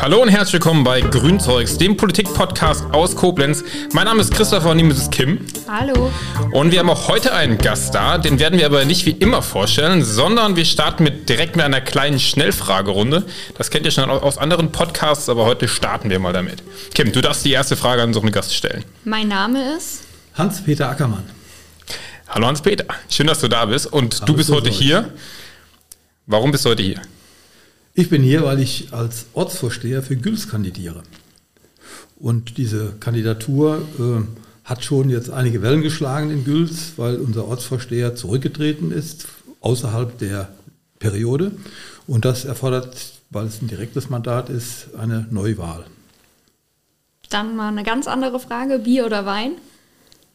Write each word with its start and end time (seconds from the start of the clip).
Hallo 0.00 0.22
und 0.22 0.30
herzlich 0.30 0.54
willkommen 0.54 0.82
bei 0.82 1.02
Grünzeugs, 1.02 1.76
dem 1.76 1.94
Politik-Podcast 1.94 2.86
aus 2.90 3.14
Koblenz. 3.14 3.62
Mein 3.92 4.06
Name 4.06 4.22
ist 4.22 4.32
Christopher 4.32 4.70
und 4.70 4.78
die 4.78 4.86
ist 4.86 5.12
Kim. 5.12 5.46
Hallo. 5.68 6.10
Und 6.52 6.72
wir 6.72 6.78
haben 6.78 6.88
auch 6.88 7.06
heute 7.08 7.34
einen 7.34 7.58
Gast 7.58 7.94
da, 7.94 8.16
den 8.16 8.38
werden 8.38 8.58
wir 8.58 8.64
aber 8.64 8.86
nicht 8.86 9.04
wie 9.04 9.10
immer 9.10 9.42
vorstellen, 9.42 10.02
sondern 10.02 10.56
wir 10.56 10.64
starten 10.64 11.04
mit, 11.04 11.28
direkt 11.28 11.54
mit 11.56 11.66
einer 11.66 11.82
kleinen 11.82 12.18
Schnellfragerunde. 12.18 13.26
Das 13.58 13.70
kennt 13.70 13.84
ihr 13.84 13.92
schon 13.92 14.08
aus 14.08 14.38
anderen 14.38 14.72
Podcasts, 14.72 15.28
aber 15.28 15.44
heute 15.44 15.68
starten 15.68 16.08
wir 16.08 16.18
mal 16.18 16.32
damit. 16.32 16.62
Kim, 16.94 17.12
du 17.12 17.20
darfst 17.20 17.44
die 17.44 17.52
erste 17.52 17.76
Frage 17.76 18.00
an 18.00 18.14
so 18.14 18.22
einen 18.22 18.32
Gast 18.32 18.54
stellen. 18.54 18.86
Mein 19.04 19.28
Name 19.28 19.76
ist 19.76 20.04
Hans-Peter 20.32 20.88
Ackermann. 20.88 21.24
Hallo 22.26 22.46
Hans-Peter, 22.46 22.86
schön, 23.10 23.26
dass 23.26 23.40
du 23.40 23.48
da 23.48 23.66
bist 23.66 23.86
und 23.92 24.14
Hallo, 24.14 24.24
du 24.24 24.34
bist 24.34 24.50
heute 24.50 24.70
hier. 24.70 25.12
Warum 26.24 26.52
bist 26.52 26.64
du 26.64 26.70
heute 26.70 26.84
hier? 26.84 27.02
Ich 28.00 28.08
bin 28.08 28.22
hier, 28.22 28.44
weil 28.44 28.60
ich 28.60 28.94
als 28.94 29.26
Ortsvorsteher 29.34 30.02
für 30.02 30.16
Güls 30.16 30.48
kandidiere. 30.48 31.02
Und 32.16 32.56
diese 32.56 32.94
Kandidatur 32.98 33.82
äh, 33.98 34.22
hat 34.64 34.82
schon 34.82 35.10
jetzt 35.10 35.28
einige 35.28 35.60
Wellen 35.60 35.82
geschlagen 35.82 36.30
in 36.30 36.46
Güls, 36.46 36.94
weil 36.96 37.16
unser 37.16 37.44
Ortsvorsteher 37.44 38.14
zurückgetreten 38.16 38.90
ist 38.90 39.26
außerhalb 39.60 40.16
der 40.16 40.48
Periode. 40.98 41.52
Und 42.06 42.24
das 42.24 42.46
erfordert, 42.46 42.96
weil 43.28 43.44
es 43.44 43.60
ein 43.60 43.68
direktes 43.68 44.08
Mandat 44.08 44.48
ist, 44.48 44.94
eine 44.94 45.26
Neuwahl. 45.30 45.84
Dann 47.28 47.54
mal 47.54 47.68
eine 47.68 47.82
ganz 47.82 48.08
andere 48.08 48.40
Frage, 48.40 48.78
Bier 48.78 49.04
oder 49.04 49.26
Wein? 49.26 49.52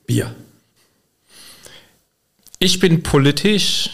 Bier. 0.06 0.36
Ich 2.59 2.78
bin 2.78 3.02
politisch. 3.02 3.90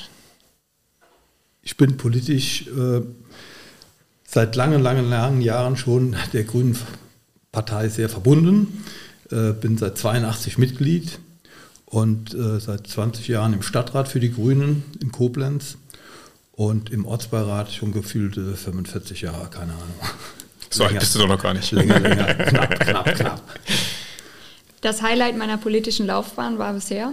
Ich 1.64 1.78
bin 1.78 1.96
politisch 1.96 2.68
äh, 2.68 3.02
seit 4.32 4.56
langen, 4.56 4.82
langen, 4.82 5.10
langen 5.10 5.42
Jahren 5.42 5.76
schon 5.78 6.16
der 6.34 6.44
Grünen 6.44 6.78
Partei 7.52 7.90
sehr 7.90 8.08
verbunden. 8.08 8.84
Äh, 9.30 9.52
bin 9.52 9.78
seit 9.78 9.98
82 9.98 10.58
Mitglied 10.58 11.20
und 11.86 12.34
äh, 12.34 12.60
seit 12.60 12.88
20 12.88 13.28
Jahren 13.28 13.54
im 13.54 13.62
Stadtrat 13.62 14.08
für 14.08 14.22
die 14.22 14.32
Grünen 14.32 14.84
in 15.02 15.12
Koblenz 15.12 15.78
und 16.54 16.90
im 16.92 17.06
Ortsbeirat 17.06 17.72
schon 17.72 17.92
gefühlte 17.92 18.56
45 18.56 19.22
Jahre, 19.22 19.50
keine 19.50 19.74
Ahnung. 19.74 20.00
So 20.74 20.86
alt 20.86 20.98
bist 20.98 21.14
du 21.14 21.20
doch 21.20 21.28
noch 21.28 21.44
gar 21.44 21.54
nicht. 21.54 21.70
Länger, 21.74 22.00
länger, 22.00 22.34
knapp, 22.34 22.80
knapp, 22.80 23.16
knapp. 23.16 23.42
Das 24.80 25.02
Highlight 25.02 25.38
meiner 25.38 25.58
politischen 25.58 26.08
Laufbahn 26.08 26.60
war 26.60 26.72
bisher? 26.72 27.12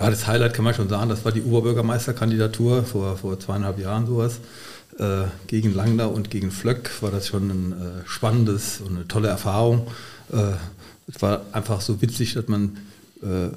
Ja, 0.00 0.10
das 0.10 0.26
Highlight 0.26 0.52
kann 0.52 0.64
man 0.64 0.74
schon 0.74 0.88
sagen, 0.88 1.08
das 1.08 1.24
war 1.24 1.30
die 1.30 1.42
Oberbürgermeisterkandidatur 1.42 2.82
vor, 2.82 3.18
vor 3.18 3.38
zweieinhalb 3.38 3.78
Jahren 3.78 4.08
sowas. 4.08 4.40
Äh, 4.98 5.26
gegen 5.46 5.74
Langner 5.74 6.10
und 6.10 6.30
gegen 6.30 6.50
Flöck 6.50 6.90
war 7.02 7.10
das 7.10 7.28
schon 7.28 7.50
ein 7.50 7.72
äh, 7.72 8.08
spannendes 8.08 8.80
und 8.80 8.96
eine 8.96 9.06
tolle 9.06 9.28
Erfahrung. 9.28 9.88
Äh, 10.32 10.52
es 11.06 11.20
war 11.20 11.42
einfach 11.52 11.82
so 11.82 12.00
witzig, 12.00 12.34
dass 12.34 12.48
man 12.48 12.78
äh, 13.22 13.48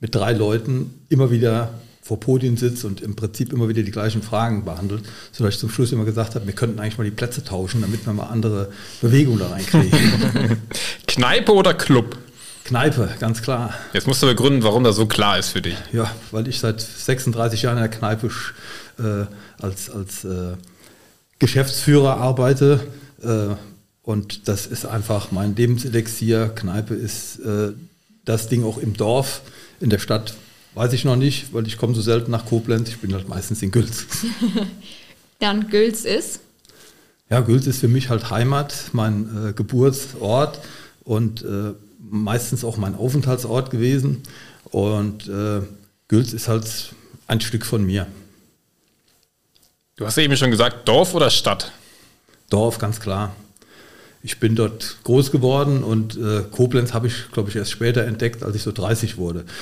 mit 0.00 0.14
drei 0.14 0.32
Leuten 0.32 1.04
immer 1.08 1.30
wieder 1.30 1.72
vor 2.02 2.18
Podien 2.18 2.56
sitzt 2.56 2.84
und 2.84 3.00
im 3.00 3.14
Prinzip 3.16 3.52
immer 3.52 3.68
wieder 3.68 3.82
die 3.82 3.90
gleichen 3.90 4.22
Fragen 4.22 4.64
behandelt, 4.64 5.04
sodass 5.30 5.54
ich 5.54 5.60
zum 5.60 5.70
Schluss 5.70 5.92
immer 5.92 6.04
gesagt 6.04 6.34
habe, 6.34 6.46
wir 6.46 6.54
könnten 6.54 6.80
eigentlich 6.80 6.98
mal 6.98 7.04
die 7.04 7.10
Plätze 7.10 7.44
tauschen, 7.44 7.82
damit 7.82 8.06
wir 8.06 8.12
mal 8.12 8.28
andere 8.28 8.72
Bewegungen 9.00 9.38
da 9.38 9.48
reinkriegen. 9.48 10.56
Kneipe 11.06 11.52
oder 11.52 11.74
Club? 11.74 12.16
Kneipe, 12.64 13.10
ganz 13.20 13.42
klar. 13.42 13.74
Jetzt 13.92 14.06
musst 14.06 14.22
du 14.22 14.26
begründen, 14.26 14.62
warum 14.62 14.84
das 14.84 14.96
so 14.96 15.06
klar 15.06 15.38
ist 15.38 15.50
für 15.50 15.62
dich. 15.62 15.76
Ja, 15.92 16.10
weil 16.30 16.48
ich 16.48 16.58
seit 16.58 16.80
36 16.80 17.62
Jahren 17.62 17.76
in 17.76 17.82
der 17.82 17.90
Kneipe 17.90 18.30
äh, 18.98 19.26
als, 19.62 19.90
als 19.90 20.24
äh, 20.24 20.54
Geschäftsführer 21.38 22.16
arbeite. 22.16 22.80
Äh, 23.22 23.54
und 24.02 24.48
das 24.48 24.66
ist 24.66 24.86
einfach 24.86 25.32
mein 25.32 25.54
Lebenselixier. 25.54 26.48
Kneipe 26.54 26.94
ist 26.94 27.40
äh, 27.40 27.72
das 28.24 28.48
Ding 28.48 28.64
auch 28.64 28.78
im 28.78 28.94
Dorf. 28.94 29.42
In 29.80 29.90
der 29.90 29.98
Stadt 29.98 30.34
weiß 30.74 30.92
ich 30.92 31.04
noch 31.04 31.16
nicht, 31.16 31.52
weil 31.52 31.66
ich 31.66 31.76
komme 31.76 31.94
so 31.94 32.00
selten 32.00 32.30
nach 32.30 32.46
Koblenz. 32.46 32.88
Ich 32.88 32.98
bin 32.98 33.12
halt 33.12 33.28
meistens 33.28 33.62
in 33.62 33.70
Gülz. 33.70 34.06
Dann 35.38 35.68
Gülz 35.68 36.04
ist? 36.04 36.40
Ja, 37.30 37.40
Gülz 37.40 37.66
ist 37.66 37.80
für 37.80 37.88
mich 37.88 38.08
halt 38.08 38.30
Heimat, 38.30 38.74
mein 38.92 39.48
äh, 39.48 39.52
Geburtsort 39.52 40.60
und 41.04 41.42
äh, 41.42 41.74
meistens 41.98 42.64
auch 42.64 42.76
mein 42.76 42.94
Aufenthaltsort 42.94 43.70
gewesen. 43.70 44.22
Und 44.64 45.28
äh, 45.28 45.60
Gülz 46.08 46.32
ist 46.32 46.48
halt 46.48 46.94
ein 47.26 47.40
Stück 47.40 47.66
von 47.66 47.84
mir. 47.84 48.06
Du 49.98 50.06
hast 50.06 50.16
ja 50.16 50.22
eben 50.22 50.36
schon 50.36 50.52
gesagt, 50.52 50.86
Dorf 50.88 51.12
oder 51.14 51.28
Stadt? 51.28 51.72
Dorf, 52.50 52.78
ganz 52.78 53.00
klar. 53.00 53.34
Ich 54.22 54.38
bin 54.38 54.54
dort 54.54 54.98
groß 55.02 55.32
geworden 55.32 55.82
und 55.82 56.16
äh, 56.16 56.44
Koblenz 56.52 56.94
habe 56.94 57.08
ich, 57.08 57.32
glaube 57.32 57.50
ich, 57.50 57.56
erst 57.56 57.72
später 57.72 58.04
entdeckt, 58.04 58.44
als 58.44 58.54
ich 58.54 58.62
so 58.62 58.72
30 58.72 59.18
wurde. 59.18 59.44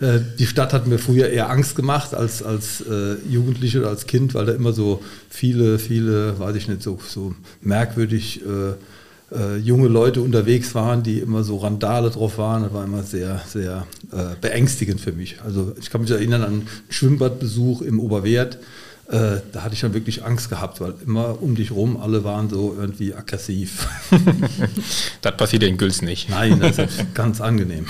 Äh, 0.00 0.20
die 0.38 0.46
Stadt 0.46 0.72
hat 0.72 0.86
mir 0.86 0.98
früher 0.98 1.28
eher 1.28 1.50
Angst 1.50 1.76
gemacht 1.76 2.14
als, 2.14 2.42
als 2.42 2.80
äh, 2.80 3.16
Jugendliche 3.28 3.80
oder 3.80 3.90
als 3.90 4.06
Kind, 4.06 4.32
weil 4.32 4.46
da 4.46 4.52
immer 4.52 4.72
so 4.72 5.02
viele, 5.28 5.78
viele, 5.78 6.38
weiß 6.38 6.56
ich 6.56 6.68
nicht, 6.68 6.82
so, 6.82 6.98
so 7.06 7.34
merkwürdig 7.60 8.40
äh, 8.40 8.72
äh, 9.32 9.56
junge 9.56 9.88
Leute 9.88 10.22
unterwegs 10.22 10.74
waren, 10.74 11.02
die 11.02 11.18
immer 11.18 11.42
so 11.44 11.58
Randale 11.58 12.10
drauf 12.10 12.38
waren. 12.38 12.62
Das 12.64 12.72
war 12.72 12.84
immer 12.84 13.02
sehr, 13.02 13.40
sehr 13.46 13.86
äh, 14.12 14.36
beängstigend 14.40 15.00
für 15.00 15.12
mich. 15.12 15.40
Also 15.42 15.74
ich 15.80 15.90
kann 15.90 16.02
mich 16.02 16.10
erinnern 16.10 16.42
an 16.42 16.52
einen 16.52 16.68
Schwimmbadbesuch 16.88 17.82
im 17.82 18.00
Oberwert. 18.00 18.58
Äh, 19.08 19.40
da 19.52 19.62
hatte 19.62 19.74
ich 19.74 19.80
dann 19.80 19.94
wirklich 19.94 20.24
Angst 20.24 20.50
gehabt, 20.50 20.80
weil 20.80 20.94
immer 21.04 21.42
um 21.42 21.54
dich 21.54 21.72
rum 21.72 21.96
alle 21.96 22.24
waren 22.24 22.48
so 22.48 22.76
irgendwie 22.78 23.14
aggressiv. 23.14 23.88
das 25.22 25.36
passiert 25.36 25.62
in 25.62 25.78
Güls 25.78 26.02
nicht. 26.02 26.28
Nein, 26.28 26.60
das 26.60 26.78
ist 26.78 27.14
ganz 27.14 27.40
angenehm. 27.40 27.86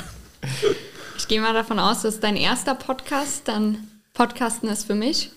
Ich 1.18 1.28
gehe 1.28 1.40
mal 1.40 1.52
davon 1.52 1.78
aus, 1.78 2.02
dass 2.02 2.20
dein 2.20 2.36
erster 2.36 2.74
Podcast 2.74 3.42
dann 3.46 3.78
Podcasten 4.14 4.68
ist 4.68 4.84
für 4.84 4.94
mich 4.94 5.30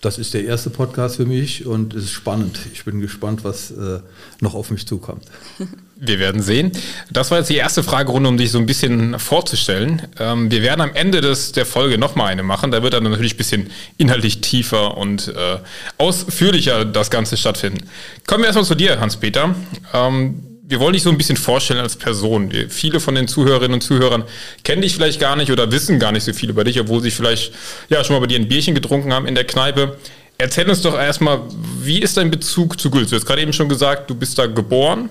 das 0.00 0.16
ist 0.16 0.32
der 0.32 0.44
erste 0.44 0.70
Podcast 0.70 1.16
für 1.16 1.26
mich 1.26 1.66
und 1.66 1.94
es 1.94 2.04
ist 2.04 2.12
spannend. 2.12 2.58
Ich 2.72 2.84
bin 2.84 3.00
gespannt, 3.00 3.44
was 3.44 3.70
äh, 3.70 4.00
noch 4.40 4.54
auf 4.54 4.70
mich 4.70 4.86
zukommt. 4.86 5.24
Wir 6.02 6.18
werden 6.18 6.40
sehen. 6.40 6.72
Das 7.10 7.30
war 7.30 7.36
jetzt 7.36 7.50
die 7.50 7.56
erste 7.56 7.82
Fragerunde, 7.82 8.30
um 8.30 8.38
dich 8.38 8.50
so 8.50 8.58
ein 8.58 8.64
bisschen 8.64 9.18
vorzustellen. 9.18 10.08
Ähm, 10.18 10.50
wir 10.50 10.62
werden 10.62 10.80
am 10.80 10.94
Ende 10.94 11.20
des, 11.20 11.52
der 11.52 11.66
Folge 11.66 11.98
nochmal 11.98 12.28
eine 12.28 12.42
machen. 12.42 12.70
Da 12.70 12.82
wird 12.82 12.94
dann 12.94 13.04
natürlich 13.04 13.34
ein 13.34 13.36
bisschen 13.36 13.70
inhaltlich 13.98 14.40
tiefer 14.40 14.96
und 14.96 15.28
äh, 15.28 15.58
ausführlicher 15.98 16.86
das 16.86 17.10
Ganze 17.10 17.36
stattfinden. 17.36 17.84
Kommen 18.26 18.44
wir 18.44 18.46
erstmal 18.46 18.64
zu 18.64 18.76
dir, 18.76 18.98
Hans-Peter. 18.98 19.54
Ähm, 19.92 20.49
wir 20.70 20.78
wollen 20.78 20.92
dich 20.92 21.02
so 21.02 21.10
ein 21.10 21.18
bisschen 21.18 21.36
vorstellen 21.36 21.80
als 21.80 21.96
Person. 21.96 22.52
Viele 22.68 23.00
von 23.00 23.16
den 23.16 23.26
Zuhörerinnen 23.26 23.74
und 23.74 23.80
Zuhörern 23.80 24.22
kennen 24.62 24.82
dich 24.82 24.94
vielleicht 24.94 25.18
gar 25.18 25.34
nicht 25.34 25.50
oder 25.50 25.72
wissen 25.72 25.98
gar 25.98 26.12
nicht 26.12 26.22
so 26.22 26.32
viel 26.32 26.48
über 26.48 26.62
dich, 26.62 26.78
obwohl 26.78 27.02
sie 27.02 27.10
vielleicht 27.10 27.52
ja 27.88 28.04
schon 28.04 28.14
mal 28.14 28.20
bei 28.20 28.28
dir 28.28 28.38
ein 28.38 28.46
Bierchen 28.46 28.76
getrunken 28.76 29.12
haben 29.12 29.26
in 29.26 29.34
der 29.34 29.44
Kneipe. 29.44 29.98
Erzähl 30.38 30.70
uns 30.70 30.80
doch 30.80 30.96
erstmal, 30.96 31.40
wie 31.82 31.98
ist 31.98 32.16
dein 32.16 32.30
Bezug 32.30 32.80
zu 32.80 32.88
Gülz? 32.88 33.10
Du 33.10 33.16
hast 33.16 33.26
gerade 33.26 33.42
eben 33.42 33.52
schon 33.52 33.68
gesagt, 33.68 34.08
du 34.08 34.14
bist 34.14 34.38
da 34.38 34.46
geboren. 34.46 35.10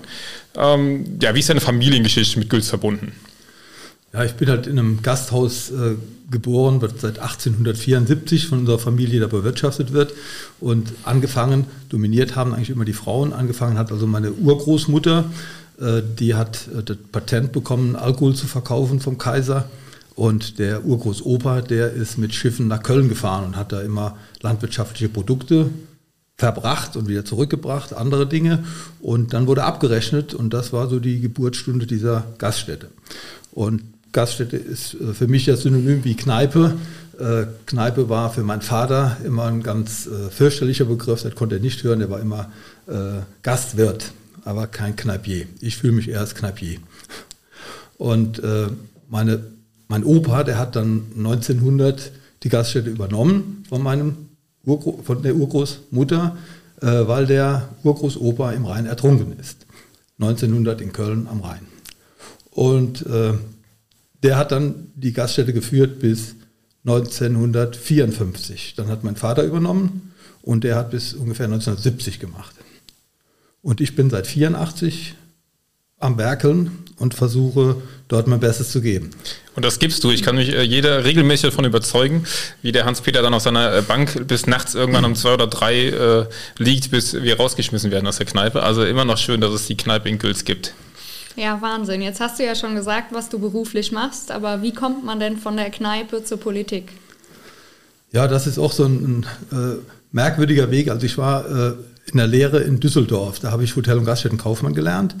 Ähm, 0.56 1.18
ja, 1.20 1.34
wie 1.34 1.40
ist 1.40 1.50
deine 1.50 1.60
Familiengeschichte 1.60 2.38
mit 2.38 2.48
Gülz 2.48 2.70
verbunden? 2.70 3.12
Ja, 4.12 4.24
ich 4.24 4.34
bin 4.34 4.48
halt 4.48 4.66
in 4.66 4.78
einem 4.78 5.02
Gasthaus 5.02 5.70
äh, 5.70 5.94
geboren, 6.30 6.80
wird 6.80 7.00
seit 7.00 7.20
1874 7.20 8.48
von 8.48 8.60
unserer 8.60 8.80
Familie 8.80 9.20
da 9.20 9.28
bewirtschaftet 9.28 9.92
wird. 9.92 10.14
Und 10.58 10.92
angefangen, 11.04 11.66
dominiert 11.88 12.34
haben 12.34 12.52
eigentlich 12.52 12.70
immer 12.70 12.84
die 12.84 12.92
Frauen. 12.92 13.32
Angefangen 13.32 13.78
hat 13.78 13.92
also 13.92 14.08
meine 14.08 14.32
Urgroßmutter, 14.32 15.26
äh, 15.80 16.02
die 16.18 16.34
hat 16.34 16.68
äh, 16.76 16.82
das 16.82 16.96
Patent 17.12 17.52
bekommen, 17.52 17.94
Alkohol 17.94 18.34
zu 18.34 18.48
verkaufen 18.48 18.98
vom 18.98 19.16
Kaiser. 19.16 19.70
Und 20.16 20.58
der 20.58 20.84
Urgroßopa, 20.84 21.62
der 21.62 21.92
ist 21.92 22.18
mit 22.18 22.34
Schiffen 22.34 22.66
nach 22.66 22.82
Köln 22.82 23.08
gefahren 23.08 23.44
und 23.46 23.56
hat 23.56 23.70
da 23.70 23.80
immer 23.80 24.18
landwirtschaftliche 24.42 25.08
Produkte 25.08 25.70
verbracht 26.36 26.96
und 26.96 27.06
wieder 27.06 27.24
zurückgebracht, 27.24 27.92
andere 27.92 28.26
Dinge. 28.26 28.64
Und 29.00 29.34
dann 29.34 29.46
wurde 29.46 29.62
abgerechnet 29.62 30.34
und 30.34 30.52
das 30.52 30.72
war 30.72 30.88
so 30.88 30.98
die 30.98 31.20
Geburtsstunde 31.20 31.86
dieser 31.86 32.24
Gaststätte. 32.38 32.88
Und 33.52 33.82
Gaststätte 34.12 34.56
ist 34.56 34.94
äh, 34.94 35.14
für 35.14 35.28
mich 35.28 35.44
das 35.44 35.62
Synonym 35.62 36.04
wie 36.04 36.14
Kneipe. 36.14 36.76
Äh, 37.18 37.46
Kneipe 37.66 38.08
war 38.08 38.32
für 38.32 38.42
meinen 38.42 38.62
Vater 38.62 39.16
immer 39.24 39.44
ein 39.44 39.62
ganz 39.62 40.06
äh, 40.06 40.30
fürchterlicher 40.30 40.84
Begriff, 40.84 41.22
das 41.22 41.34
konnte 41.34 41.56
er 41.56 41.60
nicht 41.60 41.82
hören, 41.82 42.00
er 42.00 42.10
war 42.10 42.20
immer 42.20 42.50
Gastwirt, 43.44 44.10
aber 44.44 44.66
kein 44.66 44.96
Kneipier. 44.96 45.46
Ich 45.60 45.76
fühle 45.76 45.92
mich 45.92 46.08
eher 46.08 46.18
als 46.18 46.34
Kneipier. 46.34 46.78
Und 47.98 48.42
meine, 49.08 49.44
mein 49.86 50.02
Opa, 50.02 50.42
der 50.42 50.58
hat 50.58 50.74
dann 50.74 51.04
1900 51.16 52.10
die 52.42 52.48
Gaststätte 52.48 52.90
übernommen 52.90 53.62
von, 53.68 53.80
meinem 53.80 54.16
Urgro 54.64 54.98
von 55.04 55.22
der 55.22 55.36
Urgroßmutter, 55.36 56.36
weil 56.80 57.26
der 57.26 57.68
Urgroßopa 57.84 58.50
im 58.50 58.64
Rhein 58.64 58.86
ertrunken 58.86 59.38
ist. 59.38 59.66
1900 60.18 60.80
in 60.80 60.92
Köln 60.92 61.28
am 61.30 61.42
Rhein. 61.42 61.60
Und 62.50 63.04
der 64.22 64.36
hat 64.36 64.52
dann 64.52 64.92
die 64.94 65.12
Gaststätte 65.12 65.52
geführt 65.52 66.00
bis 66.00 66.34
1954. 66.84 68.74
Dann 68.76 68.88
hat 68.88 69.04
mein 69.04 69.16
Vater 69.16 69.42
übernommen 69.44 70.12
und 70.42 70.64
der 70.64 70.76
hat 70.76 70.90
bis 70.90 71.14
ungefähr 71.14 71.46
1970 71.46 72.18
gemacht. 72.20 72.54
Und 73.62 73.80
ich 73.80 73.94
bin 73.94 74.08
seit 74.10 74.26
84 74.26 75.14
am 75.98 76.16
Werkeln 76.16 76.78
und 76.96 77.14
versuche 77.14 77.76
dort 78.08 78.26
mein 78.26 78.40
Bestes 78.40 78.70
zu 78.70 78.80
geben. 78.80 79.10
Und 79.54 79.64
das 79.64 79.78
gibst 79.78 80.02
du. 80.02 80.10
Ich 80.10 80.22
kann 80.22 80.36
mich 80.36 80.50
äh, 80.50 80.62
jeder 80.62 81.04
regelmäßig 81.04 81.50
davon 81.50 81.64
überzeugen, 81.64 82.24
wie 82.62 82.72
der 82.72 82.86
Hans-Peter 82.86 83.20
dann 83.20 83.34
auf 83.34 83.42
seiner 83.42 83.74
äh, 83.74 83.82
Bank 83.82 84.26
bis 84.26 84.46
nachts 84.46 84.74
irgendwann 84.74 85.04
um 85.04 85.14
zwei 85.14 85.34
oder 85.34 85.46
drei 85.46 85.88
äh, 85.88 86.26
liegt, 86.56 86.90
bis 86.90 87.14
wir 87.14 87.36
rausgeschmissen 87.36 87.90
werden 87.90 88.06
aus 88.06 88.16
der 88.16 88.26
Kneipe. 88.26 88.62
Also 88.62 88.84
immer 88.84 89.04
noch 89.04 89.18
schön, 89.18 89.40
dass 89.40 89.52
es 89.52 89.66
die 89.66 89.76
Kneipe 89.76 90.08
in 90.08 90.18
Gülz 90.18 90.44
gibt. 90.44 90.74
Ja, 91.36 91.60
Wahnsinn. 91.62 92.02
Jetzt 92.02 92.20
hast 92.20 92.38
du 92.38 92.44
ja 92.44 92.54
schon 92.54 92.74
gesagt, 92.74 93.12
was 93.12 93.28
du 93.28 93.38
beruflich 93.38 93.92
machst, 93.92 94.30
aber 94.30 94.62
wie 94.62 94.72
kommt 94.72 95.04
man 95.04 95.20
denn 95.20 95.36
von 95.36 95.56
der 95.56 95.70
Kneipe 95.70 96.24
zur 96.24 96.38
Politik? 96.38 96.92
Ja, 98.12 98.26
das 98.26 98.46
ist 98.46 98.58
auch 98.58 98.72
so 98.72 98.84
ein, 98.84 99.24
ein 99.52 99.56
äh, 99.56 99.76
merkwürdiger 100.12 100.70
Weg. 100.70 100.90
Also 100.90 101.06
ich 101.06 101.16
war 101.16 101.48
äh, 101.48 101.74
in 102.10 102.18
der 102.18 102.26
Lehre 102.26 102.58
in 102.58 102.80
Düsseldorf. 102.80 103.38
Da 103.38 103.52
habe 103.52 103.62
ich 103.62 103.76
Hotel- 103.76 103.98
und 103.98 104.04
Gaststättenkaufmann 104.04 104.74
gelernt. 104.74 105.14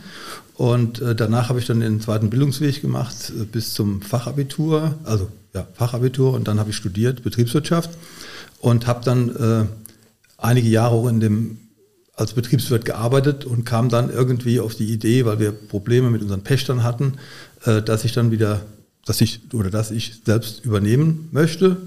Und 0.54 1.00
äh, 1.00 1.14
danach 1.14 1.48
habe 1.48 1.60
ich 1.60 1.66
dann 1.66 1.80
den 1.80 2.00
zweiten 2.00 2.30
Bildungsweg 2.30 2.82
gemacht 2.82 3.32
äh, 3.34 3.44
bis 3.44 3.74
zum 3.74 4.02
Fachabitur, 4.02 4.96
also 5.04 5.28
ja, 5.54 5.66
Fachabitur. 5.74 6.34
Und 6.34 6.48
dann 6.48 6.58
habe 6.58 6.70
ich 6.70 6.76
studiert 6.76 7.22
Betriebswirtschaft 7.22 7.90
und 8.58 8.86
habe 8.86 9.04
dann 9.04 9.36
äh, 9.36 9.66
einige 10.36 10.68
Jahre 10.68 10.96
auch 10.96 11.08
in 11.08 11.20
dem 11.20 11.58
als 12.20 12.34
Betriebswirt 12.34 12.84
gearbeitet 12.84 13.46
und 13.46 13.64
kam 13.64 13.88
dann 13.88 14.10
irgendwie 14.10 14.60
auf 14.60 14.74
die 14.74 14.92
Idee, 14.92 15.24
weil 15.24 15.38
wir 15.40 15.52
Probleme 15.52 16.10
mit 16.10 16.20
unseren 16.20 16.42
Pächtern 16.42 16.84
hatten, 16.84 17.14
äh, 17.64 17.80
dass 17.80 18.04
ich 18.04 18.12
dann 18.12 18.30
wieder, 18.30 18.60
dass 19.06 19.22
ich 19.22 19.40
oder 19.54 19.70
dass 19.70 19.90
ich 19.90 20.20
selbst 20.26 20.62
übernehmen 20.64 21.30
möchte. 21.32 21.78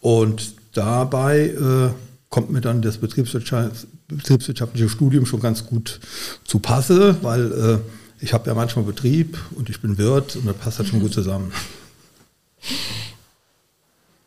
Und 0.00 0.54
dabei 0.72 1.50
äh, 1.50 1.90
kommt 2.30 2.50
mir 2.50 2.60
dann 2.60 2.82
das 2.82 2.98
betriebswirtschaftliche 2.98 4.88
Studium 4.88 5.24
schon 5.24 5.38
ganz 5.40 5.64
gut 5.64 6.00
zu 6.44 6.58
Passe, 6.58 7.16
weil 7.22 7.52
äh, 7.52 7.78
ich 8.20 8.32
habe 8.32 8.48
ja 8.48 8.54
manchmal 8.54 8.84
Betrieb 8.84 9.38
und 9.54 9.70
ich 9.70 9.80
bin 9.80 9.98
Wirt 9.98 10.34
und 10.34 10.46
das 10.46 10.56
passt 10.56 10.80
halt 10.80 10.88
schon 10.88 10.98
gut 10.98 11.14
zusammen. 11.20 11.52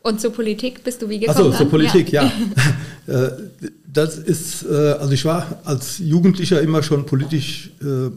Und 0.00 0.22
zur 0.22 0.32
Politik 0.32 0.82
bist 0.84 1.02
du 1.02 1.08
wie 1.10 1.18
gekommen? 1.18 1.50
Achso, 1.50 1.58
zur 1.58 1.68
Politik, 1.68 2.12
ja. 2.12 2.22
ja. 2.24 2.32
Äh, 3.08 3.30
das 3.90 4.18
ist, 4.18 4.64
äh, 4.64 4.74
also 4.74 5.12
ich 5.12 5.24
war 5.24 5.60
als 5.64 5.98
Jugendlicher 5.98 6.60
immer 6.60 6.82
schon 6.82 7.06
politisch 7.06 7.70
äh, 7.80 8.10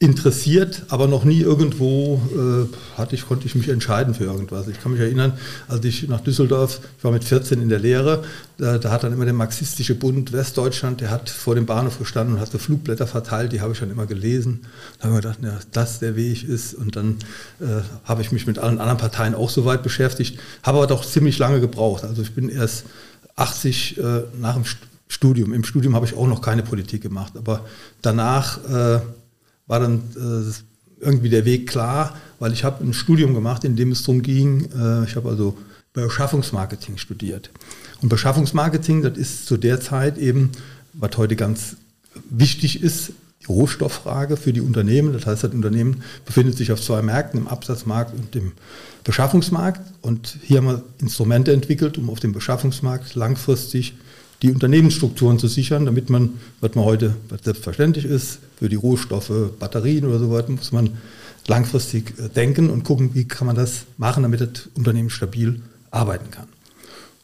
interessiert, 0.00 0.82
aber 0.88 1.06
noch 1.06 1.24
nie 1.24 1.40
irgendwo 1.40 2.20
äh, 2.34 2.98
hatte 2.98 3.14
ich, 3.14 3.26
konnte 3.26 3.46
ich 3.46 3.54
mich 3.54 3.68
entscheiden 3.68 4.12
für 4.12 4.24
irgendwas. 4.24 4.68
Ich 4.68 4.80
kann 4.80 4.92
mich 4.92 5.00
erinnern, 5.00 5.34
als 5.68 5.84
ich 5.84 6.08
nach 6.08 6.20
Düsseldorf, 6.20 6.80
ich 6.98 7.04
war 7.04 7.12
mit 7.12 7.24
14 7.24 7.62
in 7.62 7.68
der 7.68 7.78
Lehre, 7.78 8.24
da, 8.58 8.78
da 8.78 8.90
hat 8.90 9.04
dann 9.04 9.12
immer 9.12 9.24
der 9.24 9.34
Marxistische 9.34 9.94
Bund 9.94 10.32
Westdeutschland, 10.32 11.00
der 11.00 11.10
hat 11.10 11.30
vor 11.30 11.54
dem 11.54 11.64
Bahnhof 11.64 11.98
gestanden 11.98 12.34
und 12.34 12.40
hat 12.40 12.50
so 12.50 12.58
Flugblätter 12.58 13.06
verteilt, 13.06 13.52
die 13.52 13.60
habe 13.60 13.72
ich 13.72 13.80
dann 13.80 13.90
immer 13.90 14.06
gelesen. 14.06 14.66
Da 14.98 15.08
habe 15.08 15.16
ich 15.16 15.22
gedacht, 15.22 15.38
ja, 15.42 15.58
das 15.72 16.00
der 16.00 16.16
Weg 16.16 16.46
ist. 16.46 16.74
Und 16.74 16.96
dann 16.96 17.16
äh, 17.60 17.82
habe 18.04 18.20
ich 18.20 18.32
mich 18.32 18.46
mit 18.46 18.58
allen 18.58 18.80
anderen 18.80 18.98
Parteien 18.98 19.34
auch 19.34 19.48
so 19.48 19.64
weit 19.64 19.82
beschäftigt, 19.82 20.38
habe 20.62 20.78
aber 20.78 20.86
doch 20.86 21.04
ziemlich 21.04 21.38
lange 21.38 21.60
gebraucht. 21.60 22.04
Also 22.04 22.20
ich 22.20 22.32
bin 22.32 22.48
erst 22.48 22.84
80 23.36 23.98
äh, 23.98 24.22
nach 24.40 24.54
dem 24.54 24.64
Studium. 25.08 25.52
Im 25.52 25.64
Studium 25.64 25.94
habe 25.94 26.06
ich 26.06 26.16
auch 26.16 26.26
noch 26.26 26.40
keine 26.40 26.62
Politik 26.62 27.02
gemacht, 27.02 27.34
aber 27.36 27.64
danach 28.02 28.58
äh, 28.64 29.00
war 29.66 29.80
dann 29.80 30.02
äh, 30.16 31.04
irgendwie 31.04 31.28
der 31.28 31.44
Weg 31.44 31.68
klar, 31.68 32.16
weil 32.38 32.52
ich 32.52 32.64
habe 32.64 32.84
ein 32.84 32.92
Studium 32.92 33.34
gemacht, 33.34 33.64
in 33.64 33.76
dem 33.76 33.92
es 33.92 34.02
darum 34.02 34.22
ging, 34.22 34.70
äh, 34.72 35.04
ich 35.04 35.16
habe 35.16 35.28
also 35.28 35.56
Beschaffungsmarketing 35.92 36.96
studiert. 36.96 37.50
Und 38.02 38.08
Beschaffungsmarketing, 38.08 39.02
das 39.02 39.16
ist 39.16 39.46
zu 39.46 39.56
der 39.56 39.80
Zeit 39.80 40.18
eben, 40.18 40.50
was 40.92 41.16
heute 41.16 41.36
ganz 41.36 41.76
wichtig 42.28 42.82
ist, 42.82 43.12
Rohstofffrage 43.48 44.36
für 44.36 44.52
die 44.52 44.60
Unternehmen. 44.60 45.12
Das 45.12 45.26
heißt, 45.26 45.44
das 45.44 45.52
Unternehmen 45.52 46.02
befindet 46.24 46.56
sich 46.56 46.72
auf 46.72 46.80
zwei 46.80 47.02
Märkten, 47.02 47.40
im 47.40 47.48
Absatzmarkt 47.48 48.14
und 48.14 48.34
dem 48.34 48.52
Beschaffungsmarkt. 49.04 49.80
Und 50.02 50.38
hier 50.42 50.58
haben 50.58 50.66
wir 50.66 50.82
Instrumente 51.00 51.52
entwickelt, 51.52 51.98
um 51.98 52.10
auf 52.10 52.20
dem 52.20 52.32
Beschaffungsmarkt 52.32 53.14
langfristig 53.14 53.94
die 54.42 54.50
Unternehmensstrukturen 54.50 55.38
zu 55.38 55.48
sichern, 55.48 55.86
damit 55.86 56.10
man, 56.10 56.34
was 56.60 56.74
man 56.74 56.84
heute 56.84 57.16
was 57.28 57.42
selbstverständlich 57.44 58.04
ist, 58.04 58.40
für 58.58 58.68
die 58.68 58.76
Rohstoffe, 58.76 59.32
Batterien 59.58 60.04
oder 60.04 60.18
so 60.18 60.30
weiter, 60.30 60.50
muss 60.50 60.72
man 60.72 60.90
langfristig 61.46 62.14
äh, 62.18 62.28
denken 62.28 62.70
und 62.70 62.84
gucken, 62.84 63.10
wie 63.14 63.26
kann 63.26 63.46
man 63.46 63.56
das 63.56 63.84
machen, 63.96 64.22
damit 64.22 64.40
das 64.40 64.68
Unternehmen 64.74 65.10
stabil 65.10 65.60
arbeiten 65.90 66.30
kann. 66.30 66.48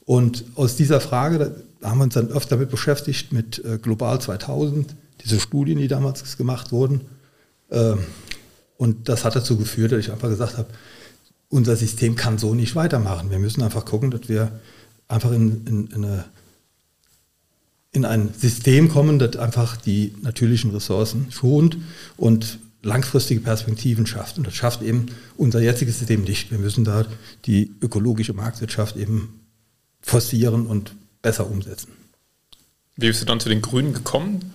Und 0.06 0.44
aus 0.54 0.76
dieser 0.76 1.00
Frage, 1.00 1.64
da 1.80 1.90
haben 1.90 1.98
wir 1.98 2.04
uns 2.04 2.14
dann 2.14 2.28
öfter 2.28 2.56
damit 2.56 2.70
beschäftigt, 2.70 3.32
mit 3.32 3.64
äh, 3.64 3.78
Global 3.78 4.20
2000, 4.20 4.94
diese 5.24 5.40
Studien, 5.40 5.78
die 5.78 5.88
damals 5.88 6.36
gemacht 6.36 6.72
wurden. 6.72 7.02
Ähm, 7.70 7.98
und 8.76 9.08
das 9.08 9.24
hat 9.24 9.36
dazu 9.36 9.56
geführt, 9.56 9.92
dass 9.92 10.00
ich 10.00 10.12
einfach 10.12 10.28
gesagt 10.28 10.58
habe, 10.58 10.68
unser 11.48 11.76
System 11.76 12.16
kann 12.16 12.38
so 12.38 12.54
nicht 12.54 12.76
weitermachen. 12.76 13.30
Wir 13.30 13.38
müssen 13.38 13.62
einfach 13.62 13.84
gucken, 13.84 14.10
dass 14.10 14.28
wir 14.28 14.60
einfach 15.08 15.32
in, 15.32 15.66
in, 15.66 15.86
in 15.88 16.04
eine 16.04 16.24
in 17.92 18.04
ein 18.04 18.32
System 18.38 18.88
kommen, 18.88 19.18
das 19.18 19.36
einfach 19.36 19.76
die 19.76 20.14
natürlichen 20.22 20.70
Ressourcen 20.70 21.32
schont 21.32 21.76
und 22.16 22.60
langfristige 22.82 23.40
Perspektiven 23.40 24.06
schafft. 24.06 24.38
Und 24.38 24.46
das 24.46 24.54
schafft 24.54 24.82
eben 24.82 25.06
unser 25.36 25.60
jetziges 25.60 25.98
System 25.98 26.22
nicht. 26.22 26.50
Wir 26.50 26.58
müssen 26.58 26.84
da 26.84 27.06
die 27.46 27.74
ökologische 27.82 28.32
Marktwirtschaft 28.32 28.96
eben 28.96 29.40
forcieren 30.00 30.66
und 30.66 30.94
besser 31.22 31.50
umsetzen. 31.50 31.92
Wie 32.96 33.06
bist 33.06 33.22
du 33.22 33.26
dann 33.26 33.40
zu 33.40 33.48
den 33.48 33.62
Grünen 33.62 33.94
gekommen? 33.94 34.52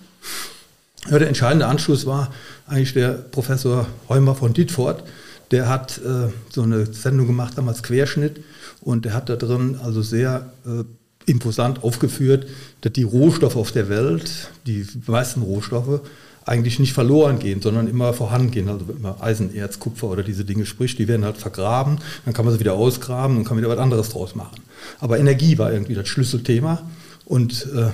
Ja, 1.10 1.18
der 1.18 1.28
entscheidende 1.28 1.66
Anschluss 1.66 2.06
war 2.06 2.32
eigentlich 2.66 2.92
der 2.92 3.10
Professor 3.12 3.86
Heumer 4.08 4.34
von 4.34 4.52
Dietfurt. 4.52 5.04
Der 5.50 5.68
hat 5.68 5.98
äh, 5.98 6.28
so 6.50 6.62
eine 6.62 6.86
Sendung 6.86 7.28
gemacht, 7.28 7.56
damals 7.56 7.82
Querschnitt, 7.82 8.42
und 8.80 9.04
der 9.04 9.14
hat 9.14 9.28
da 9.28 9.36
drin 9.36 9.78
also 9.82 10.02
sehr 10.02 10.52
äh, 10.66 10.84
imposant 11.26 11.84
aufgeführt, 11.84 12.46
dass 12.80 12.92
die 12.92 13.04
Rohstoffe 13.04 13.56
auf 13.56 13.72
der 13.72 13.88
Welt, 13.88 14.30
die 14.66 14.86
meisten 15.06 15.42
Rohstoffe, 15.42 16.00
eigentlich 16.46 16.78
nicht 16.78 16.92
verloren 16.92 17.40
gehen, 17.40 17.60
sondern 17.60 17.88
immer 17.88 18.12
vorhanden 18.12 18.52
gehen. 18.52 18.68
Also 18.68 18.86
wenn 18.88 19.02
man 19.02 19.20
Eisen, 19.20 19.54
Erz, 19.54 19.80
Kupfer 19.80 20.06
oder 20.06 20.22
diese 20.22 20.44
Dinge 20.44 20.64
spricht, 20.64 20.98
die 20.98 21.08
werden 21.08 21.24
halt 21.24 21.36
vergraben, 21.36 21.98
dann 22.24 22.32
kann 22.32 22.44
man 22.44 22.54
sie 22.54 22.60
wieder 22.60 22.74
ausgraben 22.74 23.36
und 23.36 23.44
kann 23.44 23.58
wieder 23.58 23.68
was 23.68 23.78
anderes 23.78 24.10
draus 24.10 24.34
machen. 24.36 24.62
Aber 25.00 25.18
Energie 25.18 25.58
war 25.58 25.72
irgendwie 25.72 25.94
das 25.94 26.08
Schlüsselthema 26.08 26.88
und 27.24 27.66
äh, 27.74 27.90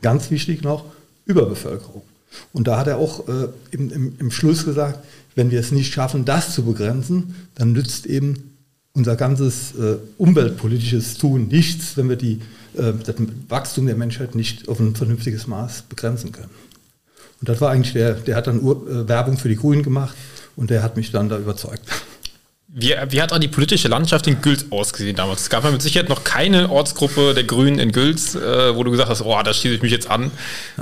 ganz 0.00 0.30
wichtig 0.30 0.62
noch, 0.62 0.84
Überbevölkerung. 1.26 2.02
Und 2.52 2.68
da 2.68 2.78
hat 2.78 2.86
er 2.86 2.98
auch 2.98 3.26
äh, 3.28 3.48
im, 3.72 3.90
im, 3.90 4.12
im 4.18 4.30
Schluss 4.30 4.64
gesagt, 4.64 5.04
wenn 5.34 5.50
wir 5.50 5.58
es 5.58 5.72
nicht 5.72 5.92
schaffen, 5.92 6.24
das 6.24 6.54
zu 6.54 6.64
begrenzen, 6.64 7.34
dann 7.56 7.72
nützt 7.72 8.06
eben 8.06 8.54
unser 8.92 9.16
ganzes 9.16 9.74
äh, 9.74 9.96
umweltpolitisches 10.18 11.18
Tun 11.18 11.48
nichts, 11.48 11.96
wenn 11.96 12.08
wir 12.08 12.16
die 12.16 12.40
äh, 12.76 12.92
das 13.04 13.16
Wachstum 13.48 13.86
der 13.86 13.96
Menschheit 13.96 14.34
nicht 14.34 14.68
auf 14.68 14.78
ein 14.78 14.94
vernünftiges 14.94 15.46
Maß 15.46 15.82
begrenzen 15.82 16.32
können. 16.32 16.50
Und 17.40 17.48
das 17.48 17.60
war 17.60 17.70
eigentlich 17.70 17.92
der, 17.92 18.14
der 18.14 18.36
hat 18.36 18.46
dann 18.46 18.60
Ur, 18.60 18.88
äh, 18.88 19.08
Werbung 19.08 19.38
für 19.38 19.48
die 19.48 19.56
Grünen 19.56 19.82
gemacht 19.82 20.16
und 20.56 20.70
der 20.70 20.82
hat 20.82 20.96
mich 20.96 21.12
dann 21.12 21.28
da 21.28 21.38
überzeugt. 21.38 21.82
Wie, 22.70 22.94
wie 23.08 23.22
hat 23.22 23.32
auch 23.32 23.38
die 23.38 23.48
politische 23.48 23.88
Landschaft 23.88 24.26
in 24.26 24.42
Gülz 24.42 24.66
ausgesehen 24.68 25.16
damals? 25.16 25.40
Es 25.40 25.48
gab 25.48 25.64
ja 25.64 25.70
mit 25.70 25.80
Sicherheit 25.80 26.10
noch 26.10 26.22
keine 26.22 26.68
Ortsgruppe 26.68 27.32
der 27.32 27.44
Grünen 27.44 27.78
in 27.78 27.92
Gülz, 27.92 28.34
äh, 28.34 28.76
wo 28.76 28.84
du 28.84 28.90
gesagt 28.90 29.08
hast, 29.08 29.22
oh, 29.22 29.40
da 29.42 29.54
schieße 29.54 29.76
ich 29.76 29.82
mich 29.82 29.90
jetzt 29.90 30.10
an. 30.10 30.30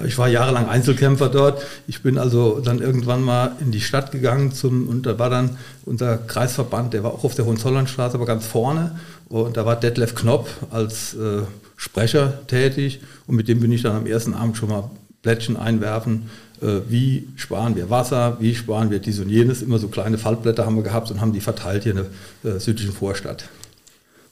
Ich 0.05 0.19
war 0.19 0.27
jahrelang 0.27 0.69
Einzelkämpfer 0.69 1.29
dort. 1.29 1.63
Ich 1.87 2.03
bin 2.03 2.19
also 2.19 2.59
dann 2.59 2.81
irgendwann 2.81 3.23
mal 3.23 3.53
in 3.61 3.71
die 3.71 3.81
Stadt 3.81 4.11
gegangen 4.11 4.51
zum, 4.51 4.89
und 4.89 5.07
da 5.07 5.21
war 5.21 5.31
dann 5.31 5.59
unser 5.85 6.19
Kreisverband, 6.19 6.93
der 6.93 7.05
war 7.05 7.13
auch 7.15 7.23
auf 7.23 7.37
der 7.37 7.45
Hohenzollernstraße, 7.45 8.17
aber 8.17 8.27
ganz 8.27 8.45
vorne. 8.45 8.99
Und 9.29 9.57
da 9.57 9.65
war 9.65 9.77
Detlef 9.77 10.17
Knopp 10.17 10.49
als 10.73 11.15
äh, 11.15 11.43
Sprecher 11.77 12.47
tätig 12.49 13.01
und 13.29 13.37
mit 13.37 13.47
dem 13.47 13.61
bin 13.61 13.71
ich 13.71 13.83
dann 13.83 13.95
am 13.95 14.07
ersten 14.07 14.35
Abend 14.35 14.57
schon 14.57 14.71
mal 14.71 14.91
Plättchen 15.23 15.57
einwerfen, 15.57 16.31
wie 16.61 17.29
sparen 17.37 17.77
wir 17.77 17.91
Wasser, 17.91 18.37
wie 18.41 18.55
sparen 18.55 18.91
wir 18.91 18.99
dies 18.99 19.19
und 19.19 19.29
jenes. 19.29 19.63
Immer 19.63 19.79
so 19.79 19.89
kleine 19.89 20.19
Faltblätter 20.19 20.65
haben 20.65 20.77
wir 20.77 20.83
gehabt 20.83 21.11
und 21.11 21.21
haben 21.21 21.33
die 21.33 21.41
verteilt 21.41 21.83
hier 21.83 21.97
in 21.97 22.05
der 22.43 22.57
äh, 22.57 22.61
südlichen 22.61 22.93
Vorstadt. 22.93 23.49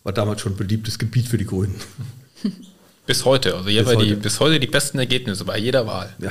War 0.03 0.13
damals 0.13 0.41
schon 0.41 0.53
ein 0.53 0.57
beliebtes 0.57 0.99
Gebiet 0.99 1.29
für 1.29 1.39
die 1.39 1.47
Grünen. 1.47 1.75
Bis 3.07 3.25
heute, 3.27 3.55
also 3.55 3.69
hier 3.69 3.85
bis, 3.85 3.95
heute. 3.95 4.07
Die, 4.07 4.15
bis 4.15 4.41
heute 4.41 4.59
die 4.59 4.67
besten 4.67 4.99
Ergebnisse 4.99 5.45
bei 5.45 5.59
jeder 5.59 5.87
Wahl. 5.87 6.15
Ja. 6.19 6.31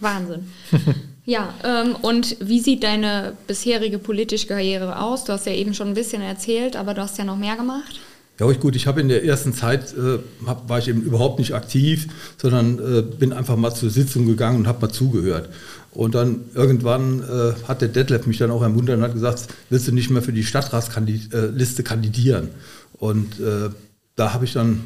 Wahnsinn. 0.00 0.50
ja, 1.26 1.52
ähm, 1.64 1.96
und 1.96 2.36
wie 2.40 2.60
sieht 2.60 2.82
deine 2.82 3.36
bisherige 3.46 3.98
politische 3.98 4.46
Karriere 4.46 4.98
aus? 4.98 5.24
Du 5.24 5.34
hast 5.34 5.44
ja 5.44 5.52
eben 5.52 5.74
schon 5.74 5.88
ein 5.88 5.94
bisschen 5.94 6.22
erzählt, 6.22 6.76
aber 6.76 6.94
du 6.94 7.02
hast 7.02 7.18
ja 7.18 7.24
noch 7.24 7.36
mehr 7.36 7.56
gemacht. 7.56 8.00
Ja, 8.40 8.50
gut. 8.52 8.74
Ich 8.76 8.86
habe 8.86 9.00
in 9.00 9.08
der 9.08 9.24
ersten 9.24 9.52
Zeit, 9.52 9.94
äh, 9.94 10.18
hab, 10.46 10.68
war 10.68 10.78
ich 10.78 10.88
eben 10.88 11.02
überhaupt 11.02 11.38
nicht 11.38 11.54
aktiv, 11.54 12.08
sondern 12.38 12.78
äh, 12.78 13.02
bin 13.02 13.32
einfach 13.32 13.56
mal 13.56 13.74
zur 13.74 13.90
Sitzung 13.90 14.26
gegangen 14.26 14.58
und 14.58 14.66
habe 14.66 14.80
mal 14.86 14.92
zugehört. 14.92 15.50
Und 15.92 16.14
dann 16.14 16.40
irgendwann 16.54 17.20
äh, 17.20 17.52
hat 17.68 17.82
der 17.82 17.88
Detlef 17.88 18.26
mich 18.26 18.38
dann 18.38 18.50
auch 18.50 18.62
ermuntert 18.62 18.96
und 18.96 19.02
hat 19.02 19.12
gesagt, 19.12 19.48
willst 19.68 19.86
du 19.86 19.92
nicht 19.92 20.10
mehr 20.10 20.22
für 20.22 20.32
die 20.32 20.44
Stadtratsliste 20.44 21.82
kandidieren? 21.82 22.48
Und 22.94 23.38
äh, 23.40 23.68
da 24.16 24.32
habe 24.32 24.46
ich 24.46 24.54
dann 24.54 24.80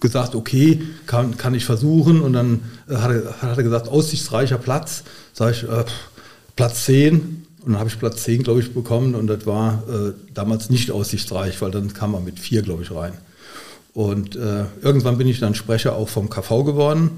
gesagt, 0.00 0.34
okay, 0.34 0.82
kann, 1.06 1.36
kann 1.36 1.54
ich 1.54 1.64
versuchen. 1.64 2.20
Und 2.20 2.32
dann 2.32 2.62
äh, 2.88 2.96
hat, 2.96 3.12
er, 3.12 3.42
hat 3.42 3.58
er 3.58 3.62
gesagt, 3.62 3.88
aussichtsreicher 3.88 4.58
Platz. 4.58 5.04
Sag 5.32 5.52
ich, 5.52 5.62
äh, 5.62 5.84
Platz 6.56 6.84
10. 6.86 7.39
Und 7.64 7.72
dann 7.72 7.78
habe 7.78 7.88
ich 7.88 7.98
Platz 7.98 8.22
10, 8.24 8.42
glaube 8.42 8.60
ich, 8.60 8.72
bekommen. 8.72 9.14
Und 9.14 9.26
das 9.26 9.46
war 9.46 9.82
äh, 9.88 10.12
damals 10.34 10.70
nicht 10.70 10.90
aussichtsreich, 10.90 11.60
weil 11.60 11.70
dann 11.70 11.92
kam 11.92 12.12
man 12.12 12.24
mit 12.24 12.38
4, 12.38 12.62
glaube 12.62 12.82
ich, 12.82 12.90
rein. 12.90 13.12
Und 13.92 14.36
äh, 14.36 14.64
irgendwann 14.82 15.18
bin 15.18 15.28
ich 15.28 15.40
dann 15.40 15.54
Sprecher 15.54 15.96
auch 15.96 16.08
vom 16.08 16.30
KV 16.30 16.64
geworden. 16.64 17.10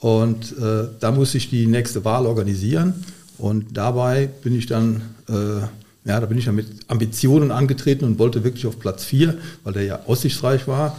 Und 0.00 0.56
äh, 0.58 0.88
da 1.00 1.10
musste 1.10 1.38
ich 1.38 1.50
die 1.50 1.66
nächste 1.66 2.04
Wahl 2.04 2.26
organisieren. 2.26 3.04
Und 3.38 3.76
dabei 3.76 4.28
bin 4.42 4.56
ich 4.56 4.66
dann 4.66 5.02
äh, 5.28 5.66
ja, 6.04 6.20
da 6.20 6.26
bin 6.26 6.36
ich 6.36 6.44
dann 6.44 6.54
mit 6.54 6.66
Ambitionen 6.88 7.50
angetreten 7.50 8.04
und 8.04 8.18
wollte 8.18 8.44
wirklich 8.44 8.66
auf 8.66 8.78
Platz 8.78 9.04
4, 9.04 9.38
weil 9.64 9.72
der 9.72 9.84
ja 9.84 10.00
aussichtsreich 10.06 10.68
war 10.68 10.98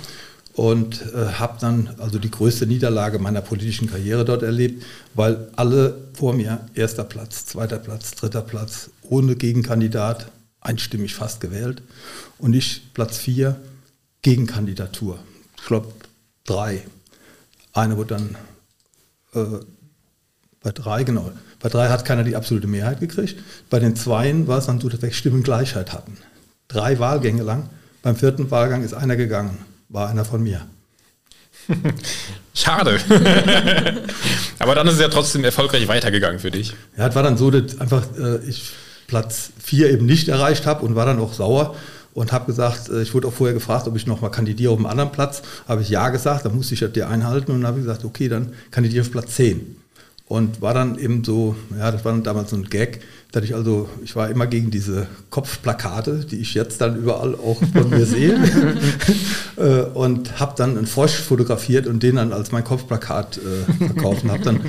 und 0.56 1.02
äh, 1.14 1.34
habe 1.34 1.58
dann 1.60 1.90
also 1.98 2.18
die 2.18 2.32
größte 2.32 2.66
Niederlage 2.66 3.20
meiner 3.20 3.42
politischen 3.42 3.90
Karriere 3.90 4.24
dort 4.24 4.42
erlebt, 4.42 4.84
weil 5.14 5.50
alle 5.58 5.98
vor 6.14 6.34
mir 6.34 6.62
erster 6.74 7.04
Platz, 7.04 7.46
zweiter 7.46 7.78
Platz, 7.78 8.12
dritter 8.12 8.42
Platz, 8.42 8.90
ohne 9.02 9.36
Gegenkandidat, 9.36 10.32
einstimmig 10.62 11.14
fast 11.14 11.42
gewählt 11.42 11.82
und 12.38 12.54
ich 12.54 12.94
Platz 12.94 13.18
vier, 13.18 13.58
Gegenkandidatur. 14.22 15.20
Ich 15.58 15.66
glaube 15.66 15.92
drei. 16.46 16.82
Eine 17.74 17.98
wurde 17.98 18.16
dann 18.16 18.38
äh, 19.34 19.60
bei 20.64 20.72
drei, 20.72 21.04
genau. 21.04 21.32
Bei 21.60 21.68
drei 21.68 21.90
hat 21.90 22.06
keiner 22.06 22.24
die 22.24 22.36
absolute 22.36 22.68
Mehrheit 22.68 23.02
gekriegt. 23.02 23.36
Bei 23.70 23.80
den 23.80 23.96
Zweien 23.96 24.48
war 24.48 24.60
es 24.60 24.68
dann 24.68 24.80
so, 24.80 24.88
dass 24.88 25.02
wir 25.02 25.12
Stimmengleichheit 25.12 25.92
hatten. 25.92 26.18
Drei 26.70 26.98
Wahlgänge 26.98 27.44
lang. 27.44 27.70
Beim 28.02 28.16
vierten 28.16 28.50
Wahlgang 28.50 28.84
ist 28.84 28.94
einer 28.94 29.18
gegangen 29.18 29.58
war 29.90 30.10
einer 30.10 30.26
von 30.26 30.44
mir. 30.44 30.66
Schade. 32.54 33.00
Aber 34.60 34.76
dann 34.76 34.88
ist 34.88 34.96
es 34.96 35.02
ja 35.02 35.10
trotzdem 35.10 35.44
erfolgreich 35.44 35.88
weitergegangen 35.88 36.40
für 36.40 36.52
dich. 36.52 36.74
Ja, 36.98 37.08
es 37.08 37.16
war 37.16 37.24
dann 37.24 37.38
so, 37.38 37.52
dass 37.52 37.80
einfach 37.80 38.04
äh, 38.18 38.38
ich 38.48 38.72
Platz 39.08 39.52
4 39.64 39.92
eben 39.92 40.06
nicht 40.06 40.28
erreicht 40.30 40.66
habe 40.66 40.86
und 40.86 40.96
war 40.96 41.06
dann 41.06 41.20
auch 41.20 41.34
sauer 41.34 41.76
und 42.14 42.32
habe 42.32 42.46
gesagt, 42.46 42.90
äh, 42.90 43.02
ich 43.02 43.14
wurde 43.14 43.28
auch 43.28 43.34
vorher 43.34 43.54
gefragt, 43.54 43.88
ob 43.88 43.96
ich 43.96 44.08
nochmal 44.08 44.32
kandidiere 44.32 44.72
auf 44.72 44.78
einem 44.78 44.88
anderen 44.88 45.12
Platz. 45.12 45.42
Habe 45.68 45.82
ich 45.82 45.90
ja 45.90 46.10
gesagt, 46.10 46.46
dann 46.46 46.56
musste 46.56 46.74
ich 46.74 46.80
das 46.80 46.94
dir 46.94 47.10
einhalten 47.10 47.52
und 47.52 47.66
habe 47.68 47.80
gesagt, 47.80 48.06
okay, 48.06 48.30
dann 48.30 48.54
kandidiere 48.72 49.02
ich 49.02 49.08
auf 49.08 49.12
Platz 49.12 49.36
10. 49.36 49.78
Und 50.28 50.60
war 50.60 50.74
dann 50.74 50.98
eben 50.98 51.24
so, 51.24 51.56
ja, 51.78 51.92
das 51.92 52.04
war 52.04 52.12
dann 52.12 52.24
damals 52.24 52.50
so 52.50 52.56
ein 52.56 52.64
Gag, 52.64 53.02
dass 53.32 53.44
ich 53.44 53.54
also, 53.54 53.88
ich 54.04 54.16
war 54.16 54.30
immer 54.30 54.48
gegen 54.48 54.72
diese 54.72 55.06
Kopfplakate, 55.30 56.26
die 56.26 56.38
ich 56.38 56.56
jetzt 56.56 56.82
dann 56.82 56.96
überall 56.96 57.36
auch 57.36 57.62
von 57.74 57.90
mir 57.90 58.06
sehe. 58.06 58.38
Äh, 59.58 59.84
und 59.94 60.38
habe 60.42 60.54
dann 60.58 60.78
einen 60.78 60.86
Frosch 60.86 61.14
fotografiert 61.14 61.88
und 61.88 62.04
den 62.04 62.18
dann 62.18 62.34
als 62.34 62.52
mein 62.52 62.66
Kopfplakat 62.66 63.38
äh, 63.38 63.86
verkauft 63.86 64.26
und 64.26 64.32
habe 64.32 64.44
dann 64.44 64.60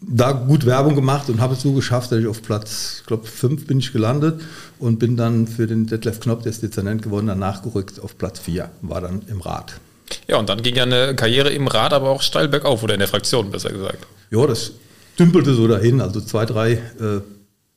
da 0.00 0.32
gut 0.32 0.66
Werbung 0.66 0.96
gemacht 0.96 1.30
und 1.30 1.40
habe 1.40 1.54
es 1.54 1.62
so 1.62 1.72
geschafft, 1.74 2.10
dass 2.10 2.18
ich 2.18 2.26
auf 2.26 2.42
Platz, 2.42 2.96
ich 3.02 3.06
glaube, 3.06 3.24
fünf 3.24 3.68
bin 3.68 3.78
ich 3.78 3.92
gelandet 3.92 4.40
und 4.80 4.98
bin 4.98 5.16
dann 5.16 5.46
für 5.46 5.68
den 5.68 5.86
Detlef 5.86 6.18
Knopf, 6.18 6.42
der 6.42 6.50
ist 6.50 6.64
Dezernent 6.64 7.02
geworden, 7.02 7.28
dann 7.28 7.38
nachgerückt 7.38 8.02
auf 8.02 8.18
Platz 8.18 8.40
vier, 8.40 8.70
war 8.82 9.00
dann 9.00 9.22
im 9.28 9.40
Rat. 9.40 9.78
Ja, 10.26 10.38
und 10.38 10.48
dann 10.48 10.60
ging 10.60 10.74
ja 10.74 10.82
eine 10.82 11.14
Karriere 11.14 11.50
im 11.50 11.68
Rat 11.68 11.92
aber 11.92 12.10
auch 12.10 12.22
steil 12.22 12.48
bergauf 12.48 12.82
oder 12.82 12.94
in 12.94 13.00
der 13.00 13.08
Fraktion, 13.08 13.52
besser 13.52 13.70
gesagt. 13.70 14.08
Ja, 14.32 14.44
das 14.44 14.72
dümpelte 15.18 15.54
so 15.54 15.66
dahin, 15.66 16.00
also 16.00 16.20
zwei, 16.20 16.46
drei 16.46 16.72
äh, 16.72 17.20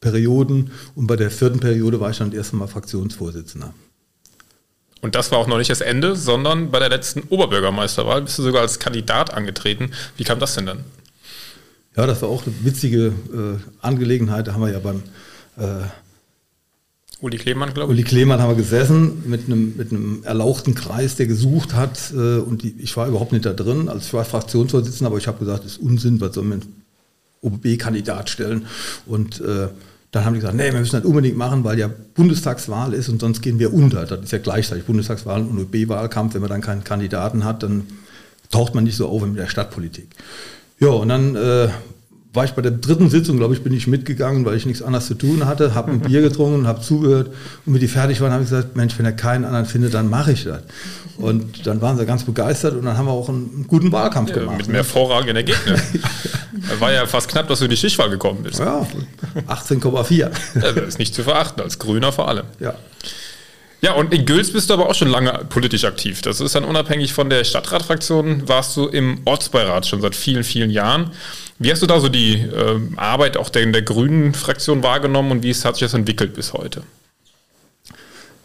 Perioden 0.02 0.72
und 0.96 1.08
bei 1.08 1.16
der 1.16 1.32
vierten 1.32 1.60
Periode 1.60 2.00
war 2.00 2.10
ich 2.10 2.18
dann 2.18 2.32
erst 2.32 2.54
einmal 2.54 2.68
Fraktionsvorsitzender. 2.68 3.74
Und 5.02 5.16
das 5.16 5.32
war 5.32 5.40
auch 5.40 5.48
noch 5.48 5.58
nicht 5.58 5.70
das 5.70 5.82
Ende, 5.82 6.16
sondern 6.16 6.72
bei 6.72 6.80
der 6.80 6.90
letzten 6.90 7.22
Oberbürgermeisterwahl 7.30 8.22
bist 8.22 8.38
du 8.38 8.44
sogar 8.44 8.62
als 8.62 8.80
Kandidat 8.80 9.34
angetreten. 9.34 9.92
Wie 10.18 10.24
kam 10.24 10.40
das 10.40 10.56
denn 10.56 10.66
dann? 10.66 10.80
Ja, 11.96 12.06
das 12.06 12.22
war 12.22 12.30
auch 12.30 12.46
eine 12.46 12.56
witzige 12.64 13.08
äh, 13.08 13.58
Angelegenheit. 13.82 14.48
Da 14.48 14.54
haben 14.54 14.62
wir 14.62 14.72
ja 14.72 14.80
beim 14.80 15.04
äh, 15.58 15.86
Uli 17.22 17.38
Klemann, 17.38 17.74
glaube 17.74 17.94
ich. 17.94 18.00
Uli 18.00 18.04
Klemann 18.08 18.42
haben 18.42 18.52
wir 18.52 18.56
gesessen 18.56 19.24
mit 19.26 19.46
einem, 19.48 19.76
mit 19.76 19.92
einem 19.92 20.24
erlauchten 20.24 20.76
Kreis, 20.76 21.16
der 21.16 21.28
gesucht 21.28 21.74
hat. 21.74 22.12
Äh, 22.12 22.38
und 22.40 22.64
die, 22.64 22.76
ich 22.80 22.96
war 22.98 23.08
überhaupt 23.08 23.32
nicht 23.32 23.46
da 23.46 23.54
drin. 23.54 23.88
Also 23.90 24.06
ich 24.06 24.14
war 24.14 24.26
Fraktionsvorsitzender, 24.26 25.08
aber 25.08 25.18
ich 25.18 25.28
habe 25.28 25.40
gesagt, 25.40 25.64
das 25.64 25.74
ist 25.74 25.78
Unsinn, 25.80 26.22
was 26.22 26.36
soll 26.36 26.44
man 26.44 26.62
OB-Kandidat 27.42 28.30
stellen. 28.30 28.66
Und 29.06 29.42
äh, 29.42 29.68
dann 30.12 30.26
haben 30.26 30.34
die 30.34 30.40
gesagt, 30.40 30.58
nee, 30.58 30.72
wir 30.72 30.80
müssen 30.80 30.96
das 30.96 31.06
unbedingt 31.06 31.38
machen, 31.38 31.64
weil 31.64 31.78
ja 31.78 31.90
Bundestagswahl 32.16 32.94
ist 32.94 33.10
und 33.10 33.22
sonst 33.22 33.42
gehen 33.42 33.60
wir 33.60 33.74
unter. 33.74 34.06
Das 34.06 34.20
ist 34.22 34.32
ja 34.32 34.40
gleichzeitig 34.40 34.86
Bundestagswahl 34.86 35.42
und 35.42 35.60
OB-Wahlkampf. 35.60 36.34
Wenn 36.34 36.42
man 36.42 36.50
dann 36.50 36.62
keinen 36.62 36.84
Kandidaten 36.84 37.46
hat, 37.46 37.64
dann 37.64 37.84
taucht 38.50 38.74
man 38.74 38.84
nicht 38.84 38.96
so 38.96 39.08
auf 39.08 39.22
mit 39.24 39.38
der 39.38 39.48
Stadtpolitik. 39.48 40.08
Ja, 40.80 40.90
und 40.90 41.10
dann 41.10 41.36
äh, 41.36 41.70
war 42.34 42.46
ich 42.46 42.52
bei 42.52 42.62
der 42.62 42.72
dritten 42.72 43.10
Sitzung, 43.10 43.38
glaube 43.38 43.54
ich, 43.54 43.64
bin 43.64 43.74
ich 43.74 43.88
mitgegangen, 43.88 44.46
weil 44.46 44.56
ich 44.56 44.66
nichts 44.66 44.82
anderes 44.82 45.08
zu 45.08 45.16
tun 45.16 45.46
hatte, 45.46 45.76
habe 45.76 45.92
ein 45.92 46.00
Bier 46.02 46.22
getrunken, 46.22 46.68
habe 46.68 46.82
zugehört 46.82 47.28
und 47.66 47.74
wenn 47.74 47.80
die 47.80 47.88
fertig 47.88 48.22
waren, 48.22 48.32
habe 48.32 48.44
ich 48.44 48.50
gesagt, 48.50 48.76
Mensch, 48.76 48.98
wenn 48.98 49.06
er 49.06 49.14
keinen 49.14 49.46
anderen 49.46 49.66
findet, 49.66 49.94
dann 49.94 50.10
mache 50.10 50.32
ich 50.32 50.44
das. 50.44 50.62
Und 51.20 51.68
dann 51.68 51.82
waren 51.82 51.98
sie 51.98 52.06
ganz 52.06 52.24
begeistert 52.24 52.76
und 52.76 52.86
dann 52.86 52.98
haben 52.98 53.06
wir 53.06 53.12
auch 53.12 53.28
einen 53.28 53.66
guten 53.68 53.92
Wahlkampf 53.92 54.30
ja, 54.30 54.38
gemacht. 54.38 54.58
Mit 54.58 54.68
einem 54.68 54.76
hervorragenden 54.76 55.36
Ergebnis. 55.36 55.82
War 56.80 56.94
ja 56.94 57.06
fast 57.06 57.28
knapp, 57.28 57.50
dass 57.50 57.60
du 57.60 57.66
in 57.66 57.72
die 57.72 57.78
Stichwahl 57.78 58.10
gekommen 58.10 58.44
bist. 58.44 58.60
Ja, 58.60 58.88
18,4. 59.48 60.18
Ja, 60.18 60.30
das 60.72 60.76
ist 60.88 61.00
nicht 61.00 61.14
zu 61.14 61.24
verachten, 61.24 61.62
als 61.62 61.78
Grüner 61.78 62.14
vor 62.14 62.30
allem. 62.30 62.46
Ja. 62.60 62.76
Ja, 63.82 63.94
und 63.94 64.14
in 64.14 64.26
Gülz 64.26 64.52
bist 64.52 64.70
du 64.70 64.74
aber 64.74 64.90
auch 64.90 64.96
schon 64.96 65.08
lange 65.08 65.46
politisch 65.50 65.86
aktiv. 65.86 66.22
Das 66.22 66.42
ist 66.42 66.54
dann 66.54 66.66
unabhängig 66.66 67.14
von 67.14 67.30
der 67.30 67.46
Stadtratfraktion, 67.46 68.48
warst 68.48 68.76
du 68.76 68.88
im 68.88 69.22
Ortsbeirat 69.24 69.88
schon 69.88 70.02
seit 70.02 70.16
vielen, 70.16 70.44
vielen 70.44 70.70
Jahren. 70.70 71.12
Wie 71.60 71.72
hast 71.72 71.82
du 71.82 71.88
da 71.88 72.00
so 72.00 72.10
die 72.10 72.36
äh, 72.36 72.80
Arbeit 72.98 73.38
auch 73.38 73.50
der, 73.50 73.66
der 73.66 73.82
grünen 73.82 74.34
Fraktion 74.34 74.84
wahrgenommen 74.84 75.32
und 75.32 75.44
wie 75.44 75.54
hat 75.54 75.76
sich 75.76 75.86
das 75.86 75.94
entwickelt 75.94 76.34
bis 76.34 76.52
heute? 76.54 76.84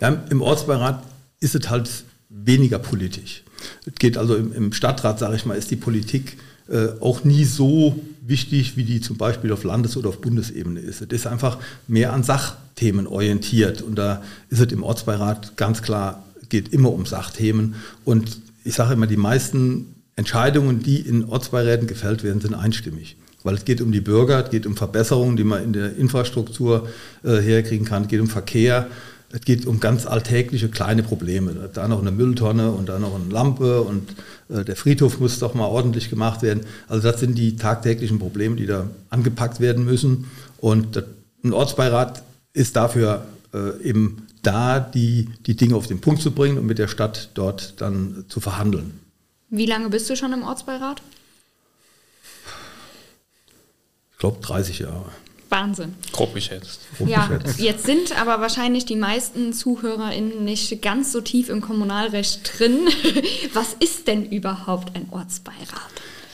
Ja, 0.01 0.23
Im 0.31 0.41
Ortsbeirat 0.41 1.03
ist 1.41 1.55
es 1.55 1.69
halt 1.69 1.89
weniger 2.35 2.79
politisch. 2.79 3.43
Es 3.87 3.95
geht 3.95 4.19
also 4.19 4.37
im, 4.37 4.53
im 4.53 4.73
Stadtrat, 4.73 5.19
sage 5.19 5.37
ich 5.37 5.47
mal, 5.47 5.57
ist 5.57 5.71
die 5.71 5.77
Politik 5.77 6.37
äh, 6.69 6.89
auch 7.01 7.25
nie 7.25 7.45
so 7.45 8.01
wichtig, 8.27 8.77
wie 8.77 8.85
die 8.85 9.01
zum 9.01 9.17
Beispiel 9.17 9.53
auf 9.53 9.65
Landes- 9.65 9.97
oder 9.97 10.09
auf 10.09 10.21
Bundesebene 10.21 10.81
ist. 10.81 11.03
Es 11.03 11.09
ist 11.09 11.27
einfach 11.27 11.59
mehr 11.87 12.13
an 12.13 12.23
Sachthemen 12.23 13.07
orientiert 13.07 13.83
und 13.83 13.97
da 13.97 14.23
ist 14.51 14.61
es 14.61 14.73
im 14.73 14.83
Ortsbeirat 14.83 15.57
ganz 15.57 15.83
klar, 15.83 16.25
geht 16.49 16.69
immer 16.69 16.93
um 16.93 17.07
Sachthemen 17.07 17.75
und 18.05 18.39
ich 18.65 18.75
sage 18.75 18.95
immer, 18.95 19.07
die 19.07 19.17
meisten 19.19 19.95
Entscheidungen, 20.17 20.83
die 20.83 21.01
in 21.01 21.25
Ortsbeiräten 21.25 21.87
gefällt 21.87 22.23
werden, 22.23 22.41
sind 22.41 22.55
einstimmig. 22.55 23.17
Weil 23.43 23.57
es 23.57 23.67
geht 23.67 23.83
um 23.83 23.93
die 23.93 24.01
Bürger, 24.01 24.45
es 24.45 24.51
geht 24.51 24.65
um 24.65 24.75
Verbesserungen, 24.75 25.37
die 25.37 25.45
man 25.45 25.63
in 25.63 25.75
der 25.75 25.97
Infrastruktur 25.97 26.89
äh, 27.25 27.37
herkriegen 27.37 27.85
kann, 27.85 28.05
es 28.05 28.09
geht 28.09 28.21
um 28.21 28.29
Verkehr, 28.29 28.89
es 29.35 29.41
geht 29.41 29.67
um 29.67 29.81
ganz 29.81 30.07
alltägliche 30.07 30.69
kleine 30.69 31.03
Probleme. 31.03 31.69
Da 31.75 31.89
noch 31.89 32.01
eine 32.01 32.13
Mülltonne 32.13 32.71
und 32.71 32.89
da 32.89 33.01
noch 33.01 33.17
eine 33.17 33.33
Lampe 33.33 33.83
und 33.83 34.15
äh, 34.49 34.65
der 34.65 34.77
Friedhof 34.77 35.19
muss 35.19 35.41
doch 35.41 35.55
mal 35.55 35.67
ordentlich 35.67 36.09
gemacht 36.09 36.43
werden. 36.43 36.65
Also 36.87 37.11
das 37.11 37.19
sind 37.19 37.37
die 37.37 37.57
tagtäglichen 37.57 38.21
Probleme, 38.21 38.55
die 38.55 38.67
da 38.67 38.89
angepackt 39.11 39.59
werden 39.59 39.85
müssen. 39.85 40.31
Und 40.59 41.03
ein 41.43 41.53
Ortsbeirat 41.53 42.23
ist 42.53 42.77
dafür 42.77 43.27
äh, 43.53 43.83
eben 43.83 44.29
da, 44.43 44.79
die, 44.79 45.29
die 45.47 45.57
Dinge 45.57 45.75
auf 45.75 45.89
den 45.89 46.01
Punkt 46.01 46.23
zu 46.23 46.31
bringen 46.31 46.57
und 46.57 46.67
mit 46.67 46.79
der 46.79 46.89
Stadt 46.89 47.31
dort 47.35 47.81
dann 47.81 48.27
zu 48.29 48.39
verhandeln. 48.39 49.01
Wie 49.51 49.67
lange 49.67 49.89
bist 49.89 50.09
du 50.09 50.15
schon 50.15 50.33
im 50.33 50.45
Ortsbeirat? 50.45 51.03
Ich 54.13 54.19
glaube 54.19 54.39
30 54.43 54.79
Jahre. 54.79 55.07
Wahnsinn. 55.55 55.95
Grob 56.13 56.35
geschätzt. 56.35 56.81
ja, 57.07 57.31
jetzt 57.59 57.87
sind 57.87 58.19
aber 58.21 58.41
wahrscheinlich 58.41 58.85
die 58.87 58.97
meisten 58.97 59.53
ZuhörerInnen 59.53 60.45
nicht 60.45 60.83
ganz 60.83 61.13
so 61.13 61.21
tief 61.21 61.49
im 61.49 61.61
Kommunalrecht 61.61 62.59
drin. 62.59 62.89
Was 63.53 63.75
ist 63.79 64.09
denn 64.09 64.29
überhaupt 64.29 64.97
ein 64.97 65.07
Ortsbeirat? 65.11 65.93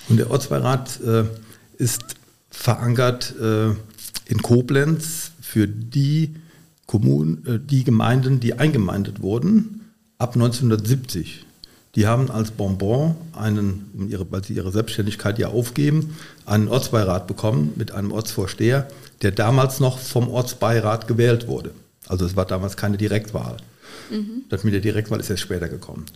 Und 0.09 0.17
der 0.17 0.31
Ortsbeirat 0.31 1.01
äh, 1.01 1.25
ist 1.77 2.17
verankert 2.51 3.35
äh, 3.39 3.71
in 4.27 4.43
Koblenz 4.43 5.33
für 5.41 5.69
die 5.69 6.35
Kommunen, 6.87 7.47
äh, 7.47 7.59
die 7.63 7.85
Gemeinden, 7.85 8.41
die 8.41 8.55
eingemeindet 8.55 9.21
wurden 9.21 9.93
ab 10.19 10.35
1970. 10.35 11.45
Die 11.97 12.07
haben 12.07 12.31
als 12.31 12.53
Bonbon 12.53 13.17
einen, 13.33 13.91
um 13.95 14.09
ihre, 14.09 14.31
weil 14.31 14.45
sie 14.45 14.55
ihre 14.55 14.71
Selbstständigkeit 14.71 15.39
ja 15.39 15.49
aufgeben, 15.49 16.17
einen 16.47 16.69
Ortsbeirat 16.69 17.27
bekommen 17.27 17.73
mit 17.77 17.93
einem 17.93 18.13
Ortsvorsteher, 18.13 18.89
der 19.23 19.33
damals 19.33 19.81
noch 19.81 19.99
vom 19.99 20.29
Ortsbeirat 20.29 21.09
gewählt 21.09 21.49
wurde. 21.49 21.73
Also 22.07 22.25
es 22.25 22.37
war 22.37 22.47
damals 22.47 22.77
keine 22.77 22.97
Direktwahl. 22.97 23.57
Mhm. 24.11 24.45
Das 24.49 24.63
mit 24.63 24.73
der 24.73 24.81
Direktwahl 24.81 25.21
ist 25.21 25.31
erst 25.31 25.43
später 25.43 25.69
gekommen. 25.69 26.07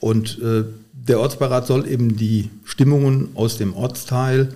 Und 0.00 0.38
äh, 0.40 0.64
der 0.92 1.20
Ortsbeirat 1.20 1.66
soll 1.66 1.86
eben 1.86 2.16
die 2.16 2.50
Stimmungen 2.64 3.30
aus 3.34 3.58
dem 3.58 3.74
Ortsteil 3.74 4.52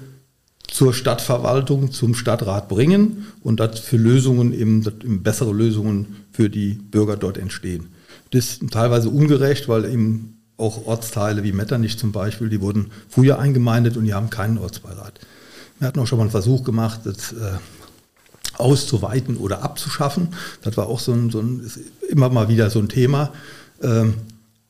zur 0.66 0.92
Stadtverwaltung, 0.92 1.92
zum 1.92 2.14
Stadtrat 2.14 2.68
bringen 2.68 3.26
und 3.42 3.60
dass 3.60 3.78
für 3.78 3.96
Lösungen 3.96 4.52
eben, 4.52 4.82
eben 5.02 5.22
bessere 5.22 5.52
Lösungen 5.52 6.16
für 6.32 6.50
die 6.50 6.72
Bürger 6.72 7.16
dort 7.16 7.38
entstehen. 7.38 7.90
Das 8.30 8.46
ist 8.46 8.70
teilweise 8.70 9.10
ungerecht, 9.10 9.68
weil 9.68 9.84
eben 9.84 10.33
auch 10.56 10.86
Ortsteile 10.86 11.42
wie 11.42 11.52
Metternich 11.52 11.98
zum 11.98 12.12
Beispiel, 12.12 12.48
die 12.48 12.60
wurden 12.60 12.90
früher 13.08 13.38
eingemeindet 13.38 13.96
und 13.96 14.04
die 14.04 14.14
haben 14.14 14.30
keinen 14.30 14.58
Ortsbeirat. 14.58 15.20
Wir 15.78 15.88
hatten 15.88 15.98
auch 15.98 16.06
schon 16.06 16.18
mal 16.18 16.24
einen 16.24 16.30
Versuch 16.30 16.62
gemacht, 16.62 17.00
das 17.04 17.32
äh, 17.32 17.58
auszuweiten 18.56 19.36
oder 19.36 19.62
abzuschaffen. 19.62 20.28
Das 20.62 20.76
war 20.76 20.86
auch 20.86 21.00
so 21.00 21.12
ein, 21.12 21.30
so 21.30 21.40
ein 21.40 21.68
immer 22.08 22.28
mal 22.28 22.48
wieder 22.48 22.70
so 22.70 22.78
ein 22.78 22.88
Thema. 22.88 23.32
Ähm, 23.82 24.14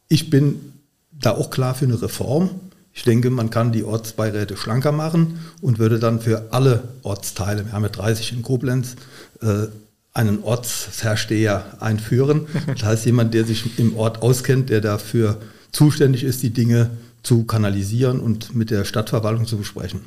ich 0.09 0.31
bin 0.31 0.73
da 1.13 1.33
auch 1.33 1.51
klar 1.51 1.75
für 1.75 1.85
eine 1.85 2.01
Reform. 2.01 2.51
Ich 2.93 3.03
denke, 3.03 3.29
man 3.31 3.51
kann 3.51 3.73
die 3.73 3.85
Ortsbeiräte 3.85 4.57
schlanker 4.57 4.93
machen 4.93 5.41
und 5.61 5.79
würde 5.79 5.99
dann 5.99 6.21
für 6.21 6.49
alle 6.53 6.85
Ortsteile, 7.03 7.67
wir 7.67 7.73
haben 7.73 7.83
ja 7.83 7.89
30 7.89 8.33
in 8.33 8.43
Koblenz, 8.43 8.97
äh, 9.43 9.67
einen 10.13 10.45
Ortsversteher 10.45 11.79
einführen. 11.81 12.47
Das 12.69 12.85
heißt, 12.85 13.07
jemand, 13.07 13.35
der 13.35 13.45
sich 13.45 13.79
im 13.79 13.97
Ort 13.97 14.23
auskennt, 14.23 14.71
der 14.71 14.81
dafür 14.81 15.39
zuständig 15.75 16.25
ist, 16.25 16.43
die 16.43 16.51
Dinge 16.51 16.91
zu 17.23 17.45
kanalisieren 17.45 18.21
und 18.21 18.55
mit 18.55 18.71
der 18.71 18.85
Stadtverwaltung 18.85 19.47
zu 19.47 19.57
besprechen. 19.59 20.01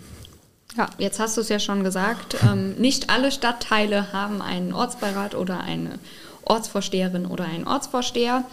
Ja, 0.78 0.90
jetzt 0.98 1.20
hast 1.20 1.38
du 1.38 1.42
es 1.42 1.50
ja 1.50 1.60
schon 1.60 1.84
gesagt, 1.84 2.38
ähm, 2.44 2.76
nicht 2.76 3.10
alle 3.10 3.32
Stadtteile 3.32 4.14
haben 4.14 4.42
einen 4.42 4.74
Ortsbeirat 4.74 5.36
oder 5.36 5.62
eine 5.62 6.00
Ortsvorsteherin 6.44 7.26
oder 7.26 7.46
einen 7.46 7.68
Ortsvorsteher. 7.68 8.46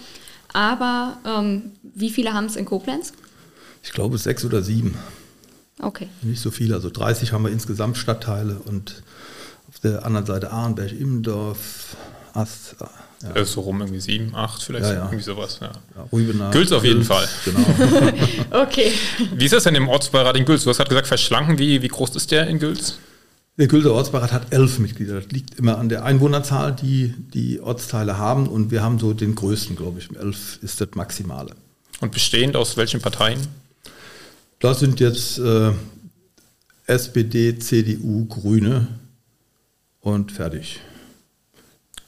Aber 0.53 1.19
ähm, 1.27 1.73
wie 1.83 2.11
viele 2.11 2.33
haben 2.33 2.47
es 2.47 2.57
in 2.57 2.65
Koblenz? 2.65 3.13
Ich 3.83 3.93
glaube 3.93 4.19
sechs 4.19 4.45
oder 4.45 4.63
sieben. 4.63 4.97
Okay. 5.81 6.09
Nicht 6.23 6.41
so 6.41 6.51
viele, 6.51 6.75
also 6.75 6.91
30 6.91 7.33
haben 7.33 7.45
wir 7.45 7.51
insgesamt 7.51 7.97
Stadtteile 7.99 8.61
und 8.65 9.03
auf 9.69 9.81
der 9.81 10.07
anderen 10.07 10.27
Seite 10.27 10.53
Ahrenberg, 10.53 10.93
Immendorf, 10.93 11.97
Ast. 12.35 12.77
Ja. 13.23 13.37
Äh, 13.37 13.45
so 13.45 13.63
rum 13.63 13.81
irgendwie 13.81 14.01
sieben, 14.01 14.35
acht 14.35 14.63
vielleicht, 14.63 14.85
ja, 14.85 14.93
ja. 14.95 15.05
irgendwie 15.05 15.23
sowas. 15.23 15.59
Ja. 15.61 15.73
Ja, 15.97 16.09
Rübenach, 16.13 16.51
Gülz 16.51 16.73
auf 16.73 16.85
jeden 16.85 17.05
Fall. 17.05 17.27
Genau. 17.45 17.61
okay. 18.63 18.93
Wie 19.35 19.45
ist 19.45 19.55
das 19.55 19.65
denn 19.65 19.75
im 19.77 19.89
Ortsbeirat 19.89 20.37
in 20.37 20.45
Gülz? 20.45 20.65
Du 20.65 20.71
hast 20.71 20.79
gerade 20.79 20.91
gesagt, 20.91 21.07
verschlanken. 21.07 21.59
Wie, 21.59 21.81
wie 21.81 21.89
groß 21.89 22.15
ist 22.17 22.31
der 22.31 22.49
in 22.49 22.59
Gülz? 22.59 22.99
Der 23.57 23.69
Gülzer 23.69 23.93
Ortsbeirat 23.93 24.33
hat 24.33 24.53
elf 24.53 24.81
Mitglieder. 24.81 25.21
Das 25.21 25.31
liegt 25.31 25.59
immer 25.61 25.79
an 25.79 25.89
der 25.89 26.05
Einwohnerzahl, 26.05 26.73
die 26.73 27.15
die 27.33 27.61
Ortsteile 27.61 28.19
haben. 28.19 28.49
Und 28.49 28.73
wir 28.73 28.83
haben 28.83 28.99
so 28.99 29.13
den 29.13 29.37
größten, 29.37 29.77
glaube 29.77 30.01
ich. 30.01 30.15
Elf 30.17 30.59
ist 30.61 30.81
das 30.81 30.89
Maximale. 30.95 31.55
Und 32.01 32.11
bestehend 32.11 32.57
aus 32.57 32.77
welchen 32.77 33.01
Parteien? 33.01 33.39
Das 34.59 34.81
sind 34.81 34.99
jetzt 34.99 35.39
äh, 35.39 35.71
SPD, 36.87 37.57
CDU, 37.59 38.27
Grüne 38.27 38.89
und 40.01 40.33
fertig. 40.33 40.81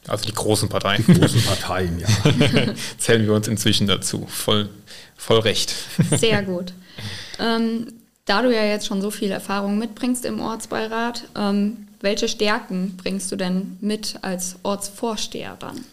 Also 0.07 0.25
die 0.25 0.33
großen 0.33 0.69
Parteien. 0.69 1.03
Die 1.05 1.13
großen 1.13 1.41
Parteien, 1.41 1.99
ja. 1.99 2.07
Zählen 2.97 3.25
wir 3.25 3.33
uns 3.33 3.47
inzwischen 3.47 3.87
dazu. 3.87 4.25
Voll, 4.27 4.69
voll 5.15 5.39
recht. 5.39 5.75
Sehr 6.17 6.43
gut. 6.43 6.73
Ähm, 7.39 7.93
da 8.25 8.41
du 8.41 8.53
ja 8.53 8.63
jetzt 8.63 8.87
schon 8.87 9.01
so 9.01 9.11
viel 9.11 9.31
Erfahrung 9.31 9.77
mitbringst 9.77 10.25
im 10.25 10.39
Ortsbeirat, 10.39 11.23
ähm, 11.35 11.87
welche 12.01 12.27
Stärken 12.27 12.95
bringst 12.97 13.31
du 13.31 13.35
denn 13.35 13.77
mit 13.81 14.15
als 14.21 14.55
Ortsvorsteher 14.63 15.55
dann? 15.59 15.83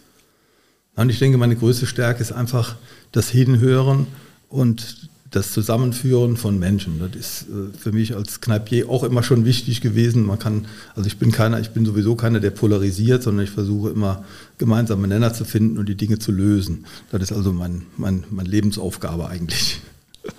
Und 0.95 1.09
ich 1.09 1.19
denke, 1.19 1.37
meine 1.37 1.55
größte 1.55 1.87
Stärke 1.87 2.21
ist 2.21 2.31
einfach 2.31 2.75
das 3.11 3.29
Hinhören 3.29 4.07
und 4.49 5.09
das 5.31 5.51
Zusammenführen 5.51 6.37
von 6.37 6.59
Menschen. 6.59 6.99
Das 6.99 7.15
ist 7.15 7.49
äh, 7.49 7.77
für 7.77 7.91
mich 7.91 8.15
als 8.15 8.41
Kneipier 8.41 8.89
auch 8.89 9.03
immer 9.03 9.23
schon 9.23 9.45
wichtig 9.45 9.81
gewesen. 9.81 10.25
Man 10.25 10.39
kann, 10.39 10.67
also 10.95 11.07
ich 11.07 11.17
bin 11.17 11.31
keiner, 11.31 11.59
ich 11.59 11.71
bin 11.71 11.85
sowieso 11.85 12.15
keiner, 12.15 12.39
der 12.39 12.51
polarisiert, 12.51 13.23
sondern 13.23 13.43
ich 13.43 13.51
versuche 13.51 13.89
immer 13.89 14.23
gemeinsame 14.57 15.07
Nenner 15.07 15.33
zu 15.33 15.43
finden 15.43 15.77
und 15.77 15.89
die 15.89 15.95
Dinge 15.95 16.19
zu 16.19 16.31
lösen. 16.31 16.85
Das 17.11 17.21
ist 17.21 17.31
also 17.31 17.51
mein, 17.51 17.85
mein, 17.97 18.23
meine 18.29 18.49
Lebensaufgabe 18.49 19.27
eigentlich. 19.27 19.81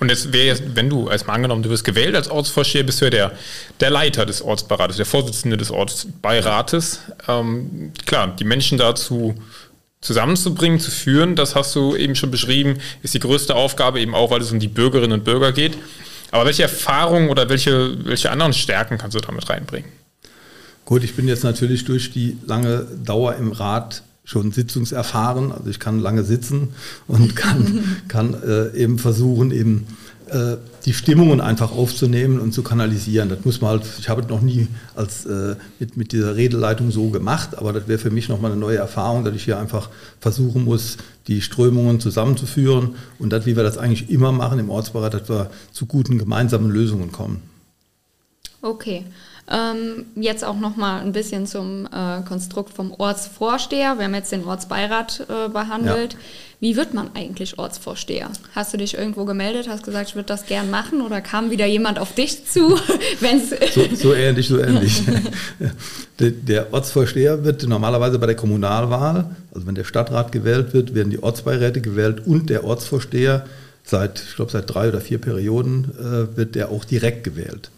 Und 0.00 0.08
jetzt 0.08 0.32
wäre 0.32 0.46
jetzt, 0.46 0.62
wenn 0.74 0.88
du, 0.88 1.08
als 1.08 1.26
mal 1.26 1.34
angenommen, 1.34 1.62
du 1.62 1.70
wirst 1.70 1.84
gewählt 1.84 2.14
als 2.16 2.28
Ortsvorsteher, 2.28 2.82
bist 2.82 3.00
du 3.00 3.06
ja 3.06 3.10
der, 3.10 3.32
der 3.80 3.90
Leiter 3.90 4.26
des 4.26 4.42
Ortsbeirates, 4.42 4.96
der 4.96 5.06
Vorsitzende 5.06 5.56
des 5.56 5.70
Ortsbeirates. 5.70 7.00
Ähm, 7.28 7.92
klar, 8.04 8.34
die 8.36 8.44
Menschen 8.44 8.78
dazu 8.78 9.34
zusammenzubringen, 10.04 10.78
zu 10.78 10.90
führen, 10.90 11.34
das 11.34 11.54
hast 11.54 11.74
du 11.74 11.96
eben 11.96 12.14
schon 12.14 12.30
beschrieben, 12.30 12.78
ist 13.02 13.14
die 13.14 13.20
größte 13.20 13.54
Aufgabe, 13.54 14.00
eben 14.00 14.14
auch, 14.14 14.30
weil 14.30 14.42
es 14.42 14.52
um 14.52 14.60
die 14.60 14.68
Bürgerinnen 14.68 15.20
und 15.20 15.24
Bürger 15.24 15.50
geht. 15.50 15.78
Aber 16.30 16.44
welche 16.44 16.62
Erfahrungen 16.62 17.30
oder 17.30 17.48
welche, 17.48 17.96
welche 18.04 18.30
anderen 18.30 18.52
Stärken 18.52 18.98
kannst 18.98 19.16
du 19.16 19.20
damit 19.20 19.48
reinbringen? 19.48 19.90
Gut, 20.84 21.02
ich 21.02 21.14
bin 21.14 21.26
jetzt 21.26 21.42
natürlich 21.42 21.86
durch 21.86 22.12
die 22.12 22.36
lange 22.46 22.86
Dauer 23.02 23.36
im 23.36 23.52
Rat 23.52 24.02
schon 24.24 24.52
sitzungserfahren. 24.52 25.52
Also 25.52 25.70
ich 25.70 25.80
kann 25.80 26.00
lange 26.00 26.24
sitzen 26.24 26.74
und 27.06 27.34
kann, 27.34 28.02
kann 28.08 28.34
äh, 28.42 28.76
eben 28.76 28.98
versuchen, 28.98 29.52
eben 29.52 29.86
äh, 30.30 30.56
die 30.84 30.94
Stimmungen 30.94 31.40
einfach 31.40 31.72
aufzunehmen 31.72 32.40
und 32.40 32.52
zu 32.52 32.62
kanalisieren. 32.62 33.28
Das 33.28 33.44
muss 33.44 33.60
man 33.60 33.70
halt, 33.70 33.82
ich 33.98 34.08
habe 34.08 34.22
es 34.22 34.28
noch 34.28 34.40
nie 34.40 34.68
als, 34.94 35.26
äh, 35.26 35.56
mit, 35.78 35.96
mit 35.96 36.12
dieser 36.12 36.36
Redeleitung 36.36 36.90
so 36.90 37.10
gemacht, 37.10 37.58
aber 37.58 37.72
das 37.72 37.88
wäre 37.88 37.98
für 37.98 38.10
mich 38.10 38.28
nochmal 38.28 38.52
eine 38.52 38.60
neue 38.60 38.78
Erfahrung, 38.78 39.24
dass 39.24 39.34
ich 39.34 39.44
hier 39.44 39.58
einfach 39.58 39.90
versuchen 40.20 40.64
muss, 40.64 40.96
die 41.26 41.40
Strömungen 41.40 42.00
zusammenzuführen 42.00 42.94
und 43.18 43.32
das, 43.32 43.46
wie 43.46 43.56
wir 43.56 43.62
das 43.62 43.78
eigentlich 43.78 44.10
immer 44.10 44.32
machen 44.32 44.58
im 44.58 44.70
Ortsbereich, 44.70 45.10
dass 45.10 45.28
wir 45.28 45.50
zu 45.72 45.86
guten 45.86 46.18
gemeinsamen 46.18 46.70
Lösungen 46.70 47.12
kommen. 47.12 47.42
Okay. 48.62 49.04
Ähm, 49.50 50.06
jetzt 50.14 50.42
auch 50.42 50.58
noch 50.58 50.76
mal 50.76 51.00
ein 51.00 51.12
bisschen 51.12 51.46
zum 51.46 51.86
äh, 51.86 52.22
Konstrukt 52.26 52.72
vom 52.72 52.92
Ortsvorsteher. 52.96 53.98
Wir 53.98 54.06
haben 54.06 54.14
jetzt 54.14 54.32
den 54.32 54.44
Ortsbeirat 54.44 55.26
äh, 55.28 55.48
behandelt. 55.50 56.14
Ja. 56.14 56.18
Wie 56.60 56.76
wird 56.76 56.94
man 56.94 57.10
eigentlich 57.14 57.58
Ortsvorsteher? 57.58 58.30
Hast 58.54 58.72
du 58.72 58.78
dich 58.78 58.96
irgendwo 58.96 59.26
gemeldet, 59.26 59.68
hast 59.68 59.84
gesagt, 59.84 60.08
ich 60.08 60.14
würde 60.14 60.28
das 60.28 60.46
gern 60.46 60.70
machen 60.70 61.02
oder 61.02 61.20
kam 61.20 61.50
wieder 61.50 61.66
jemand 61.66 61.98
auf 61.98 62.14
dich 62.14 62.46
zu? 62.46 62.78
wenn's 63.20 63.50
so, 63.74 63.82
so 63.94 64.14
ähnlich, 64.14 64.48
so 64.48 64.58
ähnlich. 64.58 65.02
der, 66.18 66.30
der 66.30 66.72
Ortsvorsteher 66.72 67.44
wird 67.44 67.68
normalerweise 67.68 68.18
bei 68.18 68.24
der 68.24 68.36
Kommunalwahl, 68.36 69.36
also 69.52 69.66
wenn 69.66 69.74
der 69.74 69.84
Stadtrat 69.84 70.32
gewählt 70.32 70.72
wird, 70.72 70.94
werden 70.94 71.10
die 71.10 71.22
Ortsbeiräte 71.22 71.82
gewählt 71.82 72.26
und 72.26 72.48
der 72.48 72.64
Ortsvorsteher 72.64 73.44
seit, 73.82 74.24
ich 74.26 74.36
glaube, 74.36 74.50
seit 74.50 74.72
drei 74.72 74.88
oder 74.88 75.02
vier 75.02 75.18
Perioden 75.18 75.92
äh, 75.98 76.34
wird 76.34 76.54
der 76.54 76.70
auch 76.70 76.86
direkt 76.86 77.24
gewählt. 77.24 77.70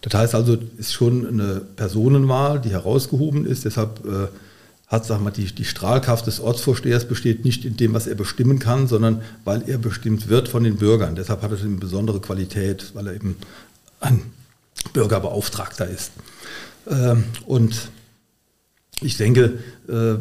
Das 0.00 0.14
heißt 0.14 0.34
also, 0.34 0.54
es 0.54 0.86
ist 0.86 0.92
schon 0.92 1.26
eine 1.26 1.60
Personenwahl, 1.76 2.60
die 2.60 2.70
herausgehoben 2.70 3.44
ist. 3.46 3.64
Deshalb 3.64 4.04
äh, 4.06 4.28
hat, 4.86 5.04
sag 5.04 5.20
mal, 5.20 5.30
die, 5.30 5.44
die 5.46 5.64
Strahlkraft 5.64 6.26
des 6.26 6.40
Ortsvorstehers 6.40 7.06
besteht 7.06 7.44
nicht 7.44 7.64
in 7.64 7.76
dem, 7.76 7.94
was 7.94 8.06
er 8.06 8.14
bestimmen 8.14 8.58
kann, 8.58 8.86
sondern 8.86 9.22
weil 9.44 9.68
er 9.68 9.78
bestimmt 9.78 10.28
wird 10.28 10.48
von 10.48 10.64
den 10.64 10.76
Bürgern. 10.76 11.14
Deshalb 11.14 11.42
hat 11.42 11.52
er 11.52 11.60
eine 11.60 11.76
besondere 11.76 12.20
Qualität, 12.20 12.92
weil 12.94 13.08
er 13.08 13.14
eben 13.14 13.36
ein 14.00 14.22
Bürgerbeauftragter 14.92 15.88
ist. 15.88 16.12
Ähm, 16.88 17.24
und 17.46 17.90
ich 19.00 19.16
denke, 19.16 19.58
äh, 19.88 20.14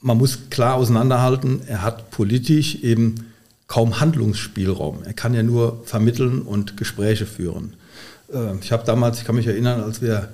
man 0.00 0.18
muss 0.18 0.50
klar 0.50 0.74
auseinanderhalten, 0.74 1.62
er 1.66 1.82
hat 1.82 2.10
politisch 2.10 2.76
eben 2.76 3.26
kaum 3.66 4.00
Handlungsspielraum. 4.00 5.02
Er 5.04 5.12
kann 5.12 5.34
ja 5.34 5.42
nur 5.42 5.82
vermitteln 5.84 6.42
und 6.42 6.76
Gespräche 6.76 7.26
führen. 7.26 7.74
Äh, 8.32 8.56
ich 8.60 8.72
habe 8.72 8.84
damals, 8.84 9.18
ich 9.18 9.24
kann 9.24 9.34
mich 9.34 9.46
erinnern, 9.46 9.82
als 9.82 10.00
wir 10.00 10.28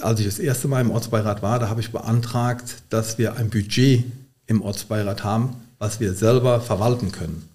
als 0.00 0.20
ich 0.20 0.26
das 0.26 0.38
erste 0.38 0.68
Mal 0.68 0.80
im 0.80 0.90
Ortsbeirat 0.90 1.42
war, 1.42 1.58
da 1.58 1.68
habe 1.68 1.80
ich 1.80 1.92
beantragt, 1.92 2.76
dass 2.90 3.18
wir 3.18 3.36
ein 3.36 3.50
Budget 3.50 4.04
im 4.46 4.62
Ortsbeirat 4.62 5.24
haben, 5.24 5.56
was 5.78 6.00
wir 6.00 6.14
selber 6.14 6.60
verwalten 6.60 7.12
können. 7.12 7.48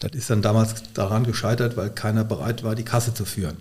Das 0.00 0.12
ist 0.12 0.30
dann 0.30 0.42
damals 0.42 0.74
daran 0.94 1.24
gescheitert, 1.24 1.76
weil 1.76 1.90
keiner 1.90 2.24
bereit 2.24 2.62
war, 2.62 2.74
die 2.74 2.84
Kasse 2.84 3.14
zu 3.14 3.24
führen. 3.24 3.56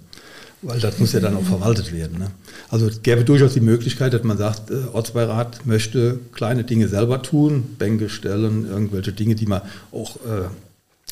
Weil 0.62 0.80
das 0.80 0.98
muss 0.98 1.12
ja 1.12 1.20
dann 1.20 1.36
auch 1.36 1.44
verwaltet 1.44 1.92
werden. 1.92 2.20
Ne? 2.20 2.32
Also 2.70 2.88
es 2.88 3.02
gäbe 3.02 3.26
durchaus 3.26 3.54
die 3.54 3.60
Möglichkeit, 3.60 4.14
dass 4.14 4.24
man 4.24 4.38
sagt, 4.38 4.72
äh, 4.72 4.86
Ortsbeirat 4.94 5.66
möchte 5.66 6.20
kleine 6.32 6.64
Dinge 6.64 6.88
selber 6.88 7.22
tun, 7.22 7.76
Bänke 7.78 8.10
stellen, 8.10 8.66
irgendwelche 8.68 9.12
Dinge, 9.12 9.36
die 9.36 9.46
man 9.46 9.62
auch 9.92 10.16
äh, 10.18 10.48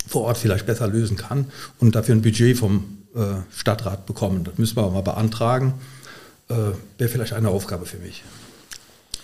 vor 0.08 0.24
Ort 0.24 0.38
vielleicht 0.38 0.66
besser 0.66 0.88
lösen 0.88 1.18
kann 1.18 1.48
und 1.80 1.96
dafür 1.96 2.16
ein 2.16 2.22
Budget 2.22 2.58
vom 2.58 3.01
Stadtrat 3.52 4.06
bekommen. 4.06 4.44
Das 4.44 4.58
müssen 4.58 4.78
wir 4.78 4.90
mal 4.90 5.02
beantragen. 5.02 5.74
Äh, 6.50 6.54
Wäre 6.98 7.10
vielleicht 7.10 7.34
eine 7.34 7.50
Aufgabe 7.50 7.86
für 7.86 7.98
mich. 7.98 8.24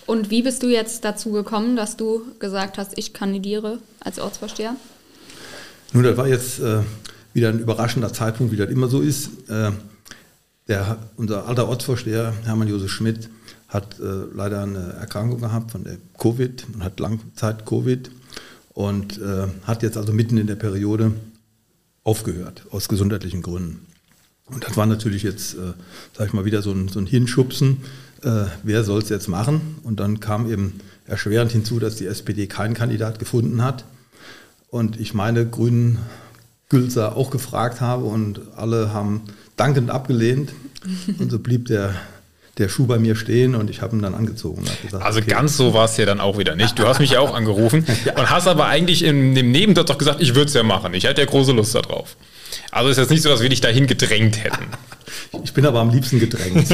Und 0.06 0.30
wie 0.30 0.42
bist 0.42 0.62
du 0.62 0.68
jetzt 0.68 1.04
dazu 1.04 1.32
gekommen, 1.32 1.76
dass 1.76 1.96
du 1.96 2.22
gesagt 2.38 2.78
hast, 2.78 2.96
ich 2.96 3.12
kandidiere 3.12 3.78
als 4.00 4.18
Ortsvorsteher? 4.18 4.74
Nun, 5.92 6.02
das 6.02 6.16
war 6.16 6.26
jetzt 6.26 6.60
äh, 6.60 6.80
wieder 7.34 7.50
ein 7.50 7.58
überraschender 7.58 8.12
Zeitpunkt, 8.12 8.52
wie 8.52 8.56
das 8.56 8.70
immer 8.70 8.88
so 8.88 9.00
ist. 9.00 9.28
Äh, 9.50 9.72
der, 10.66 10.98
unser 11.16 11.46
alter 11.46 11.68
Ortsvorsteher, 11.68 12.32
Hermann 12.44 12.68
Josef 12.68 12.90
Schmidt, 12.90 13.28
hat 13.68 14.00
äh, 14.00 14.04
leider 14.34 14.62
eine 14.62 14.94
Erkrankung 14.94 15.40
gehabt 15.40 15.72
von 15.72 15.84
der 15.84 15.98
Covid 16.18 16.66
und 16.72 16.84
hat 16.84 17.00
Langzeit 17.00 17.66
Covid 17.66 18.10
und 18.72 19.18
äh, 19.18 19.46
hat 19.64 19.82
jetzt 19.82 19.96
also 19.96 20.12
mitten 20.12 20.38
in 20.38 20.46
der 20.46 20.56
Periode 20.56 21.12
aufgehört, 22.08 22.62
aus 22.70 22.88
gesundheitlichen 22.88 23.42
Gründen. 23.42 23.86
Und 24.46 24.66
das 24.66 24.78
war 24.78 24.86
natürlich 24.86 25.22
jetzt, 25.22 25.54
äh, 25.54 25.74
sag 26.16 26.28
ich 26.28 26.32
mal, 26.32 26.46
wieder 26.46 26.62
so 26.62 26.72
ein, 26.72 26.88
so 26.88 26.98
ein 26.98 27.04
Hinschubsen. 27.04 27.82
Äh, 28.22 28.46
wer 28.62 28.82
soll 28.82 29.02
es 29.02 29.10
jetzt 29.10 29.28
machen? 29.28 29.76
Und 29.82 30.00
dann 30.00 30.18
kam 30.18 30.50
eben 30.50 30.80
erschwerend 31.06 31.52
hinzu, 31.52 31.78
dass 31.78 31.96
die 31.96 32.06
SPD 32.06 32.46
keinen 32.46 32.72
Kandidat 32.72 33.18
gefunden 33.18 33.62
hat. 33.62 33.84
und 34.70 34.98
ich 35.00 35.12
meine 35.12 35.46
grünen 35.46 35.98
Gülser 36.68 37.16
auch 37.16 37.30
gefragt 37.30 37.80
habe 37.80 38.04
und 38.04 38.40
alle 38.56 38.92
haben 38.92 39.22
dankend 39.56 39.90
abgelehnt. 39.90 40.52
Und 41.18 41.30
so 41.30 41.38
blieb 41.38 41.66
der 41.66 41.94
der 42.58 42.68
Schuh 42.68 42.86
bei 42.86 42.98
mir 42.98 43.16
stehen 43.16 43.54
und 43.54 43.70
ich 43.70 43.82
habe 43.82 43.96
ihn 43.96 44.02
dann 44.02 44.14
angezogen. 44.14 44.64
Gesagt, 44.82 45.04
also 45.04 45.20
okay. 45.20 45.30
ganz 45.30 45.56
so 45.56 45.74
war 45.74 45.84
es 45.84 45.96
ja 45.96 46.06
dann 46.06 46.20
auch 46.20 46.38
wieder 46.38 46.56
nicht. 46.56 46.78
Du 46.78 46.86
hast 46.86 46.98
mich 46.98 47.12
ja 47.12 47.20
auch 47.20 47.34
angerufen 47.34 47.86
ja. 48.04 48.18
und 48.18 48.30
hast 48.30 48.46
aber 48.46 48.66
eigentlich 48.66 49.04
in 49.04 49.34
dem 49.34 49.50
Nebensatz 49.52 49.86
doch 49.86 49.98
gesagt, 49.98 50.20
ich 50.20 50.34
würde 50.34 50.48
es 50.48 50.54
ja 50.54 50.62
machen. 50.62 50.94
Ich 50.94 51.04
hätte 51.04 51.20
ja 51.20 51.26
große 51.26 51.52
Lust 51.52 51.74
darauf. 51.74 52.16
Also 52.70 52.90
ist 52.90 52.96
jetzt 52.96 53.10
nicht 53.10 53.22
so, 53.22 53.28
dass 53.28 53.40
wir 53.40 53.48
dich 53.48 53.60
dahin 53.60 53.86
gedrängt 53.86 54.42
hätten. 54.42 54.66
Ich 55.44 55.52
bin 55.52 55.66
aber 55.66 55.80
am 55.80 55.90
liebsten 55.90 56.20
gedrängt. 56.20 56.68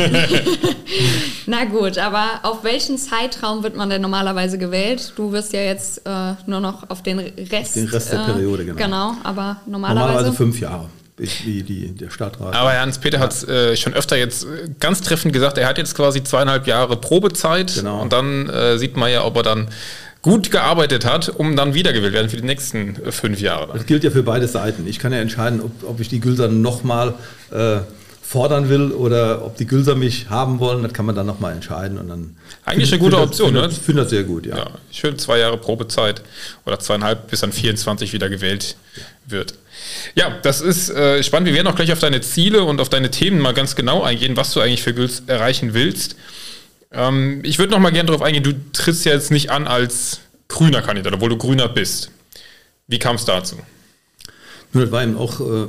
Na 1.46 1.64
gut, 1.64 1.98
aber 1.98 2.40
auf 2.42 2.62
welchen 2.62 2.98
Zeitraum 2.98 3.62
wird 3.62 3.76
man 3.76 3.90
denn 3.90 4.00
normalerweise 4.00 4.58
gewählt? 4.58 5.12
Du 5.16 5.32
wirst 5.32 5.52
ja 5.52 5.60
jetzt 5.60 6.02
äh, 6.06 6.34
nur 6.46 6.60
noch 6.60 6.88
auf 6.88 7.02
den 7.02 7.18
Rest. 7.18 7.74
Den 7.76 7.88
Rest 7.88 8.12
der 8.12 8.20
äh, 8.20 8.32
Periode, 8.32 8.64
genau. 8.64 8.78
Genau, 8.78 9.16
aber 9.24 9.60
normalerweise. 9.66 10.06
Normalerweise 10.06 10.36
fünf 10.36 10.60
Jahre 10.60 10.88
wie 11.16 11.62
die, 11.62 11.92
der 11.92 12.10
Stadtrat. 12.10 12.54
Aber 12.54 12.78
Hans-Peter 12.78 13.18
ja. 13.18 13.22
hat 13.22 13.32
es 13.32 13.44
äh, 13.46 13.76
schon 13.76 13.94
öfter 13.94 14.16
jetzt 14.16 14.44
äh, 14.44 14.68
ganz 14.80 15.00
treffend 15.00 15.32
gesagt, 15.32 15.58
er 15.58 15.68
hat 15.68 15.78
jetzt 15.78 15.94
quasi 15.94 16.24
zweieinhalb 16.24 16.66
Jahre 16.66 16.96
Probezeit 16.96 17.74
genau. 17.74 18.00
und 18.00 18.12
dann 18.12 18.48
äh, 18.48 18.78
sieht 18.78 18.96
man 18.96 19.10
ja, 19.10 19.24
ob 19.24 19.36
er 19.36 19.42
dann 19.44 19.68
gut 20.22 20.50
gearbeitet 20.50 21.04
hat, 21.04 21.28
um 21.28 21.54
dann 21.54 21.74
wiedergewählt 21.74 22.14
werden 22.14 22.30
für 22.30 22.38
die 22.38 22.46
nächsten 22.46 22.96
äh, 23.04 23.12
fünf 23.12 23.40
Jahre. 23.40 23.74
Das 23.74 23.86
gilt 23.86 24.02
ja 24.02 24.10
für 24.10 24.22
beide 24.22 24.48
Seiten. 24.48 24.86
Ich 24.88 24.98
kann 24.98 25.12
ja 25.12 25.18
entscheiden, 25.18 25.60
ob, 25.60 25.70
ob 25.88 26.00
ich 26.00 26.08
die 26.08 26.18
Gülser 26.18 26.48
nochmal 26.48 27.14
äh, 27.52 27.80
fordern 28.22 28.68
will 28.68 28.90
oder 28.90 29.44
ob 29.44 29.56
die 29.58 29.66
Gülser 29.66 29.94
mich 29.94 30.30
haben 30.30 30.58
wollen, 30.58 30.82
das 30.82 30.92
kann 30.92 31.04
man 31.06 31.14
dann 31.14 31.26
nochmal 31.26 31.52
entscheiden. 31.52 31.98
Und 31.98 32.08
dann 32.08 32.36
Eigentlich 32.64 32.90
eine 32.92 33.00
gute 33.00 33.20
Option, 33.20 33.52
ne? 33.52 33.68
Ich 33.70 33.78
finde 33.78 34.02
das 34.02 34.10
sehr 34.10 34.24
gut, 34.24 34.46
ja. 34.46 34.56
ja. 34.56 34.70
Schön 34.90 35.18
zwei 35.18 35.38
Jahre 35.38 35.58
Probezeit 35.58 36.22
oder 36.64 36.78
zweieinhalb, 36.80 37.30
bis 37.30 37.40
dann 37.40 37.52
24 37.52 38.12
wieder 38.12 38.28
gewählt 38.30 38.76
wird. 39.26 39.54
Ja, 40.14 40.38
das 40.42 40.60
ist 40.60 40.90
äh, 40.90 41.22
spannend. 41.22 41.48
Wir 41.48 41.54
werden 41.54 41.66
auch 41.66 41.74
gleich 41.74 41.92
auf 41.92 41.98
deine 41.98 42.20
Ziele 42.20 42.64
und 42.64 42.80
auf 42.80 42.88
deine 42.88 43.10
Themen 43.10 43.40
mal 43.40 43.54
ganz 43.54 43.76
genau 43.76 44.02
eingehen, 44.02 44.36
was 44.36 44.52
du 44.52 44.60
eigentlich 44.60 44.82
für 44.82 44.94
Gülz 44.94 45.22
erreichen 45.26 45.74
willst. 45.74 46.16
Ähm, 46.92 47.40
ich 47.42 47.58
würde 47.58 47.72
noch 47.72 47.80
mal 47.80 47.90
gerne 47.90 48.06
darauf 48.06 48.22
eingehen, 48.22 48.42
du 48.42 48.52
trittst 48.72 49.04
ja 49.04 49.12
jetzt 49.12 49.30
nicht 49.30 49.50
an 49.50 49.66
als 49.66 50.20
grüner 50.48 50.82
Kandidat, 50.82 51.12
obwohl 51.12 51.30
du 51.30 51.36
grüner 51.36 51.68
bist. 51.68 52.10
Wie 52.86 52.98
kam 52.98 53.16
es 53.16 53.24
dazu? 53.24 53.56
Nun, 54.72 54.82
das 54.84 54.92
war 54.92 55.02
eben 55.02 55.16
auch 55.16 55.40
äh, 55.40 55.66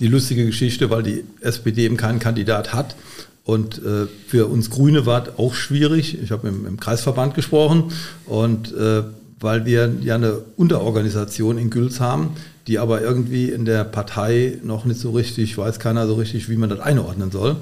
die 0.00 0.06
lustige 0.06 0.46
Geschichte, 0.46 0.90
weil 0.90 1.02
die 1.02 1.24
SPD 1.40 1.84
eben 1.84 1.96
keinen 1.96 2.18
Kandidat 2.18 2.72
hat. 2.72 2.96
Und 3.44 3.78
äh, 3.78 4.06
für 4.28 4.46
uns 4.46 4.70
Grüne 4.70 5.04
war 5.04 5.26
es 5.26 5.38
auch 5.38 5.54
schwierig. 5.54 6.22
Ich 6.22 6.30
habe 6.30 6.48
im, 6.48 6.66
im, 6.66 6.78
Kreisverband 6.78 7.34
gesprochen 7.34 7.92
und 8.26 8.72
äh, 8.72 9.02
weil 9.40 9.64
wir 9.64 9.92
ja 10.00 10.14
eine 10.14 10.38
Unterorganisation 10.56 11.58
in 11.58 11.68
Güls 11.68 11.98
haben, 11.98 12.36
die 12.66 12.78
aber 12.78 13.00
irgendwie 13.00 13.50
in 13.50 13.64
der 13.64 13.84
Partei 13.84 14.58
noch 14.62 14.84
nicht 14.84 15.00
so 15.00 15.10
richtig, 15.10 15.56
weiß 15.58 15.78
keiner 15.78 16.06
so 16.06 16.14
richtig, 16.14 16.48
wie 16.48 16.56
man 16.56 16.70
das 16.70 16.80
einordnen 16.80 17.30
soll. 17.30 17.56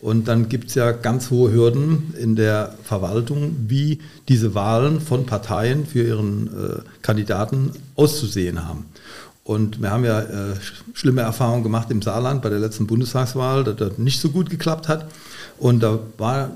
Und 0.00 0.28
dann 0.28 0.50
gibt 0.50 0.68
es 0.68 0.74
ja 0.74 0.92
ganz 0.92 1.30
hohe 1.30 1.50
Hürden 1.50 2.14
in 2.20 2.36
der 2.36 2.74
Verwaltung, 2.82 3.56
wie 3.68 4.00
diese 4.28 4.54
Wahlen 4.54 5.00
von 5.00 5.24
Parteien 5.24 5.86
für 5.86 6.02
ihren 6.02 6.48
äh, 6.48 6.82
Kandidaten 7.00 7.70
auszusehen 7.96 8.68
haben. 8.68 8.84
Und 9.44 9.80
wir 9.80 9.90
haben 9.90 10.04
ja 10.04 10.20
äh, 10.20 10.54
schlimme 10.92 11.22
Erfahrungen 11.22 11.62
gemacht 11.62 11.90
im 11.90 12.02
Saarland 12.02 12.42
bei 12.42 12.50
der 12.50 12.58
letzten 12.58 12.86
Bundestagswahl, 12.86 13.64
dass 13.64 13.76
das 13.76 13.98
nicht 13.98 14.20
so 14.20 14.30
gut 14.30 14.50
geklappt 14.50 14.88
hat. 14.88 15.06
Und 15.58 15.82
da 15.82 15.98
war 16.18 16.50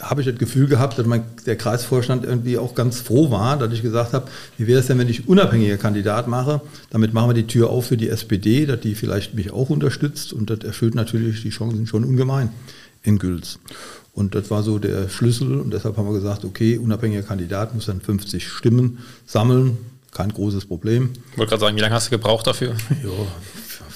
habe 0.00 0.20
ich 0.20 0.28
das 0.28 0.38
Gefühl 0.38 0.68
gehabt, 0.68 0.98
dass 0.98 1.06
mein, 1.06 1.24
der 1.44 1.56
Kreisvorstand 1.56 2.24
irgendwie 2.24 2.56
auch 2.56 2.74
ganz 2.74 3.00
froh 3.00 3.30
war, 3.30 3.56
dass 3.56 3.72
ich 3.72 3.82
gesagt 3.82 4.12
habe, 4.12 4.28
wie 4.56 4.66
wäre 4.66 4.78
es 4.78 4.86
denn, 4.86 4.98
wenn 4.98 5.08
ich 5.08 5.28
unabhängiger 5.28 5.76
Kandidat 5.76 6.28
mache? 6.28 6.60
Damit 6.90 7.14
machen 7.14 7.30
wir 7.30 7.34
die 7.34 7.46
Tür 7.46 7.70
auf 7.70 7.86
für 7.86 7.96
die 7.96 8.08
SPD, 8.08 8.66
dass 8.66 8.80
die 8.80 8.94
vielleicht 8.94 9.34
mich 9.34 9.52
auch 9.52 9.70
unterstützt 9.70 10.32
und 10.32 10.50
das 10.50 10.60
erfüllt 10.60 10.94
natürlich 10.94 11.42
die 11.42 11.50
Chancen 11.50 11.86
schon 11.86 12.04
ungemein 12.04 12.50
in 13.02 13.18
Güls. 13.18 13.58
Und 14.12 14.34
das 14.34 14.50
war 14.50 14.62
so 14.62 14.78
der 14.78 15.08
Schlüssel 15.08 15.60
und 15.60 15.72
deshalb 15.72 15.96
haben 15.96 16.06
wir 16.06 16.14
gesagt, 16.14 16.44
okay, 16.44 16.78
unabhängiger 16.78 17.22
Kandidat 17.22 17.74
muss 17.74 17.86
dann 17.86 18.00
50 18.00 18.48
Stimmen 18.48 18.98
sammeln, 19.26 19.78
kein 20.12 20.32
großes 20.32 20.66
Problem. 20.66 21.10
Ich 21.32 21.38
wollte 21.38 21.50
gerade 21.50 21.60
sagen, 21.60 21.76
wie 21.76 21.80
lange 21.80 21.94
hast 21.94 22.06
du 22.06 22.10
gebraucht 22.10 22.46
dafür? 22.46 22.74
Ja, 23.02 23.10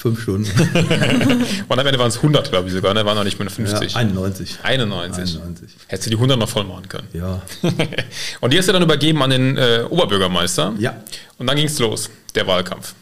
fünf 0.02 0.20
Stunden. 0.20 0.50
und 1.68 1.78
am 1.78 1.86
Ende 1.86 1.98
waren 1.98 2.08
es 2.08 2.16
100, 2.16 2.50
glaube 2.50 2.68
ich 2.68 2.74
sogar, 2.74 2.92
ne? 2.92 3.06
Waren 3.06 3.16
noch 3.16 3.24
nicht 3.24 3.38
mehr 3.38 3.48
50. 3.48 3.92
Ja, 3.92 3.98
91. 4.00 4.58
91. 4.62 5.36
91. 5.36 5.70
Hättest 5.86 6.06
du 6.06 6.10
die 6.10 6.16
100 6.16 6.38
noch 6.38 6.48
voll 6.48 6.64
machen 6.64 6.88
können. 6.88 7.06
Ja. 7.12 7.40
und 8.40 8.52
die 8.52 8.58
hast 8.58 8.68
du 8.68 8.72
dann 8.72 8.82
übergeben 8.82 9.22
an 9.22 9.30
den 9.30 9.56
äh, 9.56 9.84
Oberbürgermeister. 9.88 10.74
Ja. 10.78 10.96
Und 11.38 11.46
dann 11.46 11.56
ging 11.56 11.66
es 11.66 11.78
los, 11.78 12.10
der 12.34 12.46
Wahlkampf. 12.48 12.94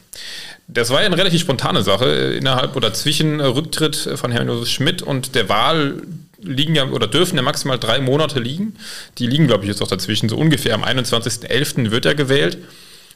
Das 0.69 0.91
war 0.91 1.01
ja 1.01 1.07
eine 1.07 1.17
relativ 1.17 1.41
spontane 1.41 1.83
Sache. 1.83 2.05
Innerhalb 2.39 2.77
oder 2.77 2.93
zwischen 2.93 3.41
Rücktritt 3.41 3.97
von 3.97 4.31
Herrn 4.31 4.47
Josef 4.47 4.69
Schmidt 4.69 5.03
und 5.03 5.35
der 5.35 5.49
Wahl 5.49 6.03
liegen 6.43 6.75
ja 6.75 6.87
oder 6.89 7.07
dürfen 7.07 7.37
ja 7.37 7.43
maximal 7.43 7.79
drei 7.79 8.01
Monate 8.01 8.41
liegen. 8.41 8.77
Die 9.19 9.27
liegen, 9.27 9.47
glaube 9.47 9.65
ich, 9.65 9.69
jetzt 9.69 9.83
auch 9.83 9.89
dazwischen. 9.89 10.29
So 10.29 10.37
ungefähr 10.37 10.75
am 10.75 10.85
21.11. 10.85 11.91
wird 11.91 12.05
er 12.05 12.15
gewählt. 12.15 12.59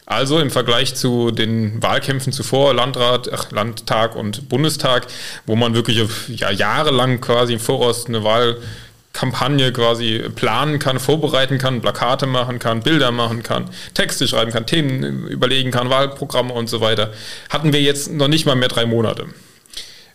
Also 0.06 0.38
im 0.38 0.50
Vergleich 0.50 0.94
zu 0.94 1.30
den 1.30 1.82
Wahlkämpfen 1.82 2.32
zuvor, 2.32 2.74
Landrat, 2.74 3.30
ach, 3.32 3.50
Landtag 3.50 4.16
und 4.16 4.50
Bundestag, 4.50 5.06
wo 5.46 5.56
man 5.56 5.74
wirklich 5.74 6.04
ja, 6.28 6.50
jahrelang 6.50 7.22
quasi 7.22 7.54
im 7.54 7.60
Voraus 7.60 8.04
eine 8.06 8.22
Wahlkampagne 8.22 9.72
quasi 9.72 10.22
planen 10.34 10.78
kann, 10.78 11.00
vorbereiten 11.00 11.56
kann, 11.56 11.80
Plakate 11.80 12.26
machen 12.26 12.58
kann, 12.58 12.82
Bilder 12.82 13.12
machen 13.12 13.42
kann, 13.42 13.70
Texte 13.94 14.28
schreiben 14.28 14.52
kann, 14.52 14.66
Themen 14.66 15.26
überlegen 15.26 15.70
kann, 15.70 15.88
Wahlprogramme 15.88 16.52
und 16.52 16.68
so 16.68 16.82
weiter, 16.82 17.10
hatten 17.48 17.72
wir 17.72 17.80
jetzt 17.80 18.12
noch 18.12 18.28
nicht 18.28 18.44
mal 18.44 18.56
mehr 18.56 18.68
drei 18.68 18.84
Monate. 18.84 19.26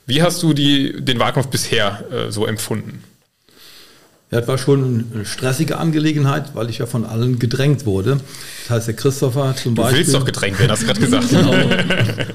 Wie 0.05 0.21
hast 0.21 0.43
du 0.43 0.53
die, 0.53 1.03
den 1.03 1.19
Wahlkampf 1.19 1.47
bisher 1.47 2.03
äh, 2.11 2.31
so 2.31 2.45
empfunden? 2.45 3.03
Ja, 4.31 4.39
das 4.39 4.47
war 4.47 4.59
schon 4.59 5.05
eine 5.11 5.25
stressige 5.25 5.79
Angelegenheit, 5.79 6.53
weil 6.53 6.69
ich 6.69 6.77
ja 6.77 6.85
von 6.85 7.03
allen 7.03 7.39
gedrängt 7.39 7.87
wurde. 7.87 8.19
Das 8.63 8.77
heißt, 8.77 8.87
der 8.87 8.95
Christopher 8.95 9.55
zum 9.55 9.73
du 9.73 9.81
Beispiel. 9.81 10.01
Du 10.01 10.05
willst 10.05 10.15
doch 10.15 10.25
gedrängt 10.25 10.59
werden, 10.59 10.71
hast 10.71 10.83
du 10.83 10.85
gerade 10.85 10.99
gesagt. 10.99 11.29
genau. 11.29 11.55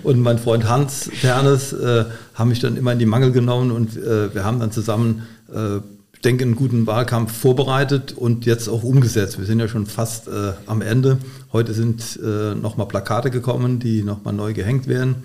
Und 0.02 0.18
mein 0.20 0.38
Freund 0.38 0.68
Hans 0.68 1.08
Ternes 1.20 1.72
äh, 1.72 2.04
haben 2.34 2.48
mich 2.48 2.58
dann 2.58 2.76
immer 2.76 2.92
in 2.92 2.98
die 2.98 3.06
Mangel 3.06 3.30
genommen 3.30 3.70
und 3.70 3.96
äh, 3.96 4.34
wir 4.34 4.44
haben 4.44 4.58
dann 4.58 4.72
zusammen, 4.72 5.22
äh, 5.54 5.76
ich 6.14 6.20
denke, 6.24 6.42
einen 6.42 6.56
guten 6.56 6.88
Wahlkampf 6.88 7.32
vorbereitet 7.32 8.12
und 8.12 8.44
jetzt 8.44 8.68
auch 8.68 8.82
umgesetzt. 8.82 9.38
Wir 9.38 9.46
sind 9.46 9.60
ja 9.60 9.68
schon 9.68 9.86
fast 9.86 10.26
äh, 10.26 10.52
am 10.66 10.82
Ende. 10.82 11.18
Heute 11.52 11.74
sind 11.74 12.18
äh, 12.20 12.56
nochmal 12.56 12.88
Plakate 12.88 13.30
gekommen, 13.30 13.78
die 13.78 14.02
nochmal 14.02 14.34
neu 14.34 14.52
gehängt 14.52 14.88
werden. 14.88 15.16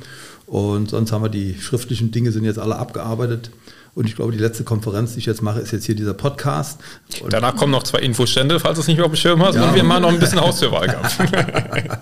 Und 0.45 0.91
sonst 0.91 1.11
haben 1.11 1.23
wir 1.23 1.29
die 1.29 1.55
schriftlichen 1.59 2.11
Dinge 2.11 2.31
sind 2.31 2.43
jetzt 2.43 2.59
alle 2.59 2.75
abgearbeitet. 2.75 3.49
Und 3.99 4.05
ich 4.05 4.15
glaube, 4.15 4.31
die 4.31 4.37
letzte 4.37 4.63
Konferenz, 4.63 5.11
die 5.11 5.19
ich 5.19 5.25
jetzt 5.25 5.41
mache, 5.41 5.59
ist 5.59 5.73
jetzt 5.73 5.83
hier 5.83 5.93
dieser 5.93 6.13
Podcast. 6.13 6.79
Und 7.19 7.33
Danach 7.33 7.57
kommen 7.57 7.73
noch 7.73 7.83
zwei 7.83 7.99
Infostände, 7.99 8.57
falls 8.57 8.75
du 8.75 8.81
es 8.81 8.87
nicht 8.87 8.95
mehr 8.95 9.05
auf 9.05 9.11
dem 9.11 9.17
Schirm 9.17 9.43
hast. 9.43 9.55
Ja. 9.55 9.67
Und 9.67 9.75
wir 9.75 9.83
machen 9.83 10.03
noch 10.03 10.09
ein 10.09 10.19
bisschen 10.19 10.39
Haustürwahlkampf. 10.39 11.19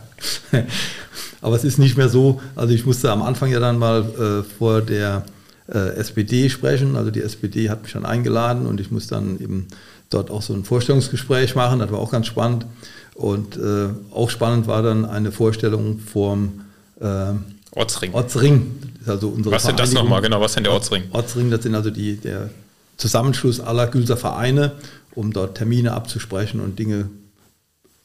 Aber 1.41 1.55
es 1.55 1.63
ist 1.63 1.79
nicht 1.79 1.97
mehr 1.97 2.07
so. 2.07 2.39
Also 2.55 2.75
ich 2.75 2.86
musste 2.86 3.12
am 3.12 3.23
Anfang 3.23 3.49
ja 3.49 3.60
dann 3.60 3.79
mal 3.79 4.03
äh, 4.03 4.43
vor 4.60 4.81
der 4.81 5.25
äh, 5.73 5.95
SPD 5.95 6.51
sprechen. 6.51 6.95
Also 6.97 7.10
die 7.10 7.23
SPD 7.23 7.71
hat 7.71 7.81
mich 7.81 7.93
dann 7.93 8.05
eingeladen 8.05 8.67
und 8.67 8.79
ich 8.79 8.91
muss 8.91 9.07
dann 9.07 9.39
eben 9.39 9.65
dort 10.12 10.29
auch 10.29 10.43
so 10.43 10.53
ein 10.53 10.65
Vorstellungsgespräch 10.65 11.55
machen. 11.55 11.79
Das 11.79 11.91
war 11.91 11.97
auch 11.97 12.12
ganz 12.12 12.27
spannend. 12.27 12.67
Und 13.15 13.57
äh, 13.57 13.88
auch 14.12 14.29
spannend 14.29 14.67
war 14.67 14.83
dann 14.83 15.03
eine 15.03 15.31
Vorstellung 15.31 15.97
vom 15.97 16.62
äh, 17.01 17.33
Ortsring. 17.71 18.13
Ortsring. 18.13 18.80
Also 19.06 19.30
unsere 19.30 19.56
was 19.56 19.63
sind 19.63 19.80
das 19.80 19.93
nochmal? 19.93 20.21
Genau, 20.21 20.41
was 20.41 20.53
sind 20.53 20.65
der 20.65 20.73
Ortsring? 20.73 21.03
Ortsring, 21.12 21.51
das 21.51 21.63
sind 21.63 21.75
also 21.75 21.89
die, 21.89 22.17
der 22.17 22.49
Zusammenschluss 22.97 23.60
aller 23.60 23.88
Gülser 23.88 24.17
Vereine, 24.17 24.73
um 25.15 25.32
dort 25.32 25.58
Termine 25.58 25.93
abzusprechen 25.93 26.60
und 26.60 26.80
Dinge 26.80 27.10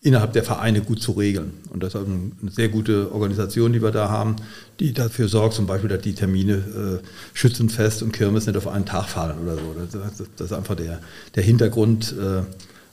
innerhalb 0.03 0.33
der 0.33 0.43
Vereine 0.43 0.81
gut 0.81 1.01
zu 1.01 1.13
regeln. 1.13 1.55
Und 1.71 1.83
das 1.83 1.95
ist 1.95 2.01
eine 2.05 2.51
sehr 2.51 2.69
gute 2.69 3.13
Organisation, 3.13 3.73
die 3.73 3.81
wir 3.81 3.93
da 3.93 4.09
haben, 4.09 4.37
die 4.81 4.93
dafür 4.93 5.29
sorgt, 5.29 5.55
zum 5.55 5.67
Beispiel, 5.67 5.89
dass 5.89 6.03
die 6.03 6.15
Termine 6.15 7.01
äh, 7.03 7.07
Schützenfest 7.35 8.03
und 8.03 8.13
Kirmes 8.13 8.47
nicht 8.47 8.57
auf 8.57 8.67
einen 8.67 8.85
Tag 8.85 9.09
fallen 9.09 9.39
oder 9.39 9.55
so. 9.55 9.75
Das, 9.79 10.29
das 10.37 10.47
ist 10.47 10.53
einfach 10.53 10.75
der, 10.75 11.01
der 11.37 11.43
Hintergrund. 11.45 12.15
Äh, 12.19 12.43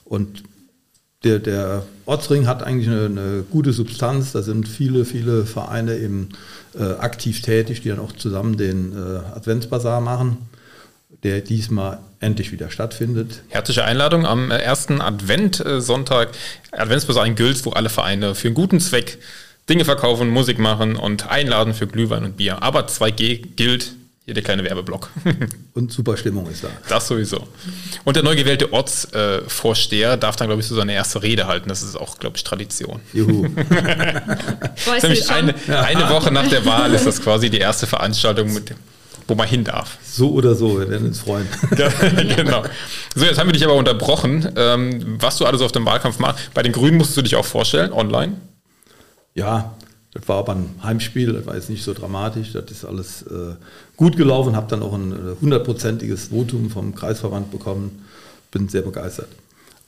und 0.04 0.44
der, 1.24 1.38
der 1.38 1.84
Ortsring 2.06 2.46
hat 2.46 2.62
eigentlich 2.62 2.88
eine, 2.88 3.06
eine, 3.06 3.44
gute 3.50 3.72
Substanz. 3.72 4.32
Da 4.32 4.42
sind 4.42 4.66
viele, 4.66 5.04
viele 5.04 5.44
Vereine 5.44 5.98
eben 5.98 6.30
äh, 6.78 6.82
aktiv 6.82 7.42
tätig, 7.42 7.82
die 7.82 7.90
dann 7.90 7.98
auch 7.98 8.12
zusammen 8.12 8.56
den 8.56 8.92
äh, 8.92 9.36
Adventsbasar 9.36 10.00
machen, 10.00 10.38
der 11.22 11.40
diesmal 11.42 11.98
endlich 12.20 12.52
wieder 12.52 12.70
stattfindet. 12.70 13.42
Herzliche 13.48 13.84
Einladung 13.84 14.24
am 14.24 14.50
ersten 14.50 15.00
Adventsonntag, 15.00 16.30
Adventsbasar 16.72 17.26
in 17.26 17.34
Gülz, 17.34 17.64
wo 17.66 17.70
alle 17.70 17.90
Vereine 17.90 18.34
für 18.34 18.48
einen 18.48 18.54
guten 18.54 18.80
Zweck 18.80 19.18
Dinge 19.68 19.84
verkaufen, 19.84 20.30
Musik 20.30 20.58
machen 20.58 20.96
und 20.96 21.30
einladen 21.30 21.74
für 21.74 21.86
Glühwein 21.86 22.24
und 22.24 22.36
Bier. 22.38 22.62
Aber 22.62 22.86
2G 22.86 23.54
gilt, 23.56 23.92
Hier 24.30 24.34
der 24.36 24.44
kleine 24.44 24.62
Werbeblock. 24.62 25.10
Und 25.74 25.90
super 25.90 26.16
Stimmung 26.16 26.48
ist 26.48 26.62
da. 26.62 26.68
Das 26.88 27.08
sowieso. 27.08 27.48
Und 28.04 28.14
der 28.14 28.22
neu 28.22 28.36
gewählte 28.36 28.72
Ortsvorsteher 28.72 30.12
äh, 30.12 30.18
darf 30.18 30.36
dann, 30.36 30.46
glaube 30.46 30.62
ich, 30.62 30.68
so 30.68 30.76
seine 30.76 30.92
erste 30.92 31.20
Rede 31.20 31.48
halten. 31.48 31.68
Das 31.68 31.82
ist 31.82 31.96
auch, 31.96 32.20
glaube 32.20 32.36
ich, 32.36 32.44
Tradition. 32.44 33.00
Juhu. 33.12 33.48
nämlich 35.02 35.28
eine, 35.30 35.52
eine 35.66 36.08
Woche 36.10 36.30
nach 36.30 36.46
der 36.46 36.64
Wahl 36.64 36.94
ist 36.94 37.08
das 37.08 37.20
quasi 37.20 37.50
die 37.50 37.58
erste 37.58 37.88
Veranstaltung 37.88 38.54
mit 38.54 38.72
wo 39.26 39.34
man 39.34 39.48
hin 39.48 39.64
darf. 39.64 39.98
So 40.04 40.30
oder 40.30 40.54
so, 40.54 40.78
wir 40.78 40.88
werden 40.88 41.08
uns 41.08 41.20
freuen. 41.20 41.48
genau. 42.36 42.62
So, 43.16 43.24
jetzt 43.24 43.38
haben 43.40 43.48
wir 43.48 43.52
dich 43.52 43.64
aber 43.64 43.74
unterbrochen. 43.74 44.48
Ähm, 44.54 45.16
was 45.18 45.38
du 45.38 45.44
alles 45.46 45.60
auf 45.60 45.72
dem 45.72 45.84
Wahlkampf 45.86 46.20
machst. 46.20 46.54
Bei 46.54 46.62
den 46.62 46.70
Grünen 46.70 46.98
musst 46.98 47.16
du 47.16 47.22
dich 47.22 47.34
auch 47.34 47.44
vorstellen, 47.44 47.92
online? 47.92 48.34
Ja, 49.34 49.74
das 50.20 50.28
war 50.28 50.38
aber 50.38 50.54
ein 50.54 50.74
Heimspiel, 50.82 51.32
das 51.32 51.46
war 51.46 51.54
jetzt 51.54 51.70
nicht 51.70 51.82
so 51.82 51.94
dramatisch, 51.94 52.52
das 52.52 52.70
ist 52.70 52.84
alles 52.84 53.22
äh, 53.22 53.54
gut 53.96 54.16
gelaufen, 54.16 54.54
habe 54.54 54.66
dann 54.68 54.82
auch 54.82 54.92
ein 54.92 55.12
äh, 55.12 55.40
hundertprozentiges 55.40 56.28
Votum 56.28 56.70
vom 56.70 56.94
Kreisverband 56.94 57.50
bekommen, 57.50 58.04
bin 58.50 58.68
sehr 58.68 58.82
begeistert 58.82 59.28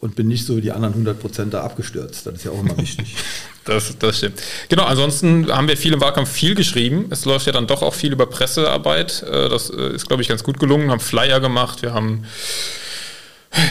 und 0.01 0.16
bin 0.16 0.29
nicht 0.29 0.47
so 0.47 0.57
wie 0.57 0.62
die 0.62 0.73
anderen 0.73 0.95
100 0.95 1.21
Prozent 1.21 1.55
da 1.55 1.62
abgestürzt, 1.62 2.27
das 2.27 2.35
ist 2.35 2.45
ja 2.45 2.51
auch 2.51 2.61
immer 2.61 2.77
wichtig. 2.77 3.16
Das, 3.64 3.97
das 3.97 4.18
stimmt. 4.18 4.42
Genau, 4.71 4.83
ansonsten 4.83 5.47
haben 5.49 5.68
wir 5.68 5.77
viel 5.77 5.92
im 5.92 6.01
Wahlkampf 6.01 6.29
viel 6.29 6.57
geschrieben. 6.57 7.07
Es 7.11 7.25
läuft 7.25 7.47
ja 7.47 7.53
dann 7.53 7.68
doch 7.68 7.81
auch 7.83 7.95
viel 7.95 8.12
über 8.12 8.27
Pressearbeit. 8.27 9.23
Äh, 9.23 9.49
das 9.49 9.71
äh, 9.71 9.95
ist, 9.95 10.09
glaube 10.09 10.21
ich, 10.21 10.29
ganz 10.29 10.42
gut 10.42 10.59
gelungen. 10.59 10.87
Wir 10.87 10.90
haben 10.90 10.99
Flyer 10.99 11.38
gemacht, 11.38 11.81
wir 11.81 11.95
haben, 11.95 12.25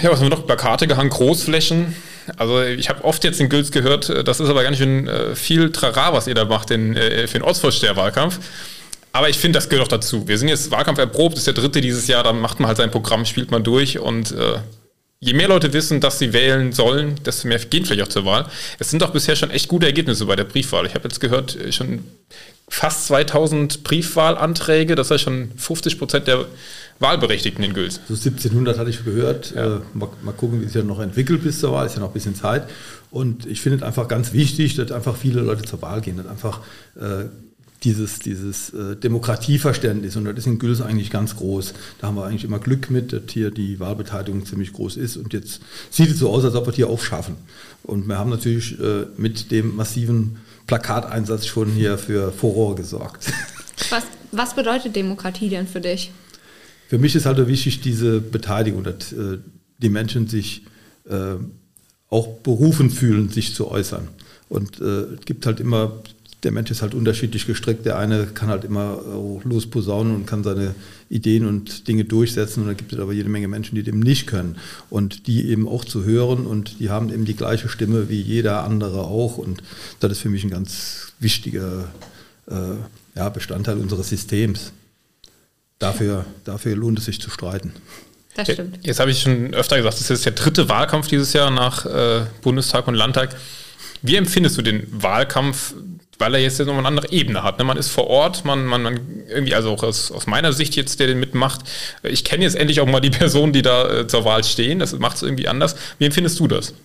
ja, 0.02 0.10
was 0.10 0.22
haben 0.22 0.30
wir 0.30 0.38
noch? 0.38 0.46
Plakate 0.46 0.88
gehangen, 0.88 1.10
Großflächen. 1.10 1.94
Also 2.38 2.62
ich 2.62 2.90
habe 2.90 3.04
oft 3.04 3.24
jetzt 3.24 3.40
in 3.40 3.50
Gülz 3.50 3.72
gehört, 3.72 4.10
äh, 4.10 4.24
das 4.24 4.40
ist 4.40 4.50
aber 4.50 4.64
ganz 4.64 4.78
schön 4.78 5.10
viel 5.36 5.72
Trara, 5.72 6.14
was 6.14 6.28
ihr 6.28 6.36
da 6.36 6.46
macht 6.46 6.72
in, 6.72 6.96
für 6.96 7.28
den 7.28 7.42
Ortsvorsteher-Wahlkampf. 7.42 8.40
Aber 9.14 9.30
ich 9.30 9.38
finde, 9.38 9.58
das 9.58 9.68
gehört 9.68 9.88
auch 9.88 9.90
dazu. 9.90 10.28
Wir 10.28 10.38
sind 10.38 10.48
jetzt 10.48 10.72
Wahlkampf 10.72 11.00
erprobt, 11.00 11.38
ist 11.38 11.48
der 11.48 11.54
dritte 11.54 11.82
dieses 11.82 12.08
Jahr, 12.08 12.24
dann 12.24 12.40
macht 12.40 12.60
man 12.60 12.68
halt 12.68 12.78
sein 12.78 12.92
Programm, 12.92 13.26
spielt 13.26 13.52
man 13.52 13.64
durch 13.64 14.00
und 14.00 14.32
äh, 14.32 14.60
je 15.20 15.34
mehr 15.34 15.50
Leute 15.50 15.74
wissen, 15.74 16.00
dass 16.00 16.20
sie 16.20 16.34
wählen 16.34 16.72
sollen, 16.72 17.16
desto 17.24 17.48
mehr 17.48 17.60
gehen 17.60 17.86
vielleicht 17.86 18.04
auch 18.04 18.08
zur 18.08 18.26
Wahl. 18.26 18.46
Es 18.80 18.90
sind 18.90 19.02
doch 19.02 19.12
bisher 19.12 19.36
schon 19.36 19.52
echt 19.52 19.68
gute 19.68 19.86
Ergebnisse 19.86 20.26
bei 20.26 20.36
der 20.36 20.46
Briefwahl. 20.46 20.86
Ich 20.86 20.96
habe 20.96 21.08
jetzt 21.08 21.20
gehört, 21.20 21.56
äh, 21.56 21.72
schon 21.72 22.06
fast 22.70 23.08
2000 23.08 23.84
Briefwahlanträge, 23.84 24.96
das 24.96 25.12
heißt 25.12 25.24
schon 25.26 25.52
50 25.58 26.00
Prozent 26.00 26.28
der 26.28 26.46
Wahlberechtigten 27.02 27.64
in 27.64 27.74
Gülz. 27.74 28.00
So 28.08 28.14
1700 28.14 28.78
hatte 28.78 28.90
ich 28.90 29.04
gehört. 29.04 29.54
Ja. 29.56 29.78
Äh, 29.78 29.80
mal, 29.94 30.10
mal, 30.24 30.34
gucken, 30.34 30.62
wie 30.62 30.66
sich 30.66 30.74
das 30.74 30.84
noch 30.86 31.00
entwickelt 31.00 31.44
bis 31.44 31.60
zur 31.60 31.72
Wahl. 31.72 31.88
Ist 31.88 31.96
ja 31.96 32.00
noch 32.00 32.10
ein 32.10 32.14
bisschen 32.14 32.36
Zeit. 32.36 32.70
Und 33.10 33.46
ich 33.46 33.62
finde 33.62 33.78
es 33.78 33.84
einfach 33.84 34.08
ganz 34.08 34.34
wichtig, 34.34 34.76
dass 34.76 34.92
einfach 34.92 35.16
viele 35.16 35.42
Leute 35.42 35.64
zur 35.64 35.82
Wahl 35.82 36.02
gehen, 36.02 36.18
dass 36.18 36.28
einfach 36.28 36.62
äh, 36.96 37.26
dieses, 37.84 38.20
dieses 38.20 38.70
äh, 38.74 38.96
Demokratieverständnis, 38.96 40.16
und 40.16 40.26
das 40.26 40.38
ist 40.38 40.46
in 40.46 40.60
Güls 40.60 40.82
eigentlich 40.82 41.10
ganz 41.10 41.36
groß. 41.36 41.74
Da 42.00 42.08
haben 42.08 42.16
wir 42.16 42.26
eigentlich 42.26 42.44
immer 42.44 42.60
Glück 42.60 42.92
mit, 42.92 43.12
dass 43.12 43.24
hier 43.30 43.50
die 43.50 43.80
Wahlbeteiligung 43.80 44.46
ziemlich 44.46 44.72
groß 44.72 44.98
ist. 44.98 45.18
Und 45.18 45.34
jetzt 45.34 45.62
sieht 45.90 46.12
es 46.12 46.20
so 46.20 46.30
aus, 46.30 46.46
als 46.46 46.54
ob 46.54 46.66
wir 46.68 46.70
es 46.70 46.76
hier 46.76 46.90
aufschaffen. 46.90 47.36
Und 47.84 48.08
wir 48.08 48.20
haben 48.20 48.30
natürlich 48.30 48.80
äh, 48.80 49.08
mit 49.18 49.52
dem 49.52 49.76
massiven 49.76 50.38
Plakateinsatz 50.68 51.48
schon 51.48 51.70
hier 51.72 51.98
für 51.98 52.32
Furore 52.32 52.76
gesorgt. 52.76 53.32
Was, 53.90 54.04
was 54.32 54.56
bedeutet 54.56 54.96
Demokratie 54.96 55.50
denn 55.50 55.68
für 55.68 55.82
dich? 55.82 56.12
Für 56.92 56.98
mich 56.98 57.16
ist 57.16 57.26
halt 57.26 57.48
wichtig 57.48 57.80
diese 57.80 58.20
Beteiligung, 58.20 58.84
dass 58.84 59.14
äh, 59.14 59.38
die 59.78 59.88
Menschen 59.88 60.28
sich 60.28 60.64
äh, 61.08 61.36
auch 62.10 62.28
berufen 62.40 62.90
fühlen, 62.90 63.30
sich 63.30 63.56
zu 63.56 63.72
äußern. 63.72 64.10
Und 64.50 64.82
äh, 64.82 65.14
es 65.14 65.22
gibt 65.24 65.46
halt 65.46 65.62
immer 65.62 66.04
der 66.44 66.52
Mensch 66.52 66.70
ist 66.70 66.82
halt 66.82 66.94
unterschiedlich 66.94 67.48
gestrickt. 67.48 67.86
Der 67.86 67.98
eine 67.98 68.26
kann 68.26 68.50
halt 68.50 68.66
immer 68.66 69.00
losposaunen 69.46 70.14
und 70.14 70.26
kann 70.26 70.44
seine 70.44 70.76
Ideen 71.08 71.46
und 71.46 71.88
Dinge 71.88 72.04
durchsetzen. 72.04 72.64
Und 72.64 72.68
dann 72.68 72.76
gibt 72.76 72.92
es 72.92 73.00
aber 73.00 73.14
jede 73.14 73.30
Menge 73.30 73.48
Menschen, 73.48 73.76
die 73.76 73.84
dem 73.84 74.02
nicht 74.02 74.28
können. 74.28 74.58
Und 74.90 75.28
die 75.28 75.48
eben 75.48 75.70
auch 75.70 75.86
zu 75.86 76.04
hören 76.04 76.46
und 76.46 76.82
die 76.82 76.90
haben 76.90 77.14
eben 77.14 77.24
die 77.24 77.38
gleiche 77.38 77.70
Stimme 77.70 78.10
wie 78.10 78.20
jeder 78.20 78.66
andere 78.66 79.02
auch. 79.02 79.38
Und 79.38 79.64
das 80.02 80.12
ist 80.12 80.20
für 80.20 80.30
mich 80.30 80.44
ein 80.44 80.50
ganz 80.50 81.14
wichtiger 81.22 81.90
äh, 82.48 82.76
ja, 83.16 83.30
Bestandteil 83.30 83.78
unseres 83.78 84.10
Systems. 84.10 84.74
Dafür, 85.82 86.26
dafür 86.46 86.76
lohnt 86.76 87.00
es 87.00 87.06
sich 87.06 87.20
zu 87.20 87.30
streiten. 87.30 87.74
Das 88.36 88.50
stimmt. 88.50 88.80
Jetzt 88.82 89.00
habe 89.00 89.12
ich 89.12 89.22
schon 89.22 89.54
öfter 89.54 89.78
gesagt, 89.78 90.00
das 90.00 90.10
ist 90.10 90.26
der 90.26 90.32
dritte 90.32 90.70
Wahlkampf 90.70 91.08
dieses 91.08 91.34
Jahr 91.34 91.52
nach 91.52 91.86
äh, 91.86 92.22
Bundestag 92.42 92.88
und 92.88 92.94
Landtag. 92.94 93.36
Wie 94.02 94.16
empfindest 94.16 94.58
du 94.58 94.62
den 94.62 94.88
Wahlkampf 94.92 95.74
weil 96.22 96.36
er 96.36 96.40
jetzt 96.40 96.60
nochmal 96.60 96.78
eine 96.78 96.88
andere 96.88 97.12
Ebene 97.12 97.42
hat. 97.42 97.58
Ne? 97.58 97.66
Man 97.66 97.78
ist 97.78 97.90
vor 97.90 98.06
Ort, 98.06 98.46
man, 98.46 98.64
man, 98.66 98.84
man 98.84 99.00
irgendwie, 99.28 99.56
also 99.56 99.72
auch 99.72 99.82
aus, 99.82 100.12
aus 100.12 100.28
meiner 100.28 100.54
Sicht 100.54 100.76
jetzt, 100.76 101.00
der 101.00 101.08
den 101.08 101.20
mitmacht, 101.20 101.62
ich 102.04 102.24
kenne 102.24 102.44
jetzt 102.44 102.56
endlich 102.56 102.80
auch 102.80 102.86
mal 102.86 103.02
die 103.02 103.10
Personen, 103.24 103.52
die 103.52 103.64
da 103.64 104.02
äh, 104.02 104.08
zur 104.08 104.24
Wahl 104.24 104.44
stehen. 104.44 104.78
Das 104.78 104.94
macht 105.00 105.18
es 105.18 105.24
irgendwie 105.24 105.48
anders. 105.48 105.76
Wie 105.98 106.06
empfindest 106.06 106.40
du 106.40 106.48
das? 106.48 106.76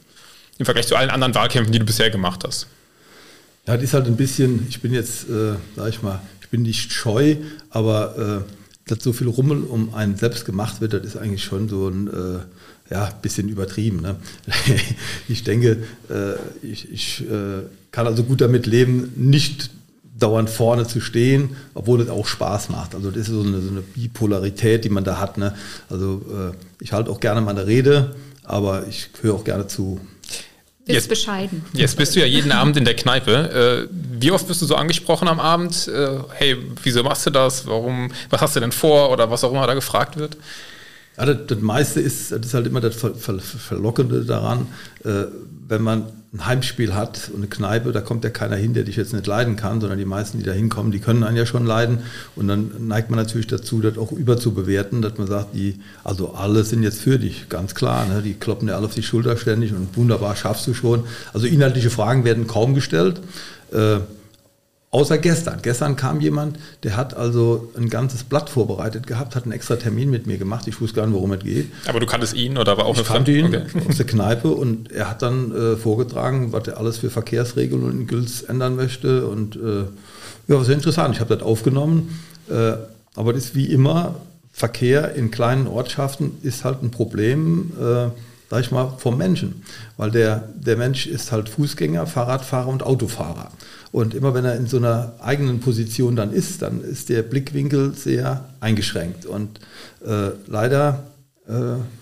Im 0.58 0.64
Vergleich 0.64 0.86
zu 0.86 0.96
allen 0.96 1.10
anderen 1.10 1.34
Wahlkämpfen, 1.34 1.70
die 1.70 1.78
du 1.78 1.84
bisher 1.84 2.10
gemacht 2.10 2.44
hast. 2.46 2.66
Ja, 3.66 3.74
das 3.74 3.84
ist 3.84 3.92
halt 3.92 4.06
ein 4.06 4.16
bisschen, 4.16 4.66
ich 4.70 4.80
bin 4.80 4.94
jetzt, 4.94 5.28
äh, 5.28 5.56
sag 5.76 5.90
ich 5.90 6.00
mal, 6.02 6.20
ich 6.40 6.48
bin 6.48 6.62
nicht 6.62 6.92
scheu, 6.92 7.36
aber 7.68 8.44
äh, 8.46 8.52
dass 8.86 9.02
so 9.02 9.12
viel 9.12 9.28
Rummel 9.28 9.62
um 9.64 9.94
einen 9.94 10.16
selbst 10.16 10.44
gemacht 10.44 10.80
wird, 10.80 10.92
das 10.92 11.04
ist 11.04 11.16
eigentlich 11.16 11.44
schon 11.44 11.68
so 11.68 11.88
ein 11.88 12.06
äh, 12.06 12.92
ja, 12.94 13.10
bisschen 13.20 13.48
übertrieben. 13.48 14.00
Ne? 14.00 14.16
ich 15.28 15.42
denke, 15.42 15.82
äh, 16.08 16.34
ich, 16.62 16.90
ich 16.92 17.24
äh, 17.28 17.62
kann 17.90 18.06
also 18.06 18.22
gut 18.22 18.40
damit 18.40 18.66
leben, 18.66 19.12
nicht 19.16 19.70
dauernd 20.18 20.48
vorne 20.48 20.86
zu 20.86 21.00
stehen, 21.00 21.56
obwohl 21.74 22.00
es 22.00 22.08
auch 22.08 22.26
Spaß 22.26 22.70
macht. 22.70 22.94
Also 22.94 23.10
das 23.10 23.22
ist 23.22 23.34
so 23.34 23.42
eine, 23.42 23.60
so 23.60 23.70
eine 23.70 23.82
Bipolarität, 23.82 24.84
die 24.84 24.88
man 24.88 25.04
da 25.04 25.18
hat. 25.18 25.36
Ne? 25.36 25.54
Also 25.90 26.22
äh, 26.30 26.82
ich 26.82 26.92
halte 26.92 27.10
auch 27.10 27.20
gerne 27.20 27.40
meine 27.40 27.66
Rede, 27.66 28.14
aber 28.44 28.86
ich 28.86 29.10
höre 29.20 29.34
auch 29.34 29.44
gerne 29.44 29.66
zu. 29.66 30.00
Bist 30.86 30.94
jetzt, 30.94 31.08
bescheiden. 31.08 31.64
Jetzt 31.72 31.96
bist 31.96 32.14
du 32.14 32.20
ja 32.20 32.26
jeden 32.26 32.52
Abend 32.52 32.76
in 32.76 32.84
der 32.84 32.94
Kneipe. 32.94 33.88
Äh, 33.90 33.94
wie 34.20 34.30
oft 34.30 34.46
bist 34.46 34.62
du 34.62 34.66
so 34.66 34.76
angesprochen 34.76 35.26
am 35.26 35.40
Abend? 35.40 35.88
Äh, 35.88 36.18
hey, 36.32 36.56
wieso 36.80 37.02
machst 37.02 37.26
du 37.26 37.30
das? 37.30 37.66
Warum? 37.66 38.12
Was 38.30 38.40
hast 38.40 38.54
du 38.54 38.60
denn 38.60 38.70
vor? 38.70 39.10
Oder 39.10 39.28
was 39.28 39.42
auch 39.42 39.50
immer 39.50 39.66
da 39.66 39.74
gefragt 39.74 40.16
wird? 40.16 40.36
Ja, 41.16 41.26
das, 41.26 41.38
das 41.46 41.60
meiste 41.60 42.00
ist, 42.00 42.32
das 42.32 42.40
ist 42.46 42.54
halt 42.54 42.66
immer 42.66 42.80
das 42.80 42.94
Ver, 42.96 43.14
Ver, 43.14 43.38
Verlockende 43.38 44.24
daran, 44.24 44.66
äh, 45.04 45.24
wenn 45.68 45.82
man 45.82 46.04
ein 46.32 46.46
Heimspiel 46.46 46.94
hat 46.94 47.30
und 47.32 47.38
eine 47.38 47.46
Kneipe, 47.46 47.92
da 47.92 48.00
kommt 48.00 48.24
ja 48.24 48.30
keiner 48.30 48.56
hin, 48.56 48.74
der 48.74 48.84
dich 48.84 48.96
jetzt 48.96 49.12
nicht 49.12 49.26
leiden 49.26 49.56
kann, 49.56 49.80
sondern 49.80 49.98
die 49.98 50.04
meisten, 50.04 50.38
die 50.38 50.44
da 50.44 50.52
hinkommen, 50.52 50.92
die 50.92 50.98
können 50.98 51.22
einen 51.24 51.36
ja 51.36 51.46
schon 51.46 51.64
leiden. 51.64 52.00
Und 52.34 52.48
dann 52.48 52.70
neigt 52.86 53.10
man 53.10 53.18
natürlich 53.18 53.46
dazu, 53.46 53.80
das 53.80 53.96
auch 53.96 54.12
überzubewerten, 54.12 55.02
dass 55.02 55.16
man 55.18 55.26
sagt, 55.26 55.54
die, 55.54 55.80
also 56.04 56.34
alle 56.34 56.64
sind 56.64 56.82
jetzt 56.82 57.00
für 57.00 57.18
dich, 57.18 57.48
ganz 57.48 57.74
klar. 57.74 58.06
Ne? 58.06 58.22
Die 58.22 58.34
kloppen 58.34 58.68
ja 58.68 58.76
alle 58.76 58.86
auf 58.86 58.94
die 58.94 59.02
Schulter 59.02 59.36
ständig 59.36 59.72
und 59.72 59.96
wunderbar 59.96 60.36
schaffst 60.36 60.66
du 60.66 60.74
schon. 60.74 61.04
Also 61.32 61.46
inhaltliche 61.46 61.90
Fragen 61.90 62.24
werden 62.24 62.46
kaum 62.46 62.74
gestellt. 62.74 63.20
Äh, 63.72 63.98
Außer 64.92 65.18
gestern. 65.18 65.60
Gestern 65.62 65.96
kam 65.96 66.20
jemand, 66.20 66.58
der 66.84 66.96
hat 66.96 67.14
also 67.14 67.72
ein 67.76 67.90
ganzes 67.90 68.22
Blatt 68.22 68.48
vorbereitet 68.48 69.06
gehabt, 69.06 69.34
hat 69.34 69.42
einen 69.42 69.52
extra 69.52 69.76
Termin 69.76 70.10
mit 70.10 70.26
mir 70.26 70.38
gemacht. 70.38 70.66
Ich 70.68 70.80
wusste 70.80 70.96
gar 70.96 71.06
nicht, 71.06 71.14
worum 71.14 71.32
es 71.32 71.40
geht. 71.42 71.70
Aber 71.86 72.00
du 72.00 72.06
kanntest 72.06 72.34
ihn 72.34 72.56
oder 72.56 72.78
war 72.78 72.86
auch 72.86 72.94
ich 72.94 73.00
eine 73.00 73.08
kannte 73.08 73.32
ihn 73.32 73.46
okay. 73.46 73.64
aus 73.88 73.96
der 73.96 74.06
Kneipe 74.06 74.48
und 74.48 74.92
er 74.92 75.10
hat 75.10 75.22
dann 75.22 75.52
äh, 75.54 75.76
vorgetragen, 75.76 76.52
was 76.52 76.68
er 76.68 76.78
alles 76.78 76.98
für 76.98 77.10
Verkehrsregelungen 77.10 78.00
in 78.00 78.06
Gülz 78.06 78.42
ändern 78.42 78.76
möchte. 78.76 79.26
Und 79.26 79.56
äh, 79.56 79.84
ja, 80.46 80.62
sehr 80.62 80.76
interessant. 80.76 81.14
Ich 81.14 81.20
habe 81.20 81.34
das 81.34 81.44
aufgenommen. 81.44 82.18
Äh, 82.48 82.74
aber 83.16 83.32
das 83.32 83.46
ist 83.46 83.54
wie 83.54 83.66
immer, 83.66 84.14
Verkehr 84.52 85.14
in 85.14 85.30
kleinen 85.30 85.66
Ortschaften 85.66 86.38
ist 86.42 86.64
halt 86.64 86.82
ein 86.82 86.90
Problem. 86.90 87.72
Äh, 87.78 88.10
sag 88.48 88.60
ich 88.60 88.70
mal, 88.70 88.94
vom 88.98 89.18
Menschen. 89.18 89.62
Weil 89.96 90.10
der, 90.10 90.48
der 90.54 90.76
Mensch 90.76 91.06
ist 91.06 91.32
halt 91.32 91.48
Fußgänger, 91.48 92.06
Fahrradfahrer 92.06 92.68
und 92.68 92.82
Autofahrer. 92.82 93.50
Und 93.92 94.14
immer 94.14 94.34
wenn 94.34 94.44
er 94.44 94.56
in 94.56 94.66
so 94.66 94.76
einer 94.76 95.14
eigenen 95.20 95.60
Position 95.60 96.16
dann 96.16 96.32
ist, 96.32 96.62
dann 96.62 96.82
ist 96.82 97.08
der 97.08 97.22
Blickwinkel 97.22 97.94
sehr 97.94 98.44
eingeschränkt. 98.60 99.26
Und 99.26 99.60
äh, 100.06 100.30
leider 100.46 101.04
äh, 101.48 101.52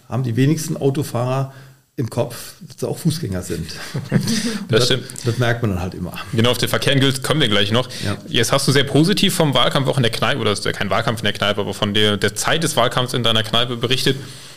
haben 0.08 0.22
die 0.22 0.36
wenigsten 0.36 0.76
Autofahrer 0.76 1.52
im 1.96 2.10
Kopf, 2.10 2.54
dass 2.60 2.80
sie 2.80 2.88
auch 2.88 2.98
Fußgänger 2.98 3.42
sind. 3.42 3.70
das, 4.68 4.86
stimmt. 4.86 5.04
Das 5.24 5.38
merkt 5.38 5.62
man 5.62 5.70
dann 5.70 5.80
halt 5.80 5.94
immer. 5.94 6.12
Genau, 6.32 6.50
auf 6.50 6.58
den 6.58 6.68
Verkehr 6.68 7.00
kommen 7.22 7.40
wir 7.40 7.48
gleich 7.48 7.70
noch. 7.70 7.88
Ja. 8.04 8.16
Jetzt 8.26 8.50
hast 8.50 8.66
du 8.66 8.72
sehr 8.72 8.84
positiv 8.84 9.34
vom 9.34 9.54
Wahlkampf 9.54 9.86
auch 9.88 9.96
in 9.96 10.02
der 10.02 10.10
Kneipe, 10.10 10.40
oder 10.40 10.50
ist 10.50 10.64
ja 10.64 10.72
kein 10.72 10.90
Wahlkampf 10.90 11.20
in 11.20 11.24
der 11.24 11.32
Kneipe, 11.34 11.60
aber 11.60 11.72
von 11.72 11.94
der, 11.94 12.16
der 12.16 12.34
Zeit 12.34 12.64
des 12.64 12.76
Wahlkampfs 12.76 13.14
in 13.14 13.22
deiner 13.22 13.44
Kneipe 13.44 13.76
berichtet. 13.76 14.16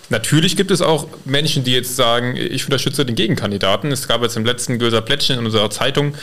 Natürlich 0.09 0.55
gibt 0.55 0.71
es 0.71 0.81
auch 0.81 1.07
Menschen, 1.25 1.65
die 1.65 1.73
jetzt 1.73 1.95
sagen, 1.97 2.37
ich 2.37 2.63
unterstütze 2.63 3.05
den 3.05 3.15
Gegenkandidaten. 3.15 3.91
Es 3.91 4.07
gab 4.07 4.21
jetzt 4.21 4.37
im 4.37 4.45
letzten 4.45 4.79
Gülser 4.79 5.01
Plättchen 5.01 5.39
in 5.39 5.45
unserer 5.45 5.69
Zeitung 5.69 6.15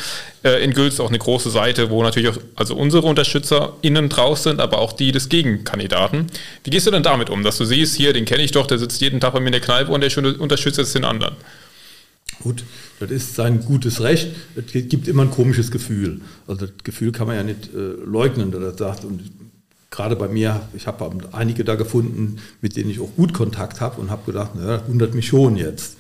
äh, 0.42 0.64
in 0.64 0.72
Güls 0.72 1.00
auch 1.00 1.08
eine 1.08 1.18
große 1.18 1.50
Seite, 1.50 1.90
wo 1.90 2.02
natürlich 2.02 2.30
auch 2.30 2.38
also 2.54 2.74
unsere 2.76 3.06
UnterstützerInnen 3.06 4.08
drauf 4.08 4.38
sind, 4.38 4.60
aber 4.60 4.78
auch 4.78 4.94
die 4.94 5.12
des 5.12 5.28
Gegenkandidaten. 5.28 6.28
Wie 6.64 6.70
gehst 6.70 6.86
du 6.86 6.90
denn 6.90 7.02
damit 7.02 7.28
um, 7.28 7.44
dass 7.44 7.58
du 7.58 7.66
siehst, 7.66 7.94
hier, 7.94 8.14
den 8.14 8.24
kenne 8.24 8.42
ich 8.42 8.52
doch, 8.52 8.66
der 8.66 8.78
sitzt 8.78 9.02
jeden 9.02 9.20
Tag 9.20 9.34
bei 9.34 9.40
mir 9.40 9.46
in 9.46 9.52
der 9.52 9.60
Kneipe 9.60 9.92
und 9.92 10.00
der 10.00 10.40
unterstützt 10.40 10.78
jetzt 10.78 10.94
den 10.94 11.04
anderen? 11.04 11.34
Gut, 12.42 12.64
das 13.00 13.10
ist 13.10 13.34
sein 13.34 13.60
gutes 13.60 14.00
Recht. 14.00 14.28
Es 14.56 14.88
gibt 14.88 15.08
immer 15.08 15.22
ein 15.22 15.30
komisches 15.30 15.70
Gefühl. 15.70 16.20
Also 16.46 16.66
das 16.66 16.74
Gefühl 16.82 17.12
kann 17.12 17.26
man 17.26 17.36
ja 17.36 17.42
nicht 17.42 17.70
äh, 17.74 17.78
leugnen, 18.04 18.50
dass 18.50 18.62
er 18.62 18.76
sagt, 18.76 19.04
und 19.04 19.30
gerade 19.94 20.16
bei 20.16 20.28
mir, 20.28 20.62
ich 20.74 20.86
habe 20.86 21.10
einige 21.32 21.64
da 21.64 21.76
gefunden, 21.76 22.38
mit 22.60 22.76
denen 22.76 22.90
ich 22.90 23.00
auch 23.00 23.14
gut 23.16 23.32
Kontakt 23.32 23.80
habe 23.80 24.00
und 24.00 24.10
habe 24.10 24.26
gedacht, 24.26 24.54
naja, 24.56 24.78
das 24.78 24.88
wundert 24.88 25.14
mich 25.14 25.28
schon 25.28 25.56
jetzt. 25.56 25.96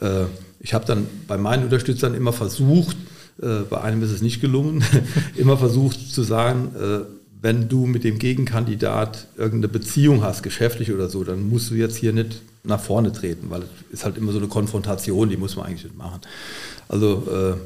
Äh, 0.00 0.24
ich 0.60 0.74
habe 0.74 0.84
dann 0.84 1.06
bei 1.28 1.38
meinen 1.38 1.64
Unterstützern 1.64 2.14
immer 2.14 2.32
versucht, 2.32 2.96
äh, 3.40 3.60
bei 3.70 3.80
einem 3.80 4.02
ist 4.02 4.10
es 4.10 4.20
nicht 4.20 4.40
gelungen, 4.40 4.84
immer 5.36 5.56
versucht 5.56 6.12
zu 6.12 6.22
sagen, 6.22 6.74
äh, 6.74 7.04
wenn 7.40 7.68
du 7.68 7.86
mit 7.86 8.02
dem 8.02 8.18
Gegenkandidat 8.18 9.28
irgendeine 9.36 9.68
Beziehung 9.68 10.24
hast, 10.24 10.42
geschäftlich 10.42 10.92
oder 10.92 11.08
so, 11.08 11.22
dann 11.22 11.48
musst 11.48 11.70
du 11.70 11.74
jetzt 11.74 11.96
hier 11.96 12.12
nicht 12.12 12.42
nach 12.64 12.80
vorne 12.80 13.12
treten, 13.12 13.48
weil 13.50 13.62
es 13.62 14.00
ist 14.00 14.04
halt 14.04 14.16
immer 14.16 14.32
so 14.32 14.38
eine 14.38 14.48
Konfrontation, 14.48 15.28
die 15.28 15.36
muss 15.36 15.54
man 15.54 15.66
eigentlich 15.66 15.84
nicht 15.84 15.96
machen. 15.96 16.20
Also 16.88 17.56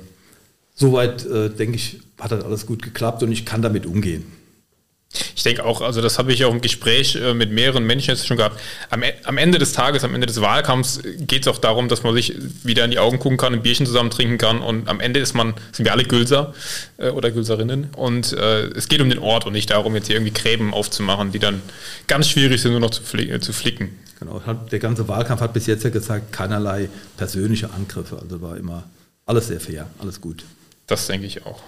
soweit, 0.74 1.24
denke 1.58 1.76
ich, 1.76 2.00
hat 2.18 2.32
das 2.32 2.44
alles 2.44 2.66
gut 2.66 2.82
geklappt 2.82 3.22
und 3.22 3.32
ich 3.32 3.46
kann 3.46 3.62
damit 3.62 3.86
umgehen. 3.86 4.24
Ich 5.34 5.42
denke 5.42 5.64
auch, 5.64 5.80
also 5.80 6.00
das 6.00 6.18
habe 6.18 6.32
ich 6.32 6.44
auch 6.44 6.52
im 6.52 6.60
Gespräch 6.60 7.16
äh, 7.16 7.34
mit 7.34 7.50
mehreren 7.50 7.84
Menschen 7.84 8.10
jetzt 8.10 8.28
schon 8.28 8.36
gehabt. 8.36 8.60
Am, 8.90 9.02
e, 9.02 9.12
am 9.24 9.38
Ende 9.38 9.58
des 9.58 9.72
Tages, 9.72 10.04
am 10.04 10.14
Ende 10.14 10.28
des 10.28 10.40
Wahlkampfs 10.40 11.00
geht 11.18 11.42
es 11.42 11.48
auch 11.48 11.58
darum, 11.58 11.88
dass 11.88 12.04
man 12.04 12.14
sich 12.14 12.36
wieder 12.62 12.84
in 12.84 12.92
die 12.92 13.00
Augen 13.00 13.18
gucken 13.18 13.36
kann, 13.36 13.52
ein 13.52 13.62
Bierchen 13.62 13.86
zusammen 13.86 14.10
trinken 14.10 14.38
kann 14.38 14.60
und 14.60 14.88
am 14.88 15.00
Ende 15.00 15.18
ist 15.18 15.34
man, 15.34 15.54
sind 15.72 15.84
wir 15.84 15.92
alle 15.92 16.04
Gülser 16.04 16.54
äh, 16.98 17.08
oder 17.08 17.32
Gülserinnen 17.32 17.88
und 17.96 18.34
äh, 18.34 18.66
es 18.68 18.88
geht 18.88 19.00
um 19.00 19.10
den 19.10 19.18
Ort 19.18 19.46
und 19.46 19.52
nicht 19.52 19.70
darum, 19.70 19.96
jetzt 19.96 20.06
hier 20.06 20.14
irgendwie 20.14 20.32
Gräben 20.32 20.72
aufzumachen, 20.72 21.32
die 21.32 21.40
dann 21.40 21.60
ganz 22.06 22.28
schwierig 22.28 22.62
sind, 22.62 22.70
nur 22.70 22.80
noch 22.80 22.90
zu, 22.90 23.02
flicken. 23.02 23.34
Äh, 23.34 23.40
zu 23.40 23.52
flicken. 23.52 23.98
Genau, 24.20 24.40
der 24.70 24.78
ganze 24.78 25.08
Wahlkampf 25.08 25.40
hat 25.40 25.54
bis 25.54 25.66
jetzt 25.66 25.82
ja 25.82 25.90
gezeigt, 25.90 26.30
keinerlei 26.30 26.88
persönliche 27.16 27.70
Angriffe, 27.72 28.18
also 28.20 28.40
war 28.42 28.56
immer 28.56 28.84
alles 29.26 29.48
sehr 29.48 29.60
fair, 29.60 29.86
alles 29.98 30.20
gut. 30.20 30.44
Das 30.86 31.06
denke 31.08 31.26
ich 31.26 31.46
auch. 31.46 31.62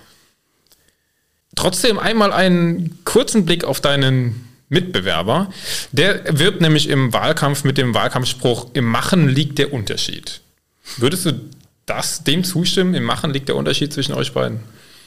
Trotzdem 1.54 1.98
einmal 1.98 2.32
einen 2.32 3.04
kurzen 3.04 3.44
Blick 3.44 3.64
auf 3.64 3.80
deinen 3.80 4.48
Mitbewerber. 4.68 5.50
Der 5.92 6.38
wirbt 6.38 6.62
nämlich 6.62 6.88
im 6.88 7.12
Wahlkampf 7.12 7.64
mit 7.64 7.76
dem 7.76 7.94
Wahlkampfspruch, 7.94 8.70
im 8.72 8.86
Machen 8.86 9.28
liegt 9.28 9.58
der 9.58 9.72
Unterschied. 9.72 10.40
Würdest 10.96 11.26
du 11.26 11.32
das 11.84 12.24
dem 12.24 12.42
zustimmen? 12.42 12.94
Im 12.94 13.04
Machen 13.04 13.32
liegt 13.32 13.48
der 13.48 13.56
Unterschied 13.56 13.92
zwischen 13.92 14.14
euch 14.14 14.32
beiden? 14.32 14.60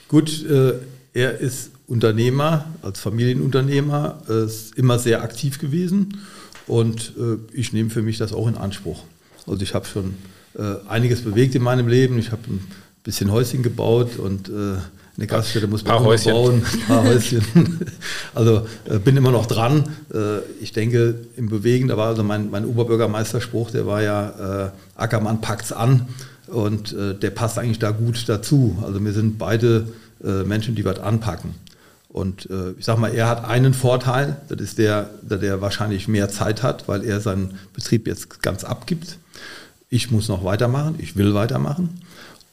Gut, 0.07 0.45
äh, 0.45 0.73
er 1.13 1.39
ist 1.39 1.71
Unternehmer, 1.87 2.65
als 2.81 2.99
Familienunternehmer, 2.99 4.21
äh, 4.29 4.45
ist 4.45 4.77
immer 4.77 4.99
sehr 4.99 5.23
aktiv 5.23 5.59
gewesen 5.59 6.19
und 6.67 7.13
äh, 7.17 7.37
ich 7.53 7.73
nehme 7.73 7.89
für 7.89 8.01
mich 8.01 8.17
das 8.17 8.33
auch 8.33 8.47
in 8.47 8.55
Anspruch. 8.55 9.03
Also 9.47 9.61
ich 9.63 9.73
habe 9.73 9.85
schon 9.85 10.15
äh, 10.57 10.75
einiges 10.87 11.21
bewegt 11.21 11.55
in 11.55 11.63
meinem 11.63 11.87
Leben. 11.87 12.17
Ich 12.17 12.31
habe 12.31 12.41
ein 12.47 12.59
bisschen 13.03 13.31
Häuschen 13.31 13.63
gebaut 13.63 14.17
und 14.17 14.49
äh, 14.49 14.77
eine 15.17 15.27
Gaststätte 15.27 15.67
muss 15.67 15.83
man 15.85 16.03
Häuschen. 16.03 16.31
bauen, 16.33 16.63
ein 16.73 16.79
paar 16.87 17.03
Häuschen. 17.03 17.41
also 18.35 18.67
äh, 18.89 18.99
bin 18.99 19.15
immer 19.15 19.31
noch 19.31 19.45
dran. 19.45 19.89
Äh, 20.13 20.39
ich 20.61 20.73
denke, 20.73 21.15
im 21.37 21.49
Bewegen, 21.49 21.87
da 21.87 21.97
war 21.97 22.07
also 22.07 22.23
mein, 22.23 22.51
mein 22.51 22.65
Oberbürgermeisterspruch, 22.65 23.71
der 23.71 23.85
war 23.85 24.01
ja, 24.01 24.65
äh, 24.65 24.69
Ackermann 24.95 25.39
packt's 25.39 25.71
an 25.71 26.07
und 26.47 26.93
äh, 26.93 27.15
der 27.15 27.29
passt 27.29 27.57
eigentlich 27.57 27.79
da 27.79 27.91
gut 27.91 28.27
dazu. 28.27 28.77
Also 28.85 29.03
wir 29.03 29.13
sind 29.13 29.37
beide 29.37 29.87
äh, 30.23 30.43
Menschen, 30.43 30.75
die 30.75 30.83
was 30.83 30.99
anpacken. 30.99 31.55
Und 32.09 32.49
äh, 32.49 32.71
ich 32.77 32.85
sag 32.85 32.97
mal, 32.97 33.13
er 33.13 33.27
hat 33.27 33.43
einen 33.45 33.73
Vorteil, 33.73 34.37
das 34.47 34.61
ist 34.61 34.77
der, 34.77 35.09
der 35.21 35.61
wahrscheinlich 35.61 36.07
mehr 36.07 36.29
Zeit 36.29 36.63
hat, 36.63 36.87
weil 36.87 37.03
er 37.03 37.19
seinen 37.19 37.59
Betrieb 37.73 38.07
jetzt 38.07 38.41
ganz 38.41 38.63
abgibt. 38.63 39.17
Ich 39.89 40.11
muss 40.11 40.29
noch 40.29 40.43
weitermachen, 40.43 40.95
ich 40.97 41.17
will 41.17 41.33
weitermachen. 41.33 42.01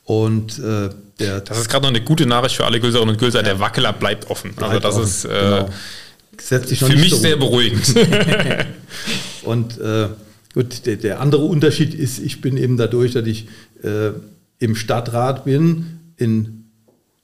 Und 0.04 0.58
äh, 0.58 0.90
der 1.22 1.40
das 1.40 1.58
ist 1.58 1.68
gerade 1.68 1.84
noch 1.84 1.90
eine 1.90 2.02
gute 2.02 2.26
Nachricht 2.26 2.56
für 2.56 2.64
alle 2.64 2.80
Gülserinnen 2.80 3.14
und 3.14 3.18
Gülser. 3.18 3.38
Ja. 3.38 3.44
Der 3.44 3.60
Wackeler 3.60 3.92
bleibt 3.92 4.30
offen. 4.30 4.52
Also 4.56 4.70
bleibt 4.70 4.84
das 4.84 4.96
offen. 4.96 5.04
ist 5.04 5.24
äh, 5.24 5.28
genau. 5.28 6.88
für 6.88 6.96
mich 6.96 7.10
so 7.10 7.16
sehr 7.16 7.36
beruhigend. 7.36 7.94
und 9.42 9.78
äh, 9.78 10.08
gut, 10.54 10.86
der, 10.86 10.96
der, 10.96 11.20
andere 11.20 11.44
Unterschied 11.44 11.94
ist, 11.94 12.18
ich 12.18 12.40
bin 12.40 12.56
eben 12.56 12.76
dadurch, 12.76 13.12
dass 13.12 13.26
ich 13.26 13.48
äh, 13.82 14.10
im 14.58 14.76
Stadtrat 14.76 15.44
bin, 15.44 16.00
in, 16.16 16.64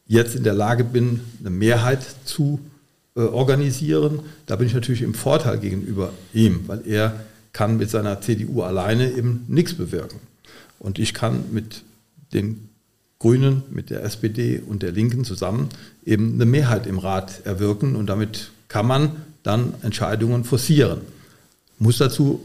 jetzt 0.07 0.35
in 0.35 0.45
der 0.45 0.55
Lage 0.55 0.85
bin, 0.85 1.21
eine 1.41 1.51
Mehrheit 1.51 2.01
zu 2.25 2.61
äh, 3.17 3.21
organisieren. 3.21 4.21
Da 4.47 4.57
bin 4.57 4.67
ich 4.67 4.75
natürlich 4.75 5.03
im 5.03 5.15
Vorteil 5.15 5.59
gegenüber 5.59 6.13
ihm, 6.33 6.65
weil 6.67 6.83
er 6.87 7.21
kann 7.53 7.77
mit 7.77 7.91
seiner 7.91 8.21
CDU 8.21 8.63
alleine 8.63 9.11
eben 9.11 9.45
nichts 9.49 9.75
bewirken. 9.75 10.21
Und 10.79 10.99
ich 10.99 11.15
kann 11.15 11.45
mit 11.51 11.83
den 12.33 12.69
Grünen 13.19 13.65
mit 13.71 13.91
der 13.91 14.05
SPD 14.05 14.61
und 14.65 14.83
der 14.83 14.93
Linken 14.93 15.25
zusammen 15.25 15.71
eben 16.05 16.35
eine 16.35 16.47
Mehrheit 16.47 16.87
im 16.87 16.99
Rat 16.99 17.45
erwirken 17.45 17.97
und 17.97 18.07
damit 18.07 18.51
kann 18.69 18.87
man 18.87 19.17
dann 19.43 19.75
Entscheidungen 19.83 20.45
forcieren. 20.45 21.01
Muss 21.79 21.99
dazu 21.99 22.41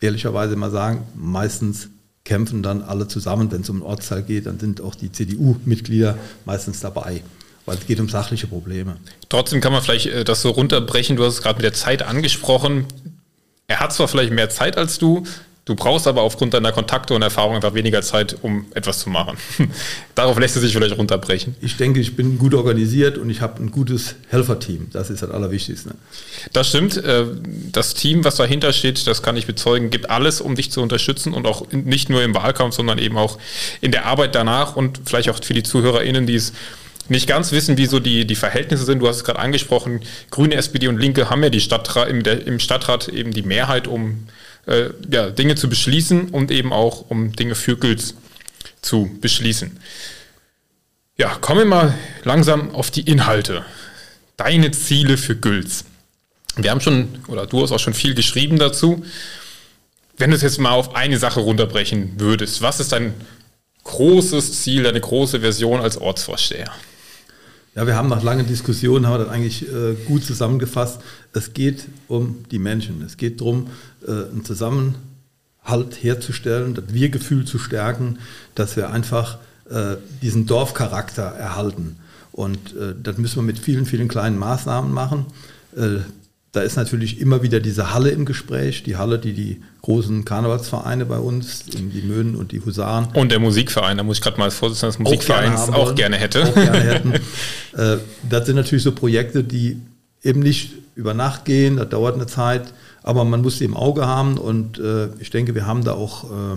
ehrlicherweise 0.00 0.56
mal 0.56 0.70
sagen, 0.70 1.06
meistens 1.14 1.88
kämpfen 2.24 2.62
dann 2.62 2.82
alle 2.82 3.06
zusammen, 3.06 3.50
wenn 3.52 3.62
es 3.62 3.70
um 3.70 3.78
den 3.78 3.86
Ortsteil 3.86 4.22
geht, 4.22 4.46
dann 4.46 4.58
sind 4.58 4.80
auch 4.80 4.94
die 4.94 5.12
CDU-Mitglieder 5.12 6.18
meistens 6.44 6.80
dabei, 6.80 7.22
weil 7.64 7.78
es 7.78 7.86
geht 7.86 8.00
um 8.00 8.08
sachliche 8.08 8.48
Probleme. 8.48 8.96
Trotzdem 9.28 9.60
kann 9.60 9.72
man 9.72 9.82
vielleicht 9.82 10.06
äh, 10.06 10.24
das 10.24 10.42
so 10.42 10.50
runterbrechen, 10.50 11.16
du 11.16 11.24
hast 11.24 11.34
es 11.34 11.42
gerade 11.42 11.56
mit 11.56 11.64
der 11.64 11.72
Zeit 11.72 12.02
angesprochen. 12.02 12.86
Er 13.68 13.80
hat 13.80 13.92
zwar 13.92 14.08
vielleicht 14.08 14.32
mehr 14.32 14.50
Zeit 14.50 14.76
als 14.76 14.98
du, 14.98 15.24
Du 15.66 15.74
brauchst 15.74 16.06
aber 16.06 16.22
aufgrund 16.22 16.54
deiner 16.54 16.70
Kontakte 16.70 17.12
und 17.12 17.22
Erfahrung 17.22 17.56
einfach 17.56 17.74
weniger 17.74 18.00
Zeit, 18.00 18.36
um 18.40 18.66
etwas 18.72 19.00
zu 19.00 19.10
machen. 19.10 19.36
Darauf 20.14 20.38
lässt 20.38 20.54
es 20.54 20.62
sich 20.62 20.72
vielleicht 20.72 20.96
runterbrechen. 20.96 21.56
Ich 21.60 21.76
denke, 21.76 21.98
ich 21.98 22.14
bin 22.14 22.38
gut 22.38 22.54
organisiert 22.54 23.18
und 23.18 23.30
ich 23.30 23.40
habe 23.40 23.60
ein 23.60 23.72
gutes 23.72 24.14
Helferteam. 24.28 24.86
Das 24.92 25.10
ist 25.10 25.22
das 25.22 25.30
Allerwichtigste. 25.32 25.96
Das 26.52 26.68
stimmt. 26.68 26.96
Äh, 26.98 27.24
das 27.72 27.94
Team, 27.94 28.24
was 28.24 28.36
dahinter 28.36 28.72
steht, 28.72 29.08
das 29.08 29.24
kann 29.24 29.36
ich 29.36 29.48
bezeugen, 29.48 29.90
gibt 29.90 30.08
alles, 30.08 30.40
um 30.40 30.54
dich 30.54 30.70
zu 30.70 30.80
unterstützen 30.80 31.34
und 31.34 31.48
auch 31.48 31.66
nicht 31.72 32.10
nur 32.10 32.22
im 32.22 32.36
Wahlkampf, 32.36 32.76
sondern 32.76 32.98
eben 32.98 33.18
auch 33.18 33.36
in 33.80 33.90
der 33.90 34.06
Arbeit 34.06 34.36
danach 34.36 34.76
und 34.76 35.00
vielleicht 35.04 35.30
auch 35.30 35.42
für 35.42 35.54
die 35.54 35.64
ZuhörerInnen, 35.64 36.28
die 36.28 36.36
es 36.36 36.52
nicht 37.08 37.26
ganz 37.26 37.50
wissen, 37.50 37.76
wie 37.76 37.86
so 37.86 37.98
die, 37.98 38.24
die 38.24 38.36
Verhältnisse 38.36 38.84
sind. 38.84 39.00
Du 39.00 39.08
hast 39.08 39.16
es 39.16 39.24
gerade 39.24 39.40
angesprochen, 39.40 39.98
Grüne, 40.30 40.54
SPD 40.54 40.86
und 40.86 41.00
Linke 41.00 41.28
haben 41.28 41.42
ja 41.42 41.50
die 41.50 41.60
Stadtrat, 41.60 42.08
im, 42.08 42.20
im 42.20 42.60
Stadtrat 42.60 43.08
eben 43.08 43.32
die 43.32 43.42
Mehrheit, 43.42 43.88
um 43.88 44.28
äh, 44.66 44.90
ja, 45.10 45.30
Dinge 45.30 45.54
zu 45.54 45.68
beschließen 45.68 46.30
und 46.30 46.50
eben 46.50 46.72
auch 46.72 47.08
um 47.08 47.32
Dinge 47.32 47.54
für 47.54 47.76
Gülz 47.76 48.14
zu 48.82 49.10
beschließen. 49.20 49.78
Ja, 51.16 51.34
kommen 51.36 51.60
wir 51.60 51.66
mal 51.66 51.94
langsam 52.24 52.74
auf 52.74 52.90
die 52.90 53.02
Inhalte. 53.02 53.64
Deine 54.36 54.70
Ziele 54.70 55.16
für 55.16 55.34
Gülz. 55.34 55.84
Wir 56.56 56.70
haben 56.70 56.80
schon, 56.80 57.08
oder 57.28 57.46
du 57.46 57.62
hast 57.62 57.72
auch 57.72 57.78
schon 57.78 57.94
viel 57.94 58.14
geschrieben 58.14 58.58
dazu. 58.58 59.04
Wenn 60.18 60.30
du 60.30 60.36
es 60.36 60.42
jetzt 60.42 60.58
mal 60.58 60.70
auf 60.70 60.94
eine 60.94 61.18
Sache 61.18 61.40
runterbrechen 61.40 62.18
würdest, 62.18 62.62
was 62.62 62.80
ist 62.80 62.92
dein 62.92 63.14
großes 63.84 64.62
Ziel, 64.62 64.82
deine 64.82 65.00
große 65.00 65.40
Version 65.40 65.80
als 65.80 65.98
Ortsvorsteher? 65.98 66.70
Ja, 67.76 67.86
wir 67.86 67.94
haben 67.94 68.08
nach 68.08 68.22
langen 68.22 68.46
Diskussionen 68.46 69.06
haben 69.06 69.18
wir 69.20 69.24
das 69.26 69.28
eigentlich 69.28 69.70
äh, 69.70 69.96
gut 70.06 70.24
zusammengefasst. 70.24 70.98
Es 71.34 71.52
geht 71.52 71.88
um 72.08 72.42
die 72.50 72.58
Menschen. 72.58 73.02
Es 73.02 73.18
geht 73.18 73.42
darum, 73.42 73.66
äh, 74.08 74.12
einen 74.12 74.46
Zusammenhalt 74.46 76.02
herzustellen, 76.02 76.72
das 76.72 76.86
Wir-Gefühl 76.88 77.44
zu 77.44 77.58
stärken, 77.58 78.18
dass 78.54 78.76
wir 78.76 78.88
einfach 78.88 79.36
äh, 79.68 79.96
diesen 80.22 80.46
Dorfcharakter 80.46 81.22
erhalten. 81.22 81.98
Und 82.32 82.74
äh, 82.76 82.94
das 83.00 83.18
müssen 83.18 83.36
wir 83.36 83.42
mit 83.42 83.58
vielen, 83.58 83.84
vielen 83.84 84.08
kleinen 84.08 84.38
Maßnahmen 84.38 84.90
machen. 84.90 85.26
Da 86.52 86.62
ist 86.62 86.76
natürlich 86.76 87.20
immer 87.20 87.42
wieder 87.42 87.60
diese 87.60 87.92
Halle 87.92 88.10
im 88.10 88.24
Gespräch, 88.24 88.82
die 88.82 88.96
Halle, 88.96 89.18
die 89.18 89.34
die 89.34 89.62
großen 89.82 90.24
Karnevalsvereine 90.24 91.04
bei 91.04 91.18
uns, 91.18 91.64
die 91.66 92.02
Möhnen 92.02 92.34
und 92.34 92.52
die 92.52 92.64
Husaren. 92.64 93.08
Und 93.14 93.30
der 93.30 93.40
Musikverein, 93.40 93.98
da 93.98 94.02
muss 94.02 94.18
ich 94.18 94.22
gerade 94.22 94.38
mal 94.38 94.44
als 94.44 94.54
Vorsitzender 94.54 94.92
des 94.92 94.98
Musikvereins 94.98 95.60
auch 95.60 95.66
gerne, 95.66 95.76
auch 95.76 95.94
gerne 95.94 96.16
hätte. 96.16 96.44
Auch 96.44 96.54
gerne 96.54 96.80
hätten. 96.80 97.12
Äh, 97.76 97.98
das 98.28 98.46
sind 98.46 98.56
natürlich 98.56 98.84
so 98.84 98.92
Projekte, 98.92 99.44
die 99.44 99.82
eben 100.22 100.40
nicht 100.40 100.72
über 100.94 101.12
Nacht 101.14 101.44
gehen, 101.44 101.76
das 101.76 101.90
dauert 101.90 102.14
eine 102.14 102.26
Zeit, 102.26 102.72
aber 103.02 103.24
man 103.24 103.42
muss 103.42 103.58
sie 103.58 103.64
im 103.64 103.76
Auge 103.76 104.06
haben 104.06 104.38
und 104.38 104.78
äh, 104.78 105.08
ich 105.18 105.30
denke, 105.30 105.54
wir 105.54 105.66
haben 105.66 105.84
da 105.84 105.92
auch 105.92 106.24
äh, 106.24 106.56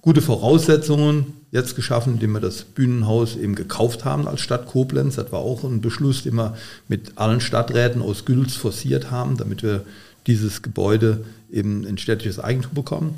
gute 0.00 0.22
Voraussetzungen 0.22 1.34
jetzt 1.56 1.74
geschaffen, 1.74 2.14
indem 2.14 2.32
wir 2.32 2.40
das 2.40 2.62
Bühnenhaus 2.62 3.36
eben 3.36 3.54
gekauft 3.54 4.04
haben 4.04 4.28
als 4.28 4.40
Stadt 4.40 4.66
Koblenz. 4.66 5.16
Das 5.16 5.32
war 5.32 5.40
auch 5.40 5.64
ein 5.64 5.80
Beschluss, 5.80 6.22
den 6.22 6.36
wir 6.36 6.56
mit 6.88 7.18
allen 7.18 7.40
Stadträten 7.40 8.02
aus 8.02 8.24
Gülz 8.24 8.54
forciert 8.54 9.10
haben, 9.10 9.36
damit 9.36 9.62
wir 9.62 9.84
dieses 10.26 10.62
Gebäude 10.62 11.24
eben 11.50 11.84
in 11.84 11.98
städtisches 11.98 12.38
Eigentum 12.38 12.74
bekommen. 12.74 13.14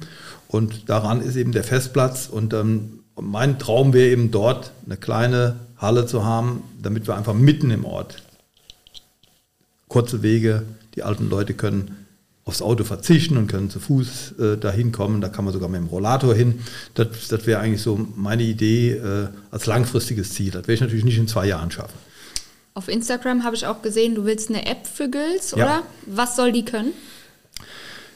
Und 0.48 0.88
daran 0.88 1.20
ist 1.20 1.36
eben 1.36 1.52
der 1.52 1.64
Festplatz. 1.64 2.28
Und 2.28 2.54
ähm, 2.54 3.00
mein 3.20 3.58
Traum 3.58 3.92
wäre 3.92 4.10
eben 4.10 4.30
dort 4.30 4.72
eine 4.86 4.96
kleine 4.96 5.56
Halle 5.76 6.06
zu 6.06 6.24
haben, 6.24 6.62
damit 6.80 7.06
wir 7.06 7.16
einfach 7.16 7.34
mitten 7.34 7.70
im 7.70 7.84
Ort 7.84 8.22
kurze 9.88 10.22
Wege, 10.22 10.64
die 10.94 11.02
alten 11.02 11.28
Leute 11.28 11.54
können 11.54 12.06
aufs 12.48 12.62
Auto 12.62 12.82
verzichten 12.82 13.36
und 13.36 13.46
können 13.46 13.68
zu 13.68 13.78
Fuß 13.78 14.38
äh, 14.38 14.56
dahin 14.56 14.90
kommen. 14.90 15.20
Da 15.20 15.28
kann 15.28 15.44
man 15.44 15.52
sogar 15.52 15.68
mit 15.68 15.80
dem 15.80 15.86
Rollator 15.86 16.34
hin. 16.34 16.60
Das, 16.94 17.28
das 17.28 17.46
wäre 17.46 17.60
eigentlich 17.60 17.82
so 17.82 18.08
meine 18.16 18.42
Idee 18.42 18.92
äh, 18.92 19.28
als 19.50 19.66
langfristiges 19.66 20.32
Ziel. 20.32 20.50
Das 20.50 20.62
werde 20.62 20.72
ich 20.72 20.80
natürlich 20.80 21.04
nicht 21.04 21.18
in 21.18 21.28
zwei 21.28 21.46
Jahren 21.46 21.70
schaffen. 21.70 21.94
Auf 22.72 22.88
Instagram 22.88 23.44
habe 23.44 23.54
ich 23.54 23.66
auch 23.66 23.82
gesehen, 23.82 24.14
du 24.14 24.24
willst 24.24 24.48
eine 24.48 24.66
App 24.66 24.86
für 24.86 25.10
Gülz, 25.10 25.50
ja. 25.50 25.56
oder? 25.56 25.82
Was 26.06 26.36
soll 26.36 26.52
die 26.52 26.64
können? 26.64 26.92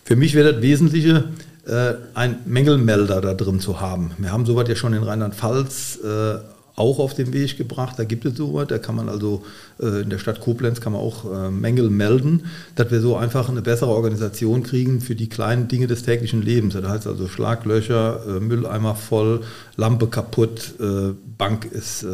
Für 0.03 0.17
mich 0.17 0.35
wäre 0.35 0.55
das 0.55 0.63
Wesentliche, 0.63 1.29
äh, 1.67 1.95
ein 2.15 2.39
Mängelmelder 2.47 3.21
da 3.21 3.35
drin 3.35 3.61
zu 3.61 3.81
haben. 3.81 4.13
Wir 4.17 4.33
haben 4.33 4.47
sowas 4.47 4.67
ja 4.67 4.77
schon 4.77 4.95
in 4.95 5.03
Rheinland-Pfalz 5.03 5.99
äh, 6.03 6.39
auch 6.83 6.99
auf 6.99 7.15
den 7.15 7.33
Weg 7.33 7.57
gebracht. 7.57 7.99
Da 7.99 8.05
gibt 8.05 8.25
es 8.25 8.37
sowas. 8.37 8.67
Da 8.69 8.79
kann 8.79 8.97
man 8.97 9.09
also 9.09 9.45
äh, 9.81 10.03
in 10.03 10.11
der 10.11 10.19
Stadt 10.19 10.41
Koblenz 10.41 10.81
kann 10.81 10.93
man 10.93 11.01
auch 11.01 11.25
äh, 11.25 11.51
Mängel 11.51 11.89
melden, 11.89 12.47
dass 12.75 12.91
wir 12.91 13.01
so 13.01 13.17
einfach 13.17 13.49
eine 13.49 13.63
bessere 13.63 13.91
Organisation 13.91 14.63
kriegen 14.63 15.01
für 15.01 15.15
die 15.15 15.29
kleinen 15.29 15.69
Dinge 15.69 15.87
des 15.87 16.03
täglichen 16.03 16.43
Lebens. 16.43 16.75
Das 16.75 16.85
heißt 16.85 17.07
also 17.07 17.29
Schlaglöcher, 17.29 18.23
äh, 18.27 18.41
Mülleimer 18.41 18.95
voll, 18.95 19.43
Lampe 19.77 20.07
kaputt, 20.07 20.75
Bank 21.39 21.65
ist 21.65 22.05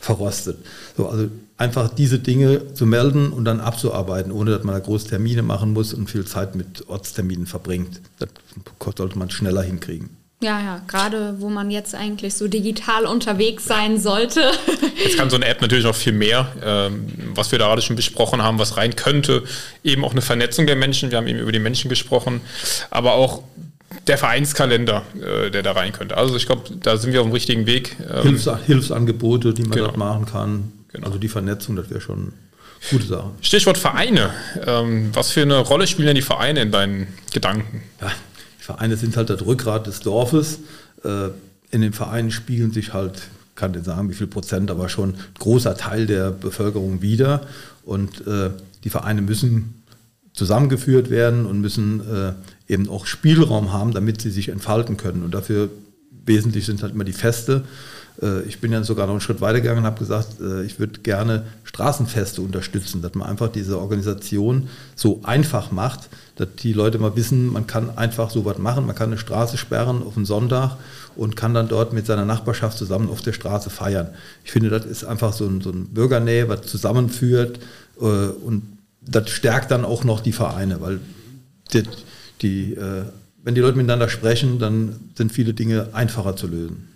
verrostet. 0.00 0.56
So, 0.96 1.08
also 1.08 1.28
einfach 1.56 1.88
diese 1.88 2.18
Dinge 2.18 2.74
zu 2.74 2.86
melden 2.86 3.30
und 3.32 3.44
dann 3.44 3.60
abzuarbeiten, 3.60 4.32
ohne 4.32 4.52
dass 4.52 4.64
man 4.64 4.74
da 4.74 4.80
große 4.80 5.08
Termine 5.08 5.42
machen 5.42 5.72
muss 5.72 5.94
und 5.94 6.10
viel 6.10 6.24
Zeit 6.24 6.54
mit 6.54 6.88
Ortsterminen 6.88 7.46
verbringt. 7.46 8.00
Das 8.18 8.28
sollte 8.96 9.18
man 9.18 9.30
schneller 9.30 9.62
hinkriegen. 9.62 10.23
Ja, 10.44 10.60
ja, 10.60 10.82
gerade 10.86 11.40
wo 11.40 11.48
man 11.48 11.70
jetzt 11.70 11.94
eigentlich 11.94 12.34
so 12.34 12.48
digital 12.48 13.06
unterwegs 13.06 13.64
sein 13.64 13.98
sollte. 13.98 14.42
Jetzt 15.02 15.16
kann 15.16 15.30
so 15.30 15.36
eine 15.36 15.46
App 15.46 15.62
natürlich 15.62 15.84
noch 15.84 15.94
viel 15.94 16.12
mehr, 16.12 16.52
ähm, 16.62 17.06
was 17.34 17.50
wir 17.50 17.58
da 17.58 17.68
gerade 17.68 17.80
schon 17.80 17.96
besprochen 17.96 18.42
haben, 18.42 18.58
was 18.58 18.76
rein 18.76 18.94
könnte. 18.94 19.44
Eben 19.82 20.04
auch 20.04 20.12
eine 20.12 20.20
Vernetzung 20.20 20.66
der 20.66 20.76
Menschen, 20.76 21.10
wir 21.10 21.16
haben 21.16 21.28
eben 21.28 21.38
über 21.38 21.50
die 21.50 21.58
Menschen 21.58 21.88
gesprochen, 21.88 22.42
aber 22.90 23.14
auch 23.14 23.42
der 24.06 24.18
Vereinskalender, 24.18 25.02
äh, 25.14 25.50
der 25.50 25.62
da 25.62 25.72
rein 25.72 25.92
könnte. 25.92 26.14
Also 26.18 26.36
ich 26.36 26.44
glaube, 26.44 26.64
da 26.78 26.98
sind 26.98 27.14
wir 27.14 27.22
auf 27.22 27.26
dem 27.26 27.32
richtigen 27.32 27.64
Weg. 27.64 27.96
Ähm, 28.06 28.22
Hilfs 28.24 28.50
Hilfsangebote, 28.66 29.54
die 29.54 29.62
man 29.62 29.70
genau. 29.70 29.86
dort 29.86 29.96
machen 29.96 30.26
kann. 30.26 30.72
Genau. 30.92 31.06
Also 31.06 31.18
die 31.18 31.28
Vernetzung, 31.28 31.74
das 31.74 31.88
wäre 31.88 32.02
schon 32.02 32.18
eine 32.18 32.32
gute 32.90 33.06
Sache. 33.06 33.30
Stichwort 33.40 33.78
Vereine. 33.78 34.34
Ähm, 34.66 35.08
was 35.14 35.30
für 35.30 35.40
eine 35.40 35.60
Rolle 35.60 35.86
spielen 35.86 36.08
denn 36.08 36.16
die 36.16 36.22
Vereine 36.22 36.60
in 36.60 36.70
deinen 36.70 37.08
Gedanken? 37.32 37.82
Ja, 38.02 38.12
Vereine 38.64 38.96
sind 38.96 39.16
halt 39.18 39.28
das 39.28 39.44
Rückgrat 39.44 39.86
des 39.86 40.00
Dorfes. 40.00 40.60
Äh, 41.04 41.28
in 41.70 41.82
den 41.82 41.92
Vereinen 41.92 42.30
spiegeln 42.30 42.72
sich 42.72 42.94
halt, 42.94 43.24
kann 43.56 43.72
nicht 43.72 43.84
sagen, 43.84 44.08
wie 44.08 44.14
viel 44.14 44.26
Prozent, 44.26 44.70
aber 44.70 44.88
schon 44.88 45.10
ein 45.10 45.18
großer 45.38 45.76
Teil 45.76 46.06
der 46.06 46.30
Bevölkerung 46.30 47.02
wieder. 47.02 47.46
Und 47.84 48.26
äh, 48.26 48.50
die 48.82 48.88
Vereine 48.88 49.20
müssen 49.20 49.82
zusammengeführt 50.32 51.10
werden 51.10 51.44
und 51.44 51.60
müssen 51.60 52.00
äh, 52.10 52.32
eben 52.66 52.88
auch 52.88 53.04
Spielraum 53.04 53.70
haben, 53.70 53.92
damit 53.92 54.22
sie 54.22 54.30
sich 54.30 54.48
entfalten 54.48 54.96
können. 54.96 55.24
Und 55.24 55.34
dafür 55.34 55.68
wesentlich 56.24 56.64
sind 56.64 56.82
halt 56.82 56.94
immer 56.94 57.04
die 57.04 57.12
Feste. 57.12 57.64
Ich 58.46 58.60
bin 58.60 58.72
ja 58.72 58.82
sogar 58.82 59.06
noch 59.06 59.14
einen 59.14 59.20
Schritt 59.20 59.40
weiter 59.40 59.60
gegangen 59.60 59.80
und 59.80 59.84
habe 59.84 59.98
gesagt, 59.98 60.40
ich 60.64 60.78
würde 60.78 61.00
gerne 61.00 61.44
Straßenfeste 61.64 62.40
unterstützen, 62.40 63.02
dass 63.02 63.14
man 63.14 63.28
einfach 63.28 63.48
diese 63.48 63.78
Organisation 63.78 64.68
so 64.94 65.20
einfach 65.24 65.72
macht, 65.72 66.08
dass 66.36 66.48
die 66.60 66.72
Leute 66.72 66.98
mal 66.98 67.16
wissen, 67.16 67.52
man 67.52 67.66
kann 67.66 67.98
einfach 67.98 68.30
so 68.30 68.44
was 68.44 68.58
machen, 68.58 68.86
man 68.86 68.94
kann 68.94 69.08
eine 69.08 69.18
Straße 69.18 69.56
sperren 69.56 70.02
auf 70.02 70.16
einen 70.16 70.24
Sonntag 70.24 70.76
und 71.16 71.34
kann 71.34 71.52
dann 71.52 71.68
dort 71.68 71.92
mit 71.92 72.06
seiner 72.06 72.24
Nachbarschaft 72.24 72.78
zusammen 72.78 73.10
auf 73.10 73.22
der 73.22 73.32
Straße 73.32 73.70
feiern. 73.70 74.10
Ich 74.44 74.52
finde, 74.52 74.70
das 74.70 74.84
ist 74.86 75.04
einfach 75.04 75.32
so 75.32 75.46
ein, 75.46 75.60
so 75.60 75.70
ein 75.70 75.88
Bürgernähe, 75.88 76.48
was 76.48 76.62
zusammenführt 76.62 77.58
äh, 78.00 78.04
und 78.04 78.62
das 79.00 79.30
stärkt 79.30 79.70
dann 79.70 79.84
auch 79.84 80.04
noch 80.04 80.20
die 80.20 80.32
Vereine, 80.32 80.80
weil 80.80 81.00
die, 81.72 81.82
die 82.40 82.74
äh, 82.74 83.02
wenn 83.42 83.54
die 83.54 83.60
Leute 83.60 83.76
miteinander 83.76 84.08
sprechen, 84.08 84.58
dann 84.58 85.10
sind 85.16 85.30
viele 85.32 85.52
Dinge 85.52 85.88
einfacher 85.92 86.36
zu 86.36 86.46
lösen. 86.46 86.93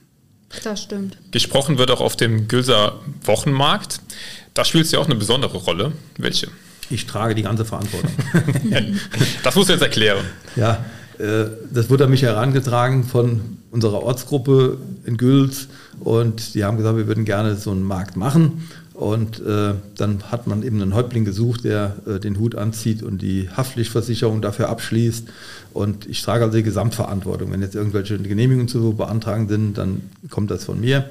Das 0.64 0.82
stimmt. 0.82 1.18
Gesprochen 1.30 1.78
wird 1.78 1.90
auch 1.90 2.00
auf 2.00 2.16
dem 2.16 2.48
Gülser 2.48 3.00
Wochenmarkt. 3.24 4.00
Da 4.54 4.64
spielt 4.64 4.86
es 4.86 4.92
ja 4.92 4.98
auch 4.98 5.06
eine 5.06 5.14
besondere 5.14 5.58
Rolle. 5.58 5.92
Welche? 6.16 6.48
Ich 6.90 7.06
trage 7.06 7.34
die 7.34 7.42
ganze 7.42 7.64
Verantwortung. 7.64 8.10
das 9.42 9.54
musst 9.54 9.68
du 9.68 9.74
jetzt 9.74 9.82
erklären. 9.82 10.24
Ja, 10.56 10.84
äh, 11.18 11.44
das 11.72 11.90
wurde 11.90 12.04
an 12.04 12.10
mich 12.10 12.22
herangetragen 12.22 13.04
von 13.04 13.58
unserer 13.70 14.02
Ortsgruppe 14.02 14.78
in 15.04 15.18
Gülz 15.18 15.68
und 16.00 16.54
die 16.54 16.64
haben 16.64 16.78
gesagt, 16.78 16.96
wir 16.96 17.06
würden 17.06 17.26
gerne 17.26 17.56
so 17.56 17.70
einen 17.70 17.82
Markt 17.82 18.16
machen. 18.16 18.68
Und 18.98 19.38
äh, 19.46 19.74
dann 19.96 20.24
hat 20.24 20.48
man 20.48 20.64
eben 20.64 20.82
einen 20.82 20.92
Häuptling 20.92 21.24
gesucht, 21.24 21.62
der 21.62 21.94
äh, 22.04 22.18
den 22.18 22.36
Hut 22.36 22.56
anzieht 22.56 23.04
und 23.04 23.22
die 23.22 23.48
Haftpflichtversicherung 23.48 24.42
dafür 24.42 24.68
abschließt. 24.70 25.28
Und 25.72 26.06
ich 26.06 26.20
trage 26.20 26.42
also 26.42 26.56
die 26.56 26.64
Gesamtverantwortung. 26.64 27.52
Wenn 27.52 27.62
jetzt 27.62 27.76
irgendwelche 27.76 28.18
Genehmigungen 28.18 28.66
zu 28.66 28.94
beantragen 28.94 29.46
sind, 29.46 29.78
dann 29.78 30.00
kommt 30.30 30.50
das 30.50 30.64
von 30.64 30.80
mir. 30.80 31.08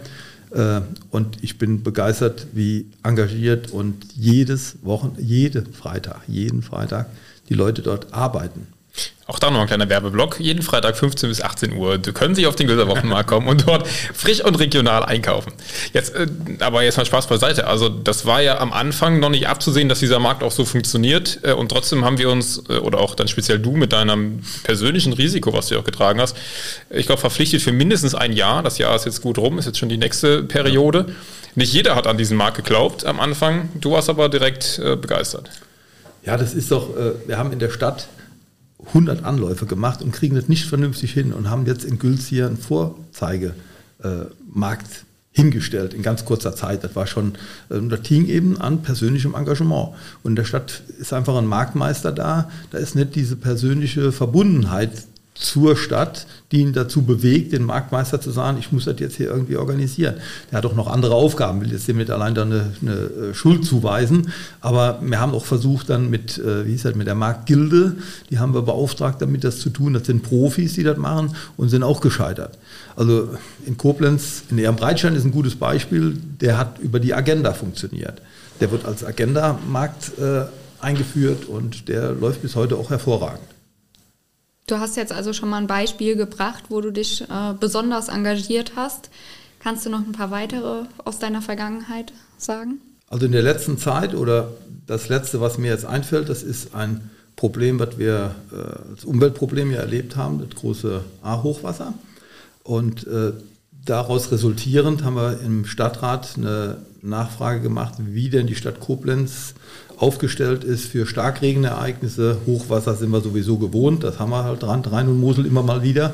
Äh, 0.52 0.82
und 1.12 1.42
ich 1.42 1.58
bin 1.58 1.82
begeistert, 1.82 2.48
wie 2.52 2.88
engagiert 3.04 3.72
und 3.72 3.96
jedes 4.18 4.80
Wochen, 4.82 5.16
jede 5.18 5.64
Freitag, 5.64 6.24
jeden 6.28 6.64
Freitag 6.64 7.06
die 7.48 7.54
Leute 7.54 7.84
dort 7.84 8.14
arbeiten. 8.14 8.68
Auch 9.28 9.40
da 9.40 9.52
noch 9.52 9.60
ein 9.60 9.68
kleiner 9.68 9.90
Werbeblock. 9.90 10.40
Jeden 10.40 10.62
Freitag 10.62 10.96
15 10.96 11.28
bis 11.28 11.42
18 11.42 11.74
Uhr. 11.74 11.98
Können 11.98 12.34
sich 12.34 12.48
auf 12.48 12.56
den 12.56 12.66
Göserwochenmarkt 12.66 13.30
kommen 13.30 13.50
und 13.50 13.68
dort 13.68 13.86
frisch 14.14 14.42
und 14.42 14.56
regional 14.56 15.04
einkaufen. 15.04 15.52
Jetzt, 15.92 16.16
äh, 16.16 16.28
aber 16.62 16.84
jetzt 16.84 16.98
mal 16.98 17.06
Spaß 17.06 17.28
beiseite. 17.28 17.68
Also, 17.68 17.90
das 17.90 18.26
war 18.26 18.42
ja 18.42 18.60
am 18.60 18.72
Anfang 18.72 19.20
noch 19.20 19.30
nicht 19.30 19.50
abzusehen, 19.50 19.90
dass 19.90 20.00
dieser 20.00 20.20
Markt 20.20 20.44
auch 20.44 20.54
so 20.54 20.64
funktioniert. 20.64 21.40
Äh, 21.44 21.52
und 21.52 21.70
trotzdem 21.70 22.06
haben 22.06 22.18
wir 22.18 22.30
uns, 22.30 22.64
äh, 22.70 22.78
oder 22.78 23.00
auch 23.00 23.16
dann 23.16 23.28
speziell 23.28 23.60
du 23.60 23.72
mit 23.72 23.92
deinem 23.92 24.44
persönlichen 24.64 25.12
Risiko, 25.12 25.52
was 25.52 25.68
du 25.68 25.78
auch 25.78 25.84
getragen 25.84 26.22
hast, 26.22 26.38
ich 26.90 27.06
glaube, 27.06 27.20
verpflichtet 27.20 27.62
für 27.62 27.74
mindestens 27.74 28.16
ein 28.16 28.32
Jahr. 28.32 28.64
Das 28.64 28.78
Jahr 28.78 28.96
ist 28.96 29.06
jetzt 29.06 29.22
gut 29.22 29.38
rum, 29.38 29.60
ist 29.60 29.66
jetzt 29.66 29.78
schon 29.78 29.90
die 29.90 29.98
nächste 29.98 30.44
Periode. 30.44 31.06
Nicht 31.56 31.74
jeder 31.74 31.96
hat 31.96 32.08
an 32.08 32.18
diesen 32.18 32.38
Markt 32.38 32.56
geglaubt 32.56 33.06
am 33.06 33.20
Anfang. 33.20 33.70
Du 33.82 33.92
warst 33.92 34.10
aber 34.10 34.30
direkt 34.30 34.80
begeistert. 35.02 35.50
Ja, 36.24 36.38
das 36.38 36.54
ist 36.54 36.72
doch, 36.72 36.90
wir 37.26 37.38
haben 37.38 37.52
in 37.52 37.58
der 37.58 37.72
Stadt 37.72 38.08
100 38.86 39.24
Anläufe 39.24 39.66
gemacht 39.66 40.02
und 40.02 40.12
kriegen 40.12 40.36
das 40.36 40.48
nicht 40.48 40.66
vernünftig 40.66 41.12
hin 41.14 41.34
und 41.34 41.50
haben 41.50 41.66
jetzt 41.66 41.84
in 41.84 42.00
Gülz 42.00 42.28
hier 42.28 42.46
einen 42.48 42.58
Vorzeigemarkt 42.58 43.56
äh, 44.04 45.08
hingestellt 45.32 45.94
in 45.94 46.02
ganz 46.02 46.26
kurzer 46.26 46.56
Zeit. 46.56 46.84
Das 46.84 46.96
war 46.96 47.08
schon, 47.08 47.34
äh, 47.70 47.80
das 47.82 48.08
hing 48.08 48.28
eben 48.28 48.60
an 48.60 48.82
persönlichem 48.84 49.36
Engagement. 49.36 49.90
Und 50.24 50.32
in 50.32 50.36
der 50.36 50.46
Stadt 50.46 50.82
ist 51.00 51.14
einfach 51.14 51.38
ein 51.38 51.48
Marktmeister 51.48 52.12
da, 52.12 52.50
da 52.72 52.78
ist 52.78 52.96
nicht 52.96 53.16
diese 53.16 53.36
persönliche 53.36 54.12
Verbundenheit 54.12 54.92
zur 55.40 55.78
Stadt, 55.78 56.26
die 56.52 56.62
ihn 56.62 56.74
dazu 56.74 57.04
bewegt, 57.04 57.54
den 57.54 57.64
Marktmeister 57.64 58.20
zu 58.22 58.32
sagen, 58.32 58.58
ich 58.60 58.72
muss 58.72 58.86
das 58.86 59.00
jetzt 59.00 59.18
hier 59.18 59.28
irgendwie 59.28 59.58
organisieren. 59.58 60.16
Der 60.50 60.58
hat 60.58 60.66
auch 60.66 60.76
noch 60.76 60.88
andere 60.88 61.14
Aufgaben, 61.14 61.62
will 61.62 61.72
jetzt 61.72 61.86
hiermit 61.86 62.10
allein 62.10 62.36
dann 62.36 62.52
eine, 62.52 62.74
eine 62.82 62.94
äh, 62.94 63.34
Schuld 63.34 63.66
zuweisen. 63.66 64.32
Aber 64.62 65.00
wir 65.02 65.20
haben 65.20 65.34
auch 65.34 65.46
versucht 65.46 65.90
dann 65.90 66.10
mit, 66.10 66.38
äh, 66.38 66.66
wie 66.66 66.72
hieß 66.72 66.84
das, 66.84 66.96
mit 66.96 67.08
der 67.08 67.16
Marktgilde, 67.16 67.98
die 68.30 68.40
haben 68.40 68.54
wir 68.54 68.62
beauftragt, 68.62 69.22
damit 69.22 69.44
das 69.44 69.60
zu 69.60 69.70
tun. 69.70 69.94
Das 69.94 70.06
sind 70.06 70.24
Profis, 70.24 70.74
die 70.74 70.84
das 70.84 70.98
machen 70.98 71.36
und 71.58 71.70
sind 71.70 71.84
auch 71.84 72.02
gescheitert. 72.02 72.58
Also 72.96 73.30
in 73.66 73.78
Koblenz, 73.78 74.44
in 74.50 74.58
Ehrenbreitstein 74.58 75.16
ist 75.16 75.26
ein 75.26 75.32
gutes 75.32 75.56
Beispiel, 75.56 76.18
der 76.42 76.58
hat 76.58 76.80
über 76.80 77.00
die 77.00 77.14
Agenda 77.14 77.54
funktioniert. 77.54 78.22
Der 78.60 78.72
wird 78.72 78.86
als 78.86 79.04
Agenda-Markt 79.04 80.18
äh, 80.18 80.46
eingeführt 80.80 81.46
und 81.46 81.90
der 81.90 82.14
läuft 82.14 82.42
bis 82.42 82.56
heute 82.56 82.76
auch 82.78 82.90
hervorragend. 82.90 83.57
Du 84.68 84.80
hast 84.80 84.98
jetzt 84.98 85.14
also 85.14 85.32
schon 85.32 85.48
mal 85.48 85.60
ein 85.60 85.68
Beispiel 85.68 86.18
gebracht, 86.18 86.66
wo 86.68 86.82
du 86.82 86.92
dich 86.92 87.22
äh, 87.22 87.54
besonders 87.58 88.10
engagiert 88.10 88.74
hast. 88.76 89.10
Kannst 89.60 89.86
du 89.86 89.90
noch 89.90 90.00
ein 90.00 90.12
paar 90.12 90.30
weitere 90.30 90.84
aus 91.06 91.20
deiner 91.20 91.42
Vergangenheit 91.42 92.12
sagen? 92.38 92.82
Also 93.08 93.28
in 93.28 93.32
der 93.32 93.44
letzten 93.44 93.78
Zeit 93.78 94.14
oder 94.14 94.52
das 94.86 95.08
letzte, 95.08 95.40
was 95.40 95.58
mir 95.58 95.72
jetzt 95.72 95.86
einfällt, 95.86 96.28
das 96.28 96.44
ist 96.44 96.76
ein 96.76 97.10
Problem, 97.38 97.80
was 97.80 97.98
wir 97.98 98.36
äh, 98.52 98.92
als 98.92 99.06
Umweltproblem 99.06 99.72
ja 99.72 99.80
erlebt 99.80 100.18
haben, 100.18 100.40
das 100.40 100.60
große 100.60 101.02
A-Hochwasser. 101.22 101.94
Und 102.64 103.08
äh, 103.08 103.32
daraus 103.90 104.32
resultierend 104.32 105.04
haben 105.04 105.16
wir 105.16 105.40
im 105.42 105.66
Stadtrat 105.66 106.36
eine 106.38 106.78
Nachfrage 107.02 107.62
gemacht, 107.62 107.96
wie 108.00 108.30
denn 108.30 108.48
die 108.48 108.56
Stadt 108.56 108.80
Koblenz 108.80 109.54
aufgestellt 109.98 110.64
ist 110.64 110.86
für 110.86 111.08
Starkregenereignisse. 111.08 112.38
Hochwasser 112.46 112.94
sind 112.96 113.10
wir 113.10 113.22
sowieso 113.22 113.58
gewohnt, 113.58 114.04
das 114.04 114.20
haben 114.20 114.30
wir 114.30 114.44
halt 114.44 114.62
dran, 114.62 114.82
Rhein 114.82 115.08
und 115.08 115.20
Mosel 115.20 115.46
immer 115.46 115.64
mal 115.64 115.82
wieder. 115.82 116.14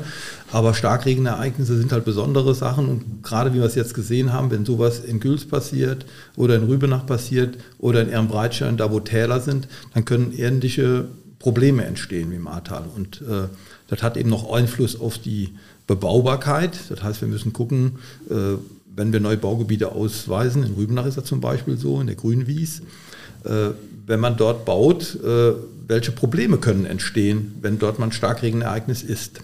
Aber 0.52 0.72
Starkregenereignisse 0.72 1.76
sind 1.76 1.92
halt 1.92 2.04
besondere 2.04 2.54
Sachen 2.54 2.88
und 2.88 3.22
gerade 3.22 3.52
wie 3.52 3.58
wir 3.58 3.66
es 3.66 3.74
jetzt 3.74 3.94
gesehen 3.94 4.32
haben, 4.32 4.50
wenn 4.50 4.64
sowas 4.64 5.00
in 5.00 5.20
Güls 5.20 5.44
passiert 5.44 6.06
oder 6.36 6.56
in 6.56 6.64
Rübenach 6.64 7.04
passiert 7.04 7.58
oder 7.78 8.00
in 8.00 8.08
Ehrenbreitstein, 8.08 8.76
da 8.76 8.90
wo 8.90 9.00
Täler 9.00 9.40
sind, 9.40 9.68
dann 9.92 10.04
können 10.04 10.32
ähnliche 10.32 11.06
Probleme 11.38 11.84
entstehen 11.84 12.30
wie 12.30 12.36
im 12.36 12.48
Ahrtal. 12.48 12.84
Und 12.94 13.20
äh, 13.20 13.48
das 13.88 14.02
hat 14.02 14.16
eben 14.16 14.30
noch 14.30 14.50
Einfluss 14.50 14.98
auf 14.98 15.18
die 15.18 15.50
Bebaubarkeit. 15.86 16.78
Das 16.88 17.02
heißt, 17.02 17.20
wir 17.20 17.28
müssen 17.28 17.52
gucken, 17.52 17.98
äh, 18.30 18.58
wenn 18.96 19.12
wir 19.12 19.20
neue 19.20 19.36
Baugebiete 19.36 19.92
ausweisen, 19.92 20.62
in 20.62 20.74
Rübenach 20.74 21.06
ist 21.06 21.16
das 21.16 21.24
zum 21.24 21.40
Beispiel 21.40 21.76
so, 21.76 22.00
in 22.00 22.06
der 22.06 22.16
Grünwies, 22.16 22.82
äh, 23.44 23.70
wenn 24.06 24.20
man 24.20 24.36
dort 24.36 24.64
baut, 24.64 25.18
äh, 25.24 25.52
welche 25.86 26.12
Probleme 26.12 26.58
können 26.58 26.86
entstehen, 26.86 27.54
wenn 27.60 27.78
dort 27.78 27.98
mal 27.98 28.06
ein 28.06 28.12
Starkregenereignis 28.12 29.02
ist. 29.02 29.40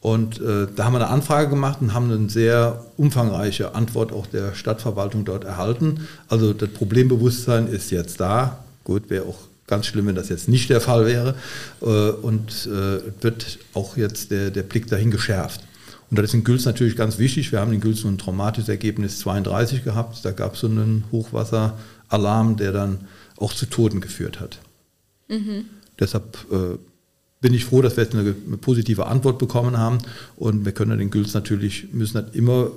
Und 0.00 0.40
äh, 0.40 0.68
da 0.74 0.84
haben 0.84 0.92
wir 0.92 1.00
eine 1.00 1.08
Anfrage 1.08 1.50
gemacht 1.50 1.78
und 1.80 1.94
haben 1.94 2.10
eine 2.10 2.28
sehr 2.28 2.84
umfangreiche 2.96 3.74
Antwort 3.74 4.12
auch 4.12 4.26
der 4.26 4.54
Stadtverwaltung 4.54 5.24
dort 5.24 5.44
erhalten. 5.44 6.06
Also 6.28 6.52
das 6.52 6.70
Problembewusstsein 6.70 7.66
ist 7.66 7.90
jetzt 7.90 8.20
da. 8.20 8.64
Gut, 8.84 9.10
wäre 9.10 9.24
auch 9.24 9.38
ganz 9.66 9.86
schlimm, 9.86 10.06
wenn 10.06 10.14
das 10.14 10.28
jetzt 10.28 10.48
nicht 10.48 10.70
der 10.70 10.80
Fall 10.80 11.06
wäre. 11.06 11.34
Äh, 11.80 12.10
und 12.10 12.66
äh, 12.66 13.00
wird 13.22 13.58
auch 13.74 13.96
jetzt 13.96 14.30
der, 14.30 14.50
der 14.50 14.62
Blick 14.62 14.86
dahin 14.86 15.10
geschärft. 15.10 15.62
Und 16.10 16.18
das 16.18 16.26
ist 16.26 16.34
in 16.34 16.44
Güls 16.44 16.64
natürlich 16.64 16.96
ganz 16.96 17.18
wichtig. 17.18 17.50
Wir 17.52 17.60
haben 17.60 17.72
in 17.72 17.80
Güls 17.80 18.00
so 18.00 18.08
ein 18.08 18.18
traumatisches 18.18 18.68
Ergebnis 18.68 19.18
32 19.20 19.82
gehabt. 19.82 20.24
Da 20.24 20.30
gab 20.30 20.54
es 20.54 20.60
so 20.60 20.68
einen 20.68 21.04
Hochwasseralarm, 21.10 22.56
der 22.56 22.72
dann 22.72 23.00
auch 23.36 23.52
zu 23.52 23.66
Toten 23.66 24.00
geführt 24.00 24.40
hat. 24.40 24.60
Mhm. 25.28 25.64
Deshalb 25.98 26.38
äh, 26.52 26.78
bin 27.40 27.54
ich 27.54 27.64
froh, 27.64 27.82
dass 27.82 27.96
wir 27.96 28.04
jetzt 28.04 28.14
eine, 28.14 28.34
eine, 28.46 28.56
positive 28.56 29.06
Antwort 29.06 29.38
bekommen 29.38 29.78
haben. 29.78 29.98
Und 30.36 30.64
wir 30.64 30.72
können 30.72 30.98
den 30.98 31.10
Güls 31.10 31.34
natürlich, 31.34 31.92
müssen 31.92 32.22
das 32.22 32.34
immer 32.34 32.70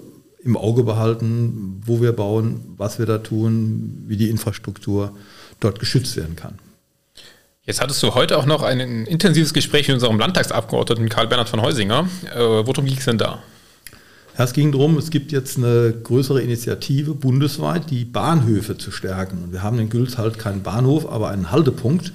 im 0.44 0.58
Auge 0.58 0.84
behalten, 0.84 1.82
wo 1.86 2.02
wir 2.02 2.14
bauen, 2.14 2.62
was 2.78 2.98
wir 2.98 3.06
da 3.06 3.20
tun, 3.20 4.06
wie 4.08 4.18
die 4.18 4.30
Infrastruktur 4.30 5.16
dort 5.60 5.80
geschützt 5.80 6.16
werden 6.16 6.36
kann. 6.36 6.56
Jetzt 7.66 7.82
hattest 7.82 8.02
du 8.02 8.16
heute 8.16 8.38
auch 8.38 8.46
noch 8.46 8.64
ein 8.64 8.80
intensives 8.80 9.54
Gespräch 9.54 9.88
mit 9.88 9.96
unserem 9.96 10.18
Landtagsabgeordneten 10.18 11.10
Karl 11.10 11.28
Bernhard 11.28 11.50
von 11.50 11.62
Heusinger. 11.62 12.08
Äh, 12.34 12.40
worum 12.40 12.86
ging 12.86 12.98
es 12.98 13.06
denn 13.06 13.18
da? 13.18 13.44
Ja, 14.38 14.46
es 14.46 14.54
ging 14.54 14.72
darum, 14.72 14.98
es 14.98 15.10
gibt 15.10 15.34
jetzt 15.34 15.58
eine 15.58 15.94
größere 16.04 16.42
Initiative 16.42 17.14
bundesweit, 17.14 17.90
die 17.90 18.06
Bahnhöfe 18.06 18.78
zu 18.78 18.90
stärken. 18.92 19.44
Und 19.44 19.52
wir 19.52 19.64
haben 19.64 19.78
in 19.80 19.90
Güls 19.90 20.18
halt 20.18 20.40
keinen 20.40 20.64
Bahnhof, 20.64 21.12
aber 21.12 21.30
einen 21.30 21.52
Haltepunkt. 21.52 22.14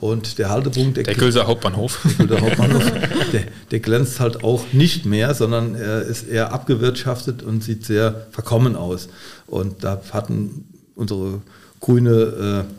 Und 0.00 0.38
der 0.38 0.50
Haltepunkt. 0.50 0.96
Der, 0.96 1.02
der 1.02 1.14
Gülser 1.16 1.48
Hauptbahnhof. 1.48 1.98
Der 2.16 2.26
Gülser 2.26 2.40
Hauptbahnhof, 2.40 2.92
der, 3.32 3.42
der, 3.72 3.80
glänzt 3.80 4.20
halt 4.20 4.44
auch 4.44 4.72
nicht 4.72 5.04
mehr, 5.04 5.34
sondern 5.34 5.74
er 5.74 6.02
ist 6.02 6.28
eher 6.28 6.52
abgewirtschaftet 6.52 7.42
und 7.42 7.64
sieht 7.64 7.84
sehr 7.84 8.28
verkommen 8.30 8.76
aus. 8.76 9.08
Und 9.48 9.82
da 9.82 10.00
hatten 10.12 10.68
unsere 10.94 11.42
grüne 11.80 12.66
äh, 12.68 12.77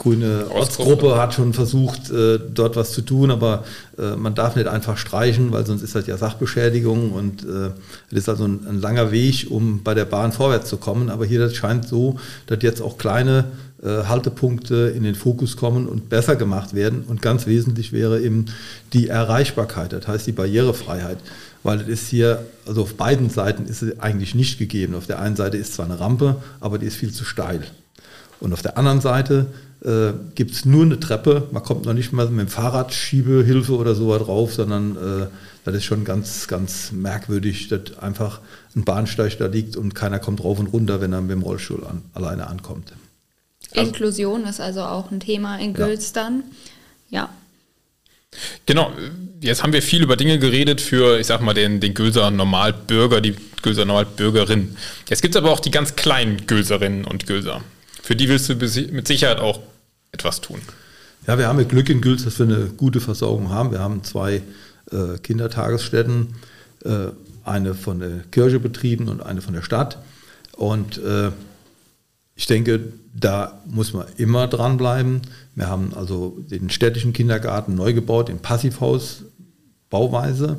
grüne 0.00 0.46
Ortsgruppe 0.50 1.18
hat 1.18 1.34
schon 1.34 1.52
versucht, 1.52 2.10
äh, 2.10 2.38
dort 2.38 2.74
was 2.74 2.92
zu 2.92 3.02
tun, 3.02 3.30
aber 3.30 3.64
äh, 3.98 4.16
man 4.16 4.34
darf 4.34 4.56
nicht 4.56 4.66
einfach 4.66 4.96
streichen, 4.96 5.52
weil 5.52 5.66
sonst 5.66 5.82
ist 5.82 5.94
das 5.94 6.06
ja 6.06 6.16
Sachbeschädigung 6.16 7.12
und 7.12 7.44
äh, 7.44 7.68
es 8.10 8.20
ist 8.20 8.28
also 8.30 8.46
ein, 8.46 8.66
ein, 8.66 8.80
langer 8.80 9.12
Weg, 9.12 9.48
um 9.50 9.82
bei 9.82 9.92
der 9.92 10.06
Bahn 10.06 10.32
vorwärts 10.32 10.70
zu 10.70 10.78
kommen. 10.78 11.10
Aber 11.10 11.26
hier 11.26 11.38
das 11.38 11.54
scheint 11.54 11.86
so, 11.86 12.18
dass 12.46 12.62
jetzt 12.62 12.80
auch 12.80 12.98
kleine 12.98 13.44
Haltepunkte 13.82 14.92
in 14.94 15.04
den 15.04 15.14
Fokus 15.14 15.56
kommen 15.56 15.86
und 15.86 16.10
besser 16.10 16.36
gemacht 16.36 16.74
werden. 16.74 17.02
Und 17.08 17.22
ganz 17.22 17.46
wesentlich 17.46 17.92
wäre 17.92 18.20
eben 18.20 18.44
die 18.92 19.08
Erreichbarkeit, 19.08 19.94
das 19.94 20.06
heißt 20.06 20.26
die 20.26 20.32
Barrierefreiheit. 20.32 21.16
Weil 21.62 21.80
es 21.80 21.88
ist 21.88 22.08
hier, 22.08 22.44
also 22.66 22.82
auf 22.82 22.96
beiden 22.96 23.30
Seiten 23.30 23.64
ist 23.64 23.80
es 23.80 23.98
eigentlich 23.98 24.34
nicht 24.34 24.58
gegeben. 24.58 24.94
Auf 24.94 25.06
der 25.06 25.18
einen 25.18 25.34
Seite 25.34 25.56
ist 25.56 25.72
zwar 25.72 25.86
eine 25.86 25.98
Rampe, 25.98 26.36
aber 26.60 26.76
die 26.76 26.84
ist 26.84 26.96
viel 26.96 27.10
zu 27.10 27.24
steil. 27.24 27.62
Und 28.38 28.52
auf 28.52 28.60
der 28.60 28.76
anderen 28.76 29.00
Seite 29.00 29.46
äh, 29.84 30.12
gibt 30.34 30.52
es 30.52 30.64
nur 30.64 30.84
eine 30.84 31.00
Treppe. 31.00 31.48
Man 31.52 31.62
kommt 31.62 31.86
noch 31.86 31.94
nicht 31.94 32.12
mal 32.12 32.28
mit 32.28 32.46
dem 32.46 32.48
Fahrradschiebehilfe 32.48 33.76
oder 33.76 33.94
so 33.94 34.16
drauf, 34.18 34.54
sondern 34.54 34.96
äh, 34.96 35.26
das 35.64 35.74
ist 35.74 35.84
schon 35.84 36.04
ganz, 36.04 36.48
ganz 36.48 36.92
merkwürdig, 36.92 37.68
dass 37.68 37.98
einfach 37.98 38.40
ein 38.74 38.84
Bahnsteig 38.84 39.38
da 39.38 39.46
liegt 39.46 39.76
und 39.76 39.94
keiner 39.94 40.18
kommt 40.18 40.42
rauf 40.44 40.58
und 40.58 40.66
runter, 40.68 41.00
wenn 41.00 41.12
er 41.12 41.20
mit 41.20 41.30
dem 41.30 41.42
Rollstuhl 41.42 41.84
an, 41.86 42.02
alleine 42.14 42.46
ankommt. 42.46 42.92
Also, 43.72 43.86
Inklusion 43.86 44.44
ist 44.44 44.60
also 44.60 44.82
auch 44.82 45.10
ein 45.10 45.20
Thema 45.20 45.58
in 45.58 45.74
Güls 45.74 46.12
ja. 46.14 46.30
Ja. 47.10 47.28
Genau, 48.66 48.92
jetzt 49.40 49.62
haben 49.62 49.72
wir 49.72 49.82
viel 49.82 50.02
über 50.02 50.16
Dinge 50.16 50.38
geredet 50.38 50.80
für, 50.80 51.18
ich 51.18 51.26
sag 51.26 51.40
mal, 51.40 51.54
den, 51.54 51.80
den 51.80 51.94
Gülser 51.94 52.30
Normalbürger, 52.30 53.20
die 53.20 53.34
Gülser 53.62 53.84
Normalbürgerin. 53.84 54.76
Jetzt 55.08 55.22
gibt 55.22 55.34
es 55.34 55.40
aber 55.40 55.50
auch 55.50 55.60
die 55.60 55.70
ganz 55.70 55.96
kleinen 55.96 56.46
Gülserinnen 56.46 57.04
und 57.04 57.26
Gülser. 57.26 57.62
Für 58.02 58.14
die 58.14 58.28
willst 58.28 58.48
du 58.48 58.54
mit 58.54 59.08
Sicherheit 59.08 59.40
auch 59.40 59.60
etwas 60.12 60.40
tun. 60.40 60.60
Ja, 61.26 61.38
wir 61.38 61.48
haben 61.48 61.56
mit 61.56 61.68
Glück 61.68 61.88
in 61.88 62.00
Güls, 62.00 62.24
dass 62.24 62.38
wir 62.38 62.46
eine 62.46 62.66
gute 62.76 63.00
Versorgung 63.00 63.50
haben. 63.50 63.70
Wir 63.72 63.80
haben 63.80 64.02
zwei 64.04 64.42
äh, 64.90 65.18
Kindertagesstätten, 65.22 66.34
äh, 66.84 67.08
eine 67.44 67.74
von 67.74 68.00
der 68.00 68.20
Kirche 68.30 68.58
betrieben 68.58 69.08
und 69.08 69.22
eine 69.22 69.42
von 69.42 69.54
der 69.54 69.62
Stadt. 69.62 69.98
Und 70.56 70.98
äh, 70.98 71.30
ich 72.34 72.46
denke, 72.46 72.80
da 73.14 73.60
muss 73.66 73.92
man 73.92 74.06
immer 74.16 74.48
dranbleiben. 74.48 75.20
Wir 75.54 75.68
haben 75.68 75.92
also 75.94 76.38
den 76.50 76.70
städtischen 76.70 77.12
Kindergarten 77.12 77.74
neu 77.74 77.92
gebaut, 77.92 78.28
im 78.28 78.38
Passivhaus 78.38 79.24
Bauweise. 79.90 80.58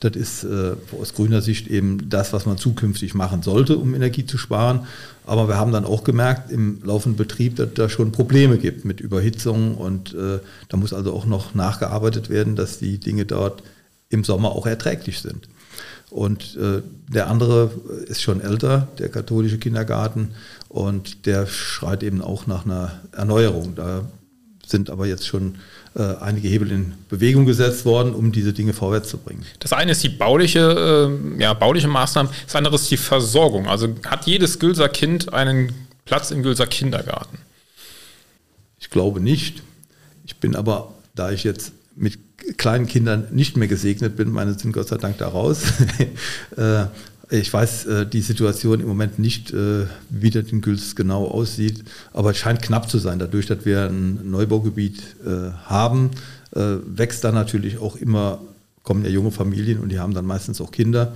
Das 0.00 0.16
ist 0.16 0.44
äh, 0.44 0.74
aus 1.00 1.14
grüner 1.14 1.40
Sicht 1.40 1.68
eben 1.68 2.10
das, 2.10 2.32
was 2.32 2.46
man 2.46 2.58
zukünftig 2.58 3.14
machen 3.14 3.42
sollte, 3.42 3.78
um 3.78 3.94
Energie 3.94 4.26
zu 4.26 4.36
sparen. 4.36 4.86
Aber 5.26 5.48
wir 5.48 5.56
haben 5.56 5.72
dann 5.72 5.86
auch 5.86 6.04
gemerkt 6.04 6.50
im 6.50 6.80
laufenden 6.84 7.16
Betrieb, 7.16 7.56
dass 7.56 7.68
da 7.74 7.88
schon 7.88 8.12
Probleme 8.12 8.58
gibt 8.58 8.84
mit 8.84 9.00
Überhitzung 9.00 9.76
und 9.76 10.12
äh, 10.14 10.40
da 10.68 10.76
muss 10.76 10.92
also 10.92 11.12
auch 11.14 11.24
noch 11.24 11.54
nachgearbeitet 11.54 12.28
werden, 12.28 12.56
dass 12.56 12.78
die 12.78 12.98
Dinge 12.98 13.24
dort 13.24 13.62
im 14.10 14.24
Sommer 14.24 14.50
auch 14.50 14.66
erträglich 14.66 15.20
sind. 15.20 15.48
Und 16.10 16.56
äh, 16.56 16.82
der 17.12 17.28
andere 17.28 17.70
ist 18.06 18.22
schon 18.22 18.40
älter, 18.40 18.88
der 18.98 19.08
katholische 19.08 19.58
Kindergarten, 19.58 20.30
und 20.68 21.26
der 21.26 21.46
schreit 21.46 22.02
eben 22.02 22.20
auch 22.20 22.46
nach 22.46 22.64
einer 22.64 23.00
Erneuerung. 23.12 23.74
Da 23.74 24.04
sind 24.66 24.90
aber 24.90 25.06
jetzt 25.06 25.26
schon 25.26 25.56
äh, 25.96 26.16
einige 26.20 26.48
Hebel 26.48 26.70
in 26.72 26.94
Bewegung 27.08 27.46
gesetzt 27.46 27.84
worden, 27.84 28.14
um 28.14 28.32
diese 28.32 28.52
Dinge 28.52 28.72
vorwärts 28.72 29.08
zu 29.08 29.18
bringen. 29.18 29.44
Das 29.60 29.72
eine 29.72 29.92
ist 29.92 30.02
die 30.02 30.08
bauliche, 30.08 31.10
äh, 31.38 31.42
ja, 31.42 31.54
bauliche 31.54 31.88
Maßnahmen, 31.88 32.32
das 32.44 32.56
andere 32.56 32.74
ist 32.74 32.90
die 32.90 32.96
Versorgung. 32.96 33.68
Also 33.68 33.88
hat 34.06 34.26
jedes 34.26 34.58
Gülser 34.58 34.88
Kind 34.88 35.32
einen 35.32 35.72
Platz 36.04 36.30
im 36.30 36.42
Gülser 36.42 36.66
Kindergarten? 36.66 37.38
Ich 38.78 38.90
glaube 38.90 39.20
nicht. 39.20 39.62
Ich 40.26 40.36
bin 40.36 40.56
aber, 40.56 40.92
da 41.14 41.30
ich 41.30 41.44
jetzt 41.44 41.72
mit 41.96 42.18
kleinen 42.58 42.86
Kindern 42.86 43.28
nicht 43.30 43.56
mehr 43.56 43.68
gesegnet 43.68 44.16
bin, 44.16 44.30
meine 44.30 44.58
sind 44.58 44.72
Gott 44.72 44.88
sei 44.88 44.96
Dank 44.96 45.18
da 45.18 45.28
raus, 45.28 45.62
äh, 46.56 46.86
ich 47.30 47.52
weiß 47.52 47.86
äh, 47.86 48.06
die 48.06 48.20
Situation 48.20 48.80
im 48.80 48.86
Moment 48.86 49.18
nicht, 49.18 49.52
äh, 49.52 49.86
wie 50.10 50.30
das 50.30 50.48
in 50.48 50.60
Güls 50.60 50.94
genau 50.96 51.26
aussieht, 51.26 51.84
aber 52.12 52.30
es 52.30 52.38
scheint 52.38 52.62
knapp 52.62 52.90
zu 52.90 52.98
sein. 52.98 53.18
Dadurch, 53.18 53.46
dass 53.46 53.64
wir 53.64 53.86
ein 53.86 54.30
Neubaugebiet 54.30 55.02
äh, 55.24 55.52
haben, 55.66 56.10
äh, 56.54 56.76
wächst 56.86 57.24
da 57.24 57.32
natürlich 57.32 57.78
auch 57.78 57.96
immer, 57.96 58.40
kommen 58.82 59.04
ja 59.04 59.10
junge 59.10 59.30
Familien 59.30 59.80
und 59.80 59.90
die 59.90 59.98
haben 59.98 60.14
dann 60.14 60.26
meistens 60.26 60.60
auch 60.60 60.70
Kinder. 60.70 61.14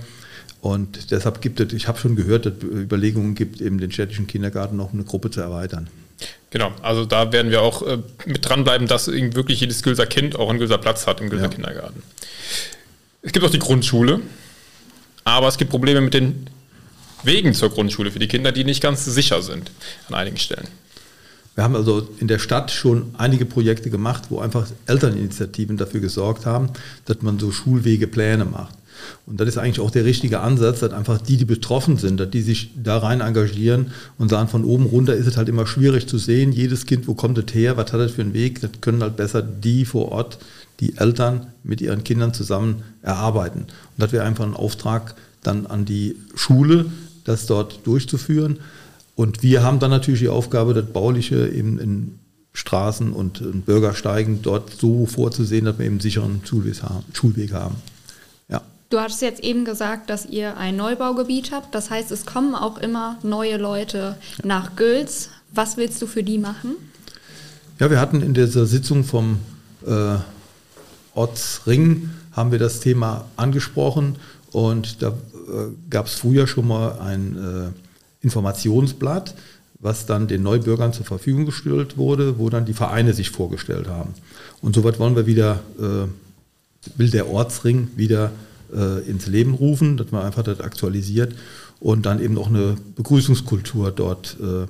Und 0.61 1.11
deshalb 1.11 1.41
gibt 1.41 1.59
es, 1.59 1.71
ich 1.73 1.87
habe 1.87 1.99
schon 1.99 2.15
gehört, 2.15 2.45
dass 2.45 2.53
es 2.57 2.63
Überlegungen 2.63 3.35
gibt, 3.35 3.61
eben 3.61 3.77
den 3.77 3.91
städtischen 3.91 4.27
Kindergarten 4.27 4.75
noch 4.75 4.93
eine 4.93 5.03
Gruppe 5.03 5.31
zu 5.31 5.39
erweitern. 5.39 5.87
Genau, 6.49 6.71
also 6.81 7.05
da 7.05 7.31
werden 7.31 7.51
wir 7.51 7.61
auch 7.61 7.81
äh, 7.83 7.99
mit 8.25 8.47
dranbleiben, 8.47 8.87
dass 8.87 9.07
wirklich 9.07 9.61
jedes 9.61 9.83
Gülser 9.83 10.05
Kind 10.05 10.35
auch 10.35 10.49
einen 10.49 10.59
Gülser 10.59 10.77
Platz 10.77 11.07
hat 11.07 11.21
im 11.21 11.29
Gülser 11.29 11.45
ja. 11.45 11.51
Kindergarten. 11.51 12.03
Es 13.21 13.31
gibt 13.31 13.45
auch 13.45 13.51
die 13.51 13.59
Grundschule. 13.59 14.21
Aber 15.29 15.47
es 15.47 15.57
gibt 15.57 15.69
Probleme 15.69 16.01
mit 16.01 16.15
den 16.15 16.47
Wegen 17.23 17.53
zur 17.53 17.69
Grundschule 17.69 18.09
für 18.09 18.17
die 18.17 18.27
Kinder, 18.27 18.51
die 18.51 18.63
nicht 18.63 18.81
ganz 18.81 19.05
sicher 19.05 19.43
sind 19.43 19.69
an 20.07 20.15
einigen 20.15 20.37
Stellen. 20.37 20.67
Wir 21.53 21.63
haben 21.63 21.75
also 21.75 22.07
in 22.19 22.27
der 22.27 22.39
Stadt 22.39 22.71
schon 22.71 23.13
einige 23.17 23.45
Projekte 23.45 23.91
gemacht, 23.91 24.23
wo 24.29 24.39
einfach 24.39 24.67
Elterninitiativen 24.87 25.77
dafür 25.77 25.99
gesorgt 25.99 26.47
haben, 26.47 26.69
dass 27.05 27.21
man 27.21 27.37
so 27.37 27.51
Schulwegepläne 27.51 28.45
macht. 28.45 28.75
Und 29.27 29.39
das 29.39 29.47
ist 29.47 29.57
eigentlich 29.57 29.79
auch 29.79 29.91
der 29.91 30.03
richtige 30.03 30.39
Ansatz, 30.39 30.79
dass 30.79 30.93
einfach 30.93 31.21
die, 31.21 31.37
die 31.37 31.45
betroffen 31.45 31.97
sind, 31.97 32.19
dass 32.19 32.31
die 32.31 32.41
sich 32.41 32.71
da 32.81 32.97
rein 32.97 33.21
engagieren 33.21 33.91
und 34.17 34.29
sagen, 34.29 34.49
von 34.49 34.65
oben 34.65 34.85
runter 34.87 35.13
ist 35.13 35.27
es 35.27 35.37
halt 35.37 35.47
immer 35.47 35.67
schwierig 35.67 36.07
zu 36.07 36.17
sehen, 36.17 36.51
jedes 36.51 36.85
Kind, 36.85 37.07
wo 37.07 37.13
kommt 37.13 37.37
es 37.37 37.53
her, 37.53 37.77
was 37.77 37.93
hat 37.93 38.01
es 38.01 38.13
für 38.13 38.21
einen 38.21 38.33
Weg, 38.33 38.61
das 38.61 38.71
können 38.81 39.03
halt 39.03 39.15
besser 39.15 39.41
die 39.41 39.85
vor 39.85 40.11
Ort 40.11 40.39
die 40.79 40.97
Eltern 40.97 41.47
mit 41.63 41.81
ihren 41.81 42.03
Kindern 42.03 42.33
zusammen 42.33 42.83
erarbeiten. 43.01 43.61
Und 43.61 43.69
das 43.97 44.11
wäre 44.11 44.23
einfach 44.23 44.45
ein 44.45 44.53
Auftrag 44.53 45.15
dann 45.43 45.67
an 45.67 45.85
die 45.85 46.15
Schule, 46.35 46.85
das 47.25 47.45
dort 47.45 47.85
durchzuführen. 47.85 48.59
Und 49.15 49.43
wir 49.43 49.63
haben 49.63 49.79
dann 49.79 49.91
natürlich 49.91 50.21
die 50.21 50.29
Aufgabe, 50.29 50.73
das 50.73 50.85
Bauliche 50.85 51.49
eben 51.49 51.79
in 51.79 52.19
Straßen 52.53 53.13
und 53.13 53.65
Bürgersteigen 53.65 54.41
dort 54.41 54.71
so 54.71 55.05
vorzusehen, 55.05 55.65
dass 55.65 55.77
wir 55.77 55.85
eben 55.85 55.95
einen 55.95 55.99
sicheren 55.99 56.41
Schulweg 56.45 57.53
haben. 57.53 57.75
Ja. 58.49 58.61
Du 58.89 58.99
hattest 58.99 59.21
jetzt 59.21 59.43
eben 59.43 59.65
gesagt, 59.65 60.09
dass 60.09 60.25
ihr 60.25 60.57
ein 60.57 60.75
Neubaugebiet 60.75 61.51
habt. 61.51 61.75
Das 61.75 61.89
heißt, 61.89 62.11
es 62.11 62.25
kommen 62.25 62.55
auch 62.55 62.77
immer 62.77 63.17
neue 63.21 63.57
Leute 63.57 64.15
nach 64.43 64.75
Gülz. 64.75 65.29
Was 65.53 65.77
willst 65.77 66.01
du 66.01 66.07
für 66.07 66.23
die 66.23 66.37
machen? 66.37 66.75
Ja, 67.79 67.89
wir 67.89 67.99
hatten 67.99 68.21
in 68.21 68.33
dieser 68.33 68.65
Sitzung 68.65 69.03
vom 69.03 69.39
äh, 69.85 70.15
Ortsring 71.19 72.09
haben 72.31 72.51
wir 72.51 72.59
das 72.59 72.79
Thema 72.79 73.25
angesprochen 73.35 74.15
und 74.51 75.01
da 75.01 75.09
äh, 75.09 75.11
gab 75.89 76.05
es 76.05 76.13
früher 76.13 76.47
schon 76.47 76.67
mal 76.67 76.97
ein 76.99 77.35
äh, 77.35 78.25
Informationsblatt, 78.25 79.35
was 79.79 80.05
dann 80.05 80.29
den 80.29 80.43
Neubürgern 80.43 80.93
zur 80.93 81.05
Verfügung 81.05 81.45
gestellt 81.45 81.97
wurde, 81.97 82.39
wo 82.39 82.49
dann 82.49 82.65
die 82.65 82.73
Vereine 82.73 83.13
sich 83.13 83.31
vorgestellt 83.31 83.87
haben. 83.89 84.13
Und 84.61 84.75
soweit 84.75 84.97
wollen 84.97 85.17
wir 85.17 85.25
wieder, 85.25 85.59
äh, 85.77 86.07
will 86.97 87.09
der 87.09 87.29
Ortsring 87.29 87.89
wieder 87.97 88.31
äh, 88.73 89.01
ins 89.09 89.27
Leben 89.27 89.55
rufen, 89.55 89.97
dass 89.97 90.11
man 90.11 90.25
einfach 90.25 90.43
das 90.43 90.61
aktualisiert 90.61 91.35
und 91.81 92.05
dann 92.05 92.21
eben 92.21 92.37
auch 92.37 92.47
eine 92.47 92.77
Begrüßungskultur 92.95 93.91
dort 93.91 94.37
äh, 94.39 94.67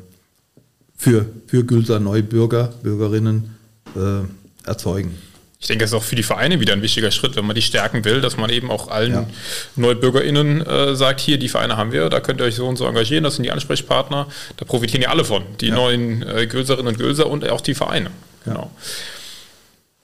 für, 0.97 1.27
für 1.45 1.63
Gülser 1.63 1.99
Neubürger, 1.99 2.73
Bürgerinnen 2.81 3.55
äh, 3.95 4.67
erzeugen. 4.67 5.28
Ich 5.61 5.67
denke, 5.67 5.83
es 5.83 5.91
ist 5.91 5.95
auch 5.95 6.03
für 6.03 6.15
die 6.15 6.23
Vereine 6.23 6.61
wieder 6.61 6.71
ein 6.71 6.81
wichtiger 6.81 7.11
Schritt, 7.11 7.35
wenn 7.35 7.45
man 7.45 7.53
die 7.53 7.61
stärken 7.61 8.05
will, 8.05 8.21
dass 8.21 8.37
man 8.37 8.49
eben 8.49 8.71
auch 8.71 8.87
allen 8.87 9.11
ja. 9.11 9.27
NeubürgerInnen 9.75 10.65
äh, 10.65 10.95
sagt, 10.95 11.19
hier, 11.19 11.37
die 11.37 11.49
Vereine 11.49 11.75
haben 11.75 11.91
wir, 11.91 12.09
da 12.09 12.21
könnt 12.21 12.39
ihr 12.39 12.45
euch 12.45 12.55
so 12.55 12.65
und 12.65 12.77
so 12.77 12.85
engagieren, 12.85 13.25
das 13.25 13.35
sind 13.35 13.43
die 13.43 13.51
Ansprechpartner, 13.51 14.27
da 14.55 14.65
profitieren 14.65 15.01
ja 15.01 15.09
alle 15.09 15.25
von, 15.25 15.43
die 15.59 15.67
ja. 15.67 15.75
neuen 15.75 16.25
äh, 16.25 16.47
Gülserinnen 16.47 16.87
und 16.87 16.97
Gülser 16.97 17.29
und 17.29 17.47
auch 17.49 17.59
die 17.59 17.75
Vereine. 17.75 18.09
Genau. 18.45 18.71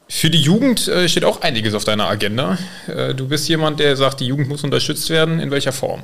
Für 0.09 0.29
die 0.29 0.41
Jugend 0.41 0.89
äh, 0.89 1.07
steht 1.07 1.23
auch 1.23 1.41
einiges 1.41 1.73
auf 1.73 1.85
deiner 1.85 2.09
Agenda. 2.09 2.57
Äh, 2.87 3.15
du 3.15 3.29
bist 3.29 3.47
jemand, 3.47 3.79
der 3.79 3.95
sagt, 3.95 4.19
die 4.19 4.27
Jugend 4.27 4.49
muss 4.49 4.61
unterstützt 4.63 5.09
werden. 5.09 5.39
In 5.39 5.51
welcher 5.51 5.71
Form? 5.71 6.03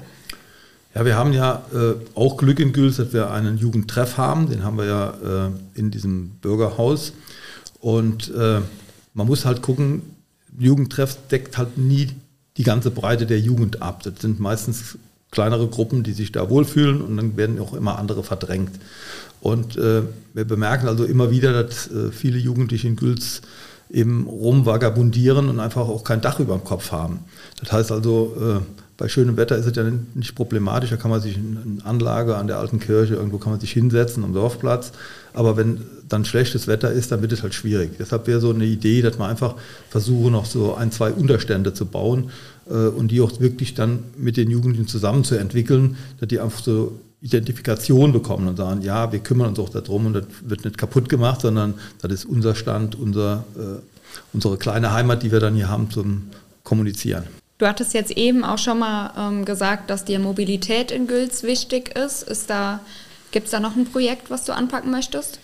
Ja, 0.95 1.05
wir 1.05 1.15
haben 1.15 1.33
ja 1.33 1.65
äh, 1.73 1.93
auch 2.15 2.37
Glück 2.37 2.59
in 2.59 2.71
Güls, 2.71 2.97
dass 2.97 3.11
wir 3.11 3.31
einen 3.31 3.57
Jugendtreff 3.57 4.17
haben. 4.17 4.49
Den 4.49 4.63
haben 4.63 4.77
wir 4.77 4.85
ja 4.85 5.51
in 5.75 5.91
diesem 5.91 6.29
Bürgerhaus. 6.41 7.13
Und 7.79 8.29
äh, 8.35 8.61
man 9.13 9.27
muss 9.27 9.45
halt 9.45 9.61
gucken, 9.61 10.01
Jugendtreff 10.57 11.17
deckt 11.29 11.57
halt 11.57 11.77
nie 11.77 12.09
die 12.57 12.63
ganze 12.63 12.91
Breite 12.91 13.25
der 13.25 13.39
Jugend 13.39 13.81
ab. 13.81 14.03
Das 14.03 14.15
sind 14.19 14.39
meistens 14.39 14.97
kleinere 15.31 15.67
Gruppen, 15.67 16.03
die 16.03 16.11
sich 16.13 16.31
da 16.31 16.49
wohlfühlen 16.49 17.01
und 17.01 17.17
dann 17.17 17.37
werden 17.37 17.59
auch 17.59 17.73
immer 17.73 17.97
andere 17.97 18.23
verdrängt. 18.23 18.71
Und 19.39 19.77
äh, 19.77 20.03
wir 20.33 20.45
bemerken 20.45 20.87
also 20.87 21.05
immer 21.05 21.31
wieder, 21.31 21.63
dass 21.63 21.89
äh, 21.89 22.11
viele 22.11 22.37
Jugendliche 22.37 22.87
in 22.87 22.97
Güls 22.97 23.41
eben 23.89 24.27
rumvagabundieren 24.27 25.49
und 25.49 25.59
einfach 25.59 25.87
auch 25.87 26.03
kein 26.03 26.21
Dach 26.21 26.39
über 26.39 26.55
dem 26.55 26.63
Kopf 26.63 26.91
haben. 26.91 27.19
Das 27.59 27.71
heißt 27.71 27.91
also, 27.91 28.35
äh, 28.39 28.81
bei 29.01 29.07
schönem 29.07 29.35
Wetter 29.35 29.57
ist 29.57 29.65
es 29.65 29.75
ja 29.75 29.83
nicht 30.13 30.35
problematisch, 30.35 30.91
da 30.91 30.95
kann 30.95 31.09
man 31.09 31.19
sich 31.19 31.35
in 31.35 31.81
Anlage 31.83 32.35
an 32.35 32.45
der 32.45 32.59
alten 32.59 32.79
Kirche, 32.79 33.15
irgendwo 33.15 33.39
kann 33.39 33.51
man 33.51 33.59
sich 33.59 33.71
hinsetzen 33.71 34.23
am 34.23 34.31
Dorfplatz. 34.31 34.91
Aber 35.33 35.57
wenn 35.57 35.81
dann 36.07 36.23
schlechtes 36.23 36.67
Wetter 36.67 36.91
ist, 36.91 37.11
dann 37.11 37.23
wird 37.23 37.31
es 37.31 37.41
halt 37.41 37.55
schwierig. 37.55 37.93
Deshalb 37.97 38.27
wäre 38.27 38.39
so 38.39 38.51
eine 38.51 38.65
Idee, 38.65 39.01
dass 39.01 39.17
man 39.17 39.31
einfach 39.31 39.55
versuche, 39.89 40.29
noch 40.29 40.45
so 40.45 40.75
ein, 40.75 40.91
zwei 40.91 41.11
Unterstände 41.11 41.73
zu 41.73 41.87
bauen 41.87 42.29
äh, 42.69 42.73
und 42.73 43.09
die 43.09 43.21
auch 43.21 43.39
wirklich 43.39 43.73
dann 43.73 44.03
mit 44.17 44.37
den 44.37 44.51
Jugendlichen 44.51 44.87
zusammen 44.87 45.23
zu 45.23 45.33
entwickeln, 45.33 45.97
dass 46.19 46.29
die 46.29 46.39
einfach 46.39 46.61
so 46.61 46.99
Identifikation 47.21 48.13
bekommen 48.13 48.47
und 48.49 48.57
sagen, 48.57 48.83
ja, 48.83 49.11
wir 49.11 49.19
kümmern 49.19 49.47
uns 49.49 49.57
auch 49.57 49.69
darum 49.69 50.05
und 50.05 50.13
das 50.13 50.25
wird 50.43 50.63
nicht 50.63 50.77
kaputt 50.77 51.09
gemacht, 51.09 51.41
sondern 51.41 51.73
das 52.03 52.11
ist 52.11 52.25
unser 52.25 52.53
Stand, 52.53 52.93
unser, 52.93 53.45
äh, 53.57 53.81
unsere 54.31 54.57
kleine 54.57 54.93
Heimat, 54.93 55.23
die 55.23 55.31
wir 55.31 55.39
dann 55.39 55.55
hier 55.55 55.69
haben 55.69 55.89
zum 55.89 56.27
Kommunizieren. 56.63 57.40
Du 57.61 57.67
hattest 57.67 57.93
jetzt 57.93 58.17
eben 58.17 58.43
auch 58.43 58.57
schon 58.57 58.79
mal 58.79 59.13
ähm, 59.15 59.45
gesagt, 59.45 59.91
dass 59.91 60.03
dir 60.03 60.17
Mobilität 60.17 60.89
in 60.89 61.05
Gülz 61.05 61.43
wichtig 61.43 61.95
ist. 61.95 62.23
ist 62.23 62.49
da, 62.49 62.79
Gibt 63.29 63.45
es 63.45 63.51
da 63.51 63.59
noch 63.59 63.75
ein 63.75 63.85
Projekt, 63.85 64.31
was 64.31 64.45
du 64.45 64.51
anpacken 64.51 64.89
möchtest? 64.89 65.39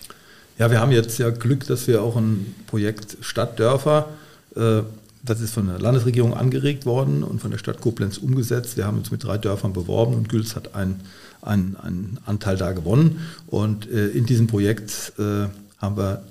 Ja, 0.58 0.68
wir 0.68 0.80
haben 0.80 0.90
jetzt 0.90 1.16
ja 1.20 1.30
Glück, 1.30 1.64
dass 1.68 1.86
wir 1.86 2.02
auch 2.02 2.16
ein 2.16 2.56
Projekt 2.66 3.18
Stadtdörfer, 3.20 4.08
äh, 4.56 4.80
das 5.22 5.40
ist 5.40 5.54
von 5.54 5.68
der 5.68 5.78
Landesregierung 5.78 6.34
angeregt 6.34 6.86
worden 6.86 7.22
und 7.22 7.40
von 7.40 7.52
der 7.52 7.58
Stadt 7.58 7.80
Koblenz 7.80 8.18
umgesetzt. 8.18 8.76
Wir 8.76 8.84
haben 8.84 8.98
uns 8.98 9.12
mit 9.12 9.22
drei 9.22 9.38
Dörfern 9.38 9.72
beworben 9.72 10.14
und 10.14 10.28
Gülz 10.28 10.56
hat 10.56 10.74
einen, 10.74 10.98
einen, 11.40 11.76
einen 11.76 12.18
Anteil 12.26 12.56
da 12.56 12.72
gewonnen. 12.72 13.20
Und 13.46 13.88
äh, 13.88 14.08
in 14.08 14.26
diesem 14.26 14.48
Projekt 14.48 15.12
äh, 15.20 15.46
haben 15.80 15.96
wir 15.96 16.24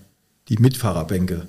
die 0.50 0.58
Mitfahrerbänke 0.58 1.44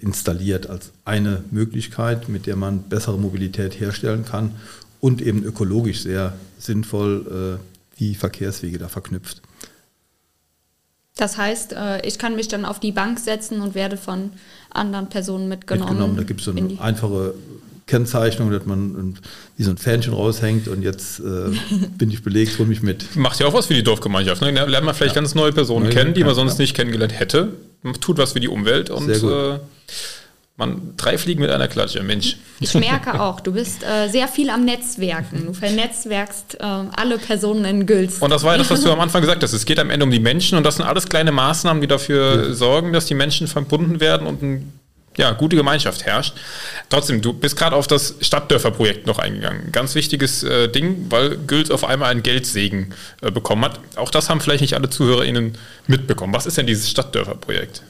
installiert 0.00 0.68
als 0.68 0.90
eine 1.04 1.44
Möglichkeit, 1.52 2.28
mit 2.28 2.46
der 2.46 2.56
man 2.56 2.82
bessere 2.82 3.16
Mobilität 3.16 3.78
herstellen 3.78 4.24
kann 4.24 4.56
und 5.02 5.20
eben 5.20 5.44
ökologisch 5.44 6.00
sehr 6.00 6.32
sinnvoll 6.58 7.58
äh, 7.60 7.98
die 7.98 8.14
Verkehrswege 8.14 8.78
da 8.78 8.88
verknüpft. 8.88 9.42
Das 11.16 11.36
heißt, 11.36 11.74
äh, 11.74 12.06
ich 12.06 12.18
kann 12.18 12.36
mich 12.36 12.48
dann 12.48 12.64
auf 12.64 12.80
die 12.80 12.92
Bank 12.92 13.18
setzen 13.18 13.60
und 13.60 13.74
werde 13.74 13.96
von 13.96 14.30
anderen 14.70 15.08
Personen 15.08 15.48
mitgenommen. 15.48 15.90
mitgenommen. 15.90 16.16
Da 16.16 16.22
gibt 16.22 16.40
es 16.40 16.46
so 16.46 16.52
eine 16.52 16.80
einfache 16.80 17.34
Kennzeichnung, 17.86 18.50
dass 18.50 18.64
man 18.64 19.18
wie 19.56 19.64
so 19.64 19.70
ein 19.70 19.76
Fähnchen 19.76 20.14
raushängt 20.14 20.68
und 20.68 20.82
jetzt 20.82 21.20
äh, 21.20 21.50
bin 21.98 22.10
ich 22.10 22.22
belegt, 22.22 22.58
hol 22.58 22.66
mich 22.66 22.82
mit. 22.82 23.16
Macht 23.16 23.40
ja 23.40 23.46
auch 23.46 23.54
was 23.54 23.66
für 23.66 23.74
die 23.74 23.82
Dorfgemeinschaft. 23.82 24.40
Ne? 24.40 24.52
Da 24.54 24.64
lernt 24.64 24.86
man 24.86 24.94
vielleicht 24.94 25.16
ja. 25.16 25.20
ganz 25.20 25.34
neue 25.34 25.52
Personen 25.52 25.86
neue, 25.86 25.94
kennen, 25.94 26.14
die 26.14 26.24
man 26.24 26.34
sonst 26.34 26.58
ja. 26.58 26.62
nicht 26.62 26.74
kennengelernt 26.74 27.18
hätte. 27.18 27.52
Man 27.82 27.94
tut 27.94 28.18
was 28.18 28.32
für 28.32 28.40
die 28.40 28.48
Umwelt 28.48 28.90
und 28.90 29.08
äh, 29.10 29.58
man 30.56 30.94
drei 30.96 31.18
Fliegen 31.18 31.40
mit 31.40 31.50
einer 31.50 31.66
Klatsche, 31.66 32.02
Mensch. 32.02 32.36
Ich 32.60 32.74
merke 32.74 33.20
auch, 33.20 33.40
du 33.40 33.52
bist 33.52 33.82
äh, 33.82 34.08
sehr 34.08 34.28
viel 34.28 34.50
am 34.50 34.64
Netzwerken. 34.64 35.46
Du 35.46 35.52
vernetzwerkst 35.52 36.60
äh, 36.60 36.62
alle 36.62 37.18
Personen 37.18 37.64
in 37.64 37.86
Gülz. 37.86 38.18
Und 38.18 38.30
das 38.30 38.44
war 38.44 38.52
ja 38.52 38.58
das, 38.58 38.70
was 38.70 38.82
du 38.82 38.92
am 38.92 39.00
Anfang 39.00 39.22
gesagt 39.22 39.42
hast. 39.42 39.52
Es 39.52 39.64
geht 39.64 39.80
am 39.80 39.90
Ende 39.90 40.04
um 40.04 40.10
die 40.10 40.20
Menschen 40.20 40.56
und 40.56 40.64
das 40.64 40.76
sind 40.76 40.86
alles 40.86 41.08
kleine 41.08 41.32
Maßnahmen, 41.32 41.80
die 41.80 41.88
dafür 41.88 42.48
ja. 42.48 42.54
sorgen, 42.54 42.92
dass 42.92 43.06
die 43.06 43.14
Menschen 43.14 43.48
verbunden 43.48 43.98
werden 43.98 44.26
und 44.26 44.42
ein 44.42 44.72
ja, 45.16 45.32
gute 45.32 45.56
Gemeinschaft 45.56 46.04
herrscht. 46.04 46.34
Trotzdem, 46.88 47.20
du 47.20 47.32
bist 47.32 47.56
gerade 47.56 47.76
auf 47.76 47.86
das 47.86 48.14
Stadtdörferprojekt 48.20 49.06
noch 49.06 49.18
eingegangen. 49.18 49.70
Ganz 49.72 49.94
wichtiges 49.94 50.42
äh, 50.42 50.68
Ding, 50.68 51.06
weil 51.10 51.36
Gülz 51.36 51.70
auf 51.70 51.84
einmal 51.84 52.10
einen 52.10 52.22
Geldsegen 52.22 52.94
äh, 53.20 53.30
bekommen 53.30 53.64
hat. 53.64 53.80
Auch 53.96 54.10
das 54.10 54.30
haben 54.30 54.40
vielleicht 54.40 54.62
nicht 54.62 54.74
alle 54.74 54.88
ZuhörerInnen 54.88 55.58
mitbekommen. 55.86 56.32
Was 56.32 56.46
ist 56.46 56.56
denn 56.56 56.66
dieses 56.66 56.90
Stadtdörferprojekt? 56.90 57.82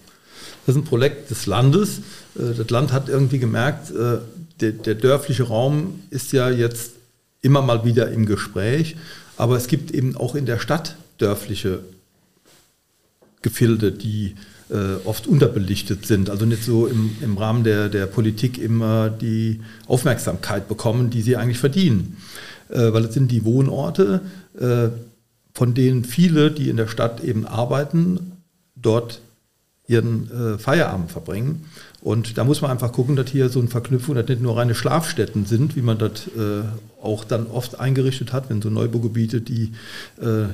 Das 0.67 0.77
ist 0.77 0.83
ein 0.83 0.85
Projekt 0.85 1.31
des 1.31 1.47
Landes. 1.47 1.99
Äh, 2.37 2.55
das 2.57 2.71
Land 2.71 2.93
hat 2.93 3.09
irgendwie 3.09 3.39
gemerkt, 3.39 3.91
äh, 3.91 4.19
der, 4.61 4.73
der 4.73 4.95
dörfliche 4.95 5.45
Raum 5.45 6.03
ist 6.11 6.33
ja 6.33 6.51
jetzt 6.51 6.93
immer 7.41 7.63
mal 7.63 7.85
wieder 7.85 8.11
im 8.11 8.27
Gespräch, 8.27 8.97
aber 9.37 9.57
es 9.57 9.67
gibt 9.67 9.91
eben 9.91 10.17
auch 10.17 10.35
in 10.35 10.47
der 10.47 10.61
Stadt 10.61 10.97
dörfliche 11.19 11.81
Gefilde, 13.43 13.91
die 13.91 14.37
oft 15.05 15.27
unterbelichtet 15.27 16.07
sind, 16.07 16.31
also 16.31 16.47
nicht 16.47 16.65
so 16.65 16.87
im, 16.87 17.11
im 17.21 17.37
Rahmen 17.37 17.63
der, 17.63 17.89
der 17.89 18.07
Politik 18.07 18.57
immer 18.57 19.11
die 19.11 19.61
Aufmerksamkeit 19.87 20.67
bekommen, 20.69 21.11
die 21.11 21.21
sie 21.21 21.37
eigentlich 21.37 21.59
verdienen. 21.59 22.17
Äh, 22.73 22.93
weil 22.93 23.05
es 23.05 23.15
sind 23.15 23.31
die 23.31 23.45
Wohnorte, 23.45 24.23
äh, 24.59 24.89
von 25.53 25.75
denen 25.75 26.05
viele, 26.05 26.51
die 26.51 26.71
in 26.71 26.79
der 26.79 26.89
Stadt 26.89 27.23
eben 27.23 27.47
arbeiten, 27.47 28.33
dort 28.75 29.21
ihren 29.87 30.31
äh, 30.31 30.59
Feierabend 30.59 31.11
verbringen. 31.11 31.67
Und 32.01 32.39
da 32.39 32.45
muss 32.45 32.63
man 32.63 32.71
einfach 32.71 32.93
gucken, 32.93 33.15
dass 33.15 33.29
hier 33.29 33.51
so 33.51 33.61
eine 33.61 33.69
Verknüpfung, 33.69 34.15
dass 34.15 34.27
nicht 34.27 34.41
nur 34.41 34.57
reine 34.57 34.75
Schlafstätten 34.75 35.45
sind, 35.45 35.77
wie 35.77 35.83
man 35.83 35.99
das 35.99 36.29
äh, 36.29 36.63
auch 37.03 37.25
dann 37.25 37.47
oft 37.47 37.79
eingerichtet 37.79 38.33
hat, 38.33 38.49
wenn 38.49 38.63
so 38.63 38.71
Neubaugebiete, 38.71 39.43
die 39.43 39.73
äh, 40.21 40.47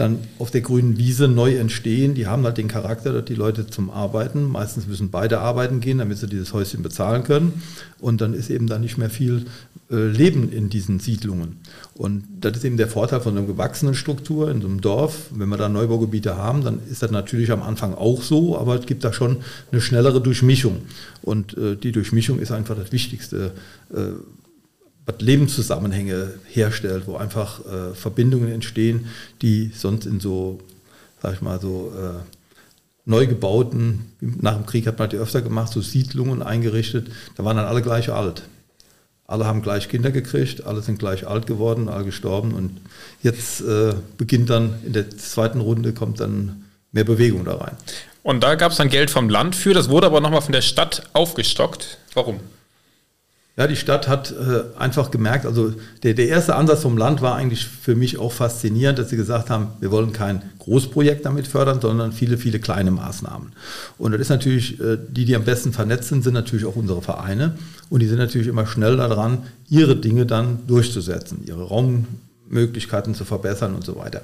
dann 0.00 0.18
auf 0.38 0.50
der 0.50 0.62
grünen 0.62 0.96
Wiese 0.96 1.28
neu 1.28 1.56
entstehen. 1.56 2.14
Die 2.14 2.26
haben 2.26 2.44
halt 2.44 2.58
den 2.58 2.68
Charakter, 2.68 3.12
dass 3.12 3.26
die 3.26 3.34
Leute 3.34 3.66
zum 3.66 3.90
Arbeiten, 3.90 4.44
meistens 4.50 4.86
müssen 4.86 5.10
beide 5.10 5.40
arbeiten 5.40 5.80
gehen, 5.80 5.98
damit 5.98 6.18
sie 6.18 6.26
dieses 6.26 6.52
Häuschen 6.52 6.82
bezahlen 6.82 7.22
können. 7.22 7.62
Und 8.00 8.20
dann 8.20 8.32
ist 8.32 8.50
eben 8.50 8.66
da 8.66 8.78
nicht 8.78 8.96
mehr 8.96 9.10
viel 9.10 9.44
äh, 9.90 10.06
Leben 10.06 10.50
in 10.50 10.70
diesen 10.70 11.00
Siedlungen. 11.00 11.58
Und 11.94 12.24
das 12.40 12.56
ist 12.56 12.64
eben 12.64 12.78
der 12.78 12.88
Vorteil 12.88 13.20
von 13.20 13.36
einer 13.36 13.46
gewachsenen 13.46 13.94
Struktur 13.94 14.50
in 14.50 14.62
so 14.62 14.68
einem 14.68 14.80
Dorf. 14.80 15.26
Wenn 15.32 15.50
wir 15.50 15.58
da 15.58 15.68
Neubaugebiete 15.68 16.36
haben, 16.36 16.64
dann 16.64 16.80
ist 16.90 17.02
das 17.02 17.10
natürlich 17.10 17.52
am 17.52 17.62
Anfang 17.62 17.94
auch 17.94 18.22
so, 18.22 18.58
aber 18.58 18.80
es 18.80 18.86
gibt 18.86 19.04
da 19.04 19.12
schon 19.12 19.38
eine 19.70 19.82
schnellere 19.82 20.22
Durchmischung. 20.22 20.78
Und 21.20 21.58
äh, 21.58 21.76
die 21.76 21.92
Durchmischung 21.92 22.38
ist 22.38 22.52
einfach 22.52 22.76
das 22.76 22.90
Wichtigste 22.90 23.52
äh, 23.92 24.12
Lebenszusammenhänge 25.18 26.34
herstellt, 26.48 27.04
wo 27.06 27.16
einfach 27.16 27.60
äh, 27.66 27.94
Verbindungen 27.94 28.50
entstehen, 28.50 29.06
die 29.42 29.70
sonst 29.74 30.06
in 30.06 30.20
so, 30.20 30.60
sag 31.22 31.34
ich 31.34 31.40
mal, 31.40 31.60
so 31.60 31.92
äh, 31.96 32.22
neu 33.04 33.26
gebauten, 33.26 34.12
nach 34.20 34.54
dem 34.56 34.66
Krieg 34.66 34.86
hat 34.86 34.98
man 34.98 35.10
die 35.10 35.16
öfter 35.16 35.42
gemacht, 35.42 35.72
so 35.72 35.80
Siedlungen 35.80 36.42
eingerichtet, 36.42 37.08
da 37.36 37.44
waren 37.44 37.56
dann 37.56 37.66
alle 37.66 37.82
gleich 37.82 38.10
alt. 38.10 38.42
Alle 39.26 39.46
haben 39.46 39.62
gleich 39.62 39.88
Kinder 39.88 40.10
gekriegt, 40.10 40.66
alle 40.66 40.82
sind 40.82 40.98
gleich 40.98 41.26
alt 41.26 41.46
geworden, 41.46 41.88
alle 41.88 42.04
gestorben 42.04 42.52
und 42.52 42.80
jetzt 43.22 43.60
äh, 43.60 43.94
beginnt 44.16 44.50
dann 44.50 44.74
in 44.84 44.92
der 44.92 45.08
zweiten 45.10 45.60
Runde 45.60 45.92
kommt 45.92 46.18
dann 46.18 46.64
mehr 46.90 47.04
Bewegung 47.04 47.44
da 47.44 47.56
rein. 47.56 47.76
Und 48.22 48.42
da 48.42 48.56
gab 48.56 48.72
es 48.72 48.78
dann 48.78 48.88
Geld 48.88 49.10
vom 49.10 49.28
Land 49.28 49.54
für, 49.54 49.72
das 49.72 49.88
wurde 49.88 50.06
aber 50.06 50.20
nochmal 50.20 50.42
von 50.42 50.52
der 50.52 50.62
Stadt 50.62 51.04
aufgestockt. 51.12 51.98
Warum? 52.14 52.40
Ja, 53.60 53.66
die 53.66 53.76
Stadt 53.76 54.08
hat 54.08 54.32
äh, 54.32 54.78
einfach 54.78 55.10
gemerkt, 55.10 55.44
also 55.44 55.74
der, 56.02 56.14
der 56.14 56.28
erste 56.28 56.56
Ansatz 56.56 56.80
vom 56.80 56.96
Land 56.96 57.20
war 57.20 57.34
eigentlich 57.34 57.66
für 57.66 57.94
mich 57.94 58.16
auch 58.16 58.32
faszinierend, 58.32 58.98
dass 58.98 59.10
sie 59.10 59.18
gesagt 59.18 59.50
haben, 59.50 59.66
wir 59.80 59.90
wollen 59.90 60.14
kein 60.14 60.40
Großprojekt 60.60 61.26
damit 61.26 61.46
fördern, 61.46 61.78
sondern 61.78 62.12
viele, 62.12 62.38
viele 62.38 62.58
kleine 62.58 62.90
Maßnahmen. 62.90 63.52
Und 63.98 64.12
das 64.12 64.20
ist 64.22 64.30
natürlich, 64.30 64.80
äh, 64.80 64.96
die, 65.06 65.26
die 65.26 65.36
am 65.36 65.44
besten 65.44 65.74
vernetzt 65.74 66.08
sind, 66.08 66.24
sind 66.24 66.32
natürlich 66.32 66.64
auch 66.64 66.76
unsere 66.76 67.02
Vereine. 67.02 67.58
Und 67.90 68.00
die 68.00 68.06
sind 68.06 68.16
natürlich 68.16 68.48
immer 68.48 68.66
schnell 68.66 68.96
daran, 68.96 69.42
ihre 69.68 69.94
Dinge 69.94 70.24
dann 70.24 70.66
durchzusetzen, 70.66 71.44
ihre 71.46 71.64
Raummöglichkeiten 71.64 73.14
zu 73.14 73.26
verbessern 73.26 73.74
und 73.74 73.84
so 73.84 73.94
weiter. 73.96 74.22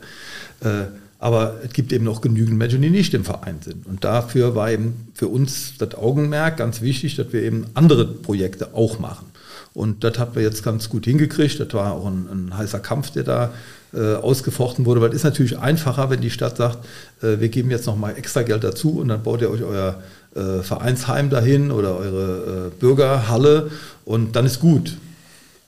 Äh, 0.60 0.86
aber 1.18 1.60
es 1.64 1.72
gibt 1.72 1.92
eben 1.92 2.06
auch 2.08 2.20
genügend 2.20 2.58
Menschen, 2.58 2.82
die 2.82 2.90
nicht 2.90 3.14
im 3.14 3.24
Verein 3.24 3.58
sind. 3.62 3.86
Und 3.86 4.04
dafür 4.04 4.54
war 4.54 4.70
eben 4.70 5.08
für 5.14 5.28
uns 5.28 5.74
das 5.78 5.94
Augenmerk 5.94 6.58
ganz 6.58 6.82
wichtig, 6.82 7.16
dass 7.16 7.32
wir 7.32 7.42
eben 7.42 7.66
andere 7.74 8.06
Projekte 8.06 8.74
auch 8.74 8.98
machen. 8.98 9.26
Und 9.72 10.04
das 10.04 10.18
hat 10.18 10.34
man 10.34 10.44
jetzt 10.44 10.62
ganz 10.62 10.88
gut 10.88 11.04
hingekriegt. 11.04 11.60
Das 11.60 11.72
war 11.74 11.92
auch 11.92 12.06
ein, 12.06 12.26
ein 12.30 12.56
heißer 12.56 12.80
Kampf, 12.80 13.10
der 13.10 13.24
da 13.24 13.52
äh, 13.92 14.14
ausgefochten 14.14 14.86
wurde. 14.86 15.00
Weil 15.00 15.10
es 15.10 15.16
ist 15.16 15.24
natürlich 15.24 15.58
einfacher, 15.58 16.08
wenn 16.10 16.20
die 16.20 16.30
Stadt 16.30 16.56
sagt, 16.56 16.78
äh, 17.22 17.40
wir 17.40 17.48
geben 17.48 17.70
jetzt 17.70 17.86
nochmal 17.86 18.16
extra 18.16 18.42
Geld 18.42 18.64
dazu 18.64 18.98
und 18.98 19.08
dann 19.08 19.22
baut 19.22 19.42
ihr 19.42 19.50
euch 19.50 19.62
euer 19.62 20.02
äh, 20.34 20.62
Vereinsheim 20.62 21.30
dahin 21.30 21.70
oder 21.70 21.96
eure 21.96 22.68
äh, 22.68 22.80
Bürgerhalle 22.80 23.70
und 24.04 24.36
dann 24.36 24.46
ist 24.46 24.60
gut. 24.60 24.96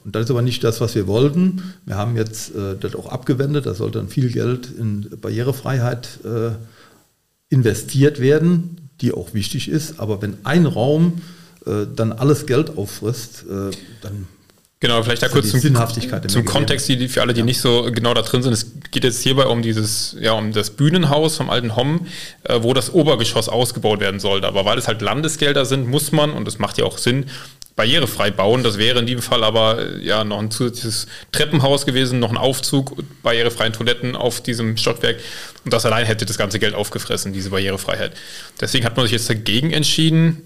Und 0.09 0.15
das 0.15 0.25
ist 0.25 0.31
aber 0.31 0.41
nicht 0.41 0.65
das, 0.65 0.81
was 0.81 0.95
wir 0.95 1.07
wollten. 1.07 1.75
Wir 1.85 1.97
haben 1.97 2.17
jetzt 2.17 2.57
äh, 2.57 2.77
das 2.81 2.95
auch 2.95 3.09
abgewendet. 3.13 3.67
Da 3.67 3.75
sollte 3.75 3.99
dann 3.99 4.09
viel 4.09 4.33
Geld 4.33 4.67
in 4.71 5.07
Barrierefreiheit 5.21 6.09
äh, 6.25 6.53
investiert 7.51 8.19
werden, 8.19 8.91
die 9.03 9.13
auch 9.13 9.35
wichtig 9.35 9.69
ist. 9.69 10.01
Aber 10.01 10.23
wenn 10.23 10.39
ein 10.45 10.65
Raum 10.65 11.21
äh, 11.67 11.85
dann 11.95 12.13
alles 12.13 12.47
Geld 12.47 12.79
auffrisst, 12.79 13.45
äh, 13.51 13.71
dann 14.01 14.27
Genau, 14.81 15.03
vielleicht 15.03 15.23
da 15.23 15.29
kurz 15.29 15.51
zum, 15.51 15.61
zum 15.61 16.45
Kontext, 16.45 16.89
die, 16.89 17.09
für 17.09 17.21
alle, 17.21 17.35
die 17.35 17.41
ja. 17.41 17.45
nicht 17.45 17.61
so 17.61 17.91
genau 17.93 18.15
da 18.15 18.23
drin 18.23 18.45
sind. 18.45 18.53
Es 18.53 18.67
geht 18.93 19.03
jetzt 19.03 19.21
hierbei 19.23 19.47
um 19.47 19.61
dieses, 19.61 20.17
ja, 20.21 20.33
um 20.33 20.53
das 20.53 20.71
Bühnenhaus 20.71 21.37
vom 21.37 21.51
alten 21.51 21.75
Homm, 21.75 22.07
äh, 22.45 22.63
wo 22.63 22.75
das 22.75 22.95
Obergeschoss 22.95 23.49
ausgebaut 23.49 23.99
werden 23.99 24.21
sollte. 24.21 24.47
Aber 24.47 24.65
weil 24.65 24.79
es 24.79 24.87
halt 24.87 25.03
Landesgelder 25.03 25.67
sind, 25.67 25.89
muss 25.89 26.13
man, 26.13 26.31
und 26.31 26.47
das 26.47 26.61
macht 26.61 26.79
ja 26.79 26.85
auch 26.85 26.97
Sinn, 26.97 27.27
barrierefrei 27.79 28.33
bauen. 28.33 28.65
Das 28.65 28.77
wäre 28.77 28.99
in 28.99 29.07
diesem 29.07 29.23
Fall 29.23 29.45
aber 29.45 29.79
äh, 29.79 30.05
ja 30.05 30.25
noch 30.25 30.41
ein 30.41 30.51
zusätzliches 30.51 31.07
Treppenhaus 31.31 31.87
gewesen, 31.87 32.19
noch 32.19 32.31
ein 32.31 32.37
Aufzug, 32.37 32.97
barrierefreien 33.23 33.73
Toiletten 33.73 34.17
auf 34.17 34.41
diesem 34.41 34.77
Stockwerk. 34.77 35.17
Und 35.65 35.73
das 35.73 35.87
allein 35.87 36.05
hätte 36.05 36.27
das 36.27 36.37
ganze 36.37 36.59
Geld 36.59 36.75
aufgefressen, 36.75 37.33
diese 37.33 37.51
Barrierefreiheit. 37.51 38.13
Deswegen 38.61 38.85
hat 38.85 38.97
man 38.97 39.07
sich 39.07 39.13
jetzt 39.13 39.31
dagegen 39.31 39.71
entschieden, 39.71 40.43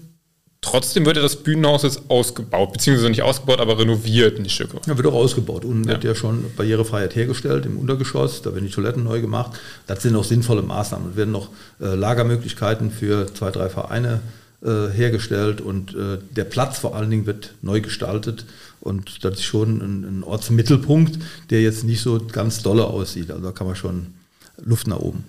Trotzdem 0.65 1.05
wird 1.05 1.17
ja 1.17 1.21
das 1.21 1.35
Bühnenhaus 1.35 1.83
jetzt 1.83 2.03
ausgebaut, 2.07 2.71
beziehungsweise 2.71 3.09
nicht 3.09 3.21
ausgebaut, 3.21 3.59
aber 3.59 3.77
renoviert 3.77 4.39
ein 4.39 4.47
Stück. 4.47 4.69
Ja, 4.87 4.95
wird 4.95 5.05
auch 5.07 5.13
ausgebaut. 5.13 5.65
Und 5.65 5.83
ja. 5.83 5.91
wird 5.91 6.05
ja 6.05 6.15
schon 6.15 6.45
Barrierefreiheit 6.55 7.17
hergestellt 7.17 7.65
im 7.65 7.77
Untergeschoss. 7.77 8.43
Da 8.43 8.53
werden 8.53 8.67
die 8.67 8.71
Toiletten 8.71 9.03
neu 9.03 9.19
gemacht. 9.19 9.59
Das 9.87 10.01
sind 10.01 10.15
auch 10.15 10.23
sinnvolle 10.23 10.61
Maßnahmen. 10.61 11.11
Es 11.11 11.17
werden 11.17 11.33
noch 11.33 11.49
äh, 11.81 11.95
Lagermöglichkeiten 11.95 12.91
für 12.91 13.25
zwei, 13.33 13.51
drei 13.51 13.67
Vereine 13.67 14.21
äh, 14.21 14.42
hergestellt 14.67 15.61
und 15.61 15.93
äh, 15.93 16.19
der 16.31 16.45
Platz 16.45 16.79
vor 16.79 16.95
allen 16.95 17.09
Dingen 17.09 17.25
wird 17.25 17.53
neu 17.61 17.81
gestaltet. 17.81 18.45
Und 18.79 19.23
das 19.23 19.35
ist 19.35 19.43
schon 19.43 19.81
ein, 19.81 20.03
ein 20.03 20.23
Ortsmittelpunkt, 20.23 21.19
der 21.49 21.61
jetzt 21.61 21.83
nicht 21.83 22.01
so 22.01 22.19
ganz 22.31 22.61
dolle 22.63 22.85
aussieht. 22.85 23.31
Also 23.31 23.43
da 23.43 23.51
kann 23.51 23.67
man 23.67 23.75
schon 23.75 24.13
Luft 24.63 24.87
nach 24.87 24.99
oben. 24.99 25.23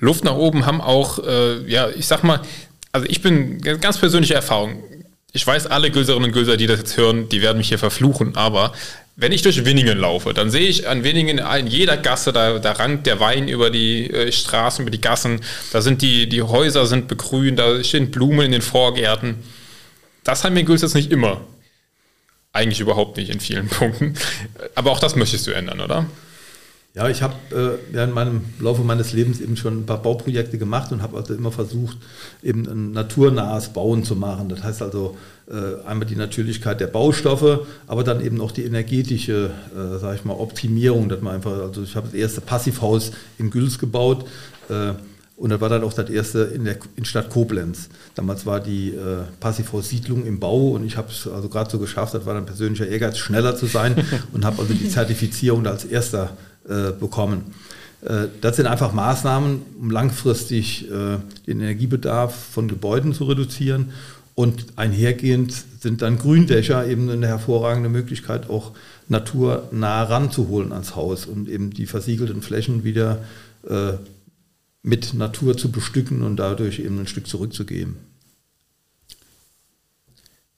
Luft 0.00 0.24
nach 0.24 0.36
oben 0.36 0.64
haben 0.64 0.80
auch, 0.80 1.18
äh, 1.18 1.68
ja, 1.70 1.88
ich 1.90 2.06
sag 2.06 2.22
mal, 2.22 2.40
also 2.92 3.06
ich 3.08 3.20
bin 3.20 3.60
ganz 3.60 3.98
persönliche 3.98 4.34
Erfahrung. 4.34 4.82
Ich 5.32 5.46
weiß, 5.46 5.66
alle 5.66 5.90
Gülserinnen 5.90 6.26
und 6.26 6.32
Gülser, 6.32 6.56
die 6.56 6.66
das 6.66 6.78
jetzt 6.78 6.96
hören, 6.96 7.28
die 7.28 7.42
werden 7.42 7.58
mich 7.58 7.68
hier 7.68 7.78
verfluchen, 7.78 8.36
aber 8.36 8.72
wenn 9.20 9.32
ich 9.32 9.42
durch 9.42 9.64
Winningen 9.64 9.98
laufe, 9.98 10.32
dann 10.32 10.48
sehe 10.48 10.68
ich 10.68 10.88
an 10.88 11.02
Winningen 11.02 11.38
in 11.38 11.66
jeder 11.66 11.96
Gasse, 11.96 12.32
da, 12.32 12.60
da 12.60 12.72
rankt 12.72 13.04
der 13.08 13.18
Wein 13.18 13.48
über 13.48 13.68
die 13.68 14.08
äh, 14.08 14.30
Straßen, 14.30 14.82
über 14.82 14.92
die 14.92 15.00
Gassen, 15.00 15.40
da 15.72 15.82
sind 15.82 16.02
die, 16.02 16.28
die 16.28 16.42
Häuser 16.42 16.86
sind 16.86 17.08
begrünt, 17.08 17.58
da 17.58 17.82
stehen 17.82 18.12
Blumen 18.12 18.46
in 18.46 18.52
den 18.52 18.62
Vorgärten. 18.62 19.42
Das 20.22 20.44
haben 20.44 20.54
wir 20.54 20.60
in 20.60 20.66
Güls 20.66 20.82
jetzt 20.82 20.94
nicht 20.94 21.10
immer. 21.10 21.40
Eigentlich 22.52 22.78
überhaupt 22.78 23.16
nicht 23.16 23.30
in 23.30 23.40
vielen 23.40 23.66
Punkten. 23.68 24.14
Aber 24.76 24.92
auch 24.92 25.00
das 25.00 25.16
möchtest 25.16 25.48
du 25.48 25.50
ändern, 25.50 25.80
oder? 25.80 26.06
Ja, 26.94 27.08
ich 27.08 27.20
habe 27.20 27.34
äh, 27.50 27.92
während 27.92 28.14
meinem 28.14 28.42
Laufe 28.60 28.82
meines 28.82 29.12
Lebens 29.12 29.40
eben 29.40 29.56
schon 29.56 29.80
ein 29.80 29.86
paar 29.86 30.00
Bauprojekte 30.00 30.58
gemacht 30.58 30.92
und 30.92 31.02
habe 31.02 31.16
also 31.16 31.34
immer 31.34 31.50
versucht, 31.50 31.98
eben 32.44 32.68
ein 32.68 32.92
naturnahes 32.92 33.72
Bauen 33.72 34.04
zu 34.04 34.14
machen. 34.14 34.48
Das 34.48 34.62
heißt 34.62 34.80
also 34.80 35.18
einmal 35.50 36.06
die 36.06 36.16
Natürlichkeit 36.16 36.80
der 36.80 36.88
Baustoffe, 36.88 37.66
aber 37.86 38.04
dann 38.04 38.24
eben 38.24 38.40
auch 38.40 38.52
die 38.52 38.64
energetische, 38.64 39.50
äh, 39.74 39.98
sage 39.98 40.16
ich 40.16 40.24
mal, 40.24 40.34
Optimierung. 40.34 41.08
Dass 41.08 41.22
man 41.22 41.36
einfach, 41.36 41.52
also 41.52 41.82
ich 41.82 41.96
habe 41.96 42.08
das 42.08 42.14
erste 42.14 42.40
Passivhaus 42.42 43.12
in 43.38 43.50
Güls 43.50 43.78
gebaut. 43.78 44.26
Äh, 44.68 44.92
und 45.38 45.50
das 45.50 45.60
war 45.60 45.68
dann 45.68 45.84
auch 45.84 45.92
das 45.92 46.10
erste 46.10 46.40
in 46.40 46.64
der 46.64 46.78
in 46.96 47.04
Stadt 47.04 47.30
Koblenz. 47.30 47.88
Damals 48.16 48.44
war 48.44 48.58
die 48.58 48.88
äh, 48.88 49.22
Passivhaus-Siedlung 49.38 50.26
im 50.26 50.40
Bau 50.40 50.70
und 50.70 50.84
ich 50.84 50.96
habe 50.96 51.10
es 51.12 51.28
also 51.28 51.48
gerade 51.48 51.70
so 51.70 51.78
geschafft, 51.78 52.12
das 52.14 52.26
war 52.26 52.34
dann 52.34 52.44
persönlicher 52.44 52.88
Ehrgeiz, 52.88 53.18
schneller 53.18 53.54
zu 53.54 53.66
sein 53.66 53.94
und 54.32 54.44
habe 54.44 54.60
also 54.60 54.74
die 54.74 54.88
Zertifizierung 54.88 55.64
als 55.66 55.84
erster 55.84 56.36
äh, 56.68 56.90
bekommen. 56.90 57.54
Äh, 58.02 58.26
das 58.40 58.56
sind 58.56 58.66
einfach 58.66 58.92
Maßnahmen, 58.92 59.62
um 59.80 59.90
langfristig 59.92 60.90
äh, 60.90 61.18
den 61.46 61.60
Energiebedarf 61.60 62.34
von 62.34 62.66
Gebäuden 62.66 63.14
zu 63.14 63.24
reduzieren. 63.24 63.92
Und 64.38 64.66
einhergehend 64.76 65.52
sind 65.80 66.00
dann 66.00 66.16
Gründächer 66.16 66.86
eben 66.86 67.10
eine 67.10 67.26
hervorragende 67.26 67.88
Möglichkeit, 67.88 68.48
auch 68.48 68.70
naturnah 69.08 70.04
ranzuholen 70.04 70.70
ans 70.70 70.94
Haus 70.94 71.26
und 71.26 71.48
eben 71.48 71.70
die 71.70 71.86
versiegelten 71.86 72.40
Flächen 72.40 72.84
wieder 72.84 73.24
mit 74.84 75.14
Natur 75.14 75.56
zu 75.56 75.72
bestücken 75.72 76.22
und 76.22 76.36
dadurch 76.36 76.78
eben 76.78 77.00
ein 77.00 77.08
Stück 77.08 77.26
zurückzugeben. 77.26 77.96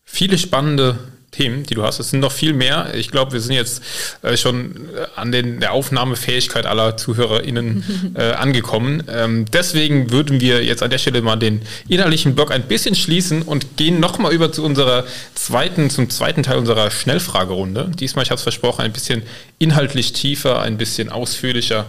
Viele 0.04 0.36
spannende 0.36 0.98
Themen, 1.30 1.62
die 1.62 1.74
du 1.74 1.84
hast. 1.84 2.00
Es 2.00 2.10
sind 2.10 2.20
noch 2.20 2.32
viel 2.32 2.52
mehr. 2.52 2.92
Ich 2.94 3.10
glaube, 3.10 3.32
wir 3.32 3.40
sind 3.40 3.54
jetzt 3.54 3.82
äh, 4.22 4.36
schon 4.36 4.88
an 5.14 5.30
den, 5.30 5.60
der 5.60 5.72
Aufnahmefähigkeit 5.72 6.66
aller 6.66 6.96
ZuhörerInnen 6.96 8.14
äh, 8.16 8.32
angekommen. 8.32 9.04
Ähm, 9.08 9.44
deswegen 9.52 10.10
würden 10.10 10.40
wir 10.40 10.64
jetzt 10.64 10.82
an 10.82 10.90
der 10.90 10.98
Stelle 10.98 11.22
mal 11.22 11.36
den 11.36 11.62
innerlichen 11.88 12.34
Block 12.34 12.50
ein 12.50 12.62
bisschen 12.62 12.94
schließen 12.94 13.42
und 13.42 13.76
gehen 13.76 14.00
nochmal 14.00 14.32
über 14.32 14.50
zu 14.50 14.64
unserer 14.64 15.04
zweiten, 15.34 15.88
zum 15.88 16.10
zweiten 16.10 16.42
Teil 16.42 16.58
unserer 16.58 16.90
Schnellfragerunde. 16.90 17.92
Diesmal, 17.94 18.24
ich 18.24 18.30
habe 18.30 18.38
es 18.38 18.42
versprochen, 18.42 18.82
ein 18.82 18.92
bisschen 18.92 19.22
inhaltlich 19.58 20.12
tiefer, 20.12 20.60
ein 20.62 20.78
bisschen 20.78 21.10
ausführlicher. 21.10 21.86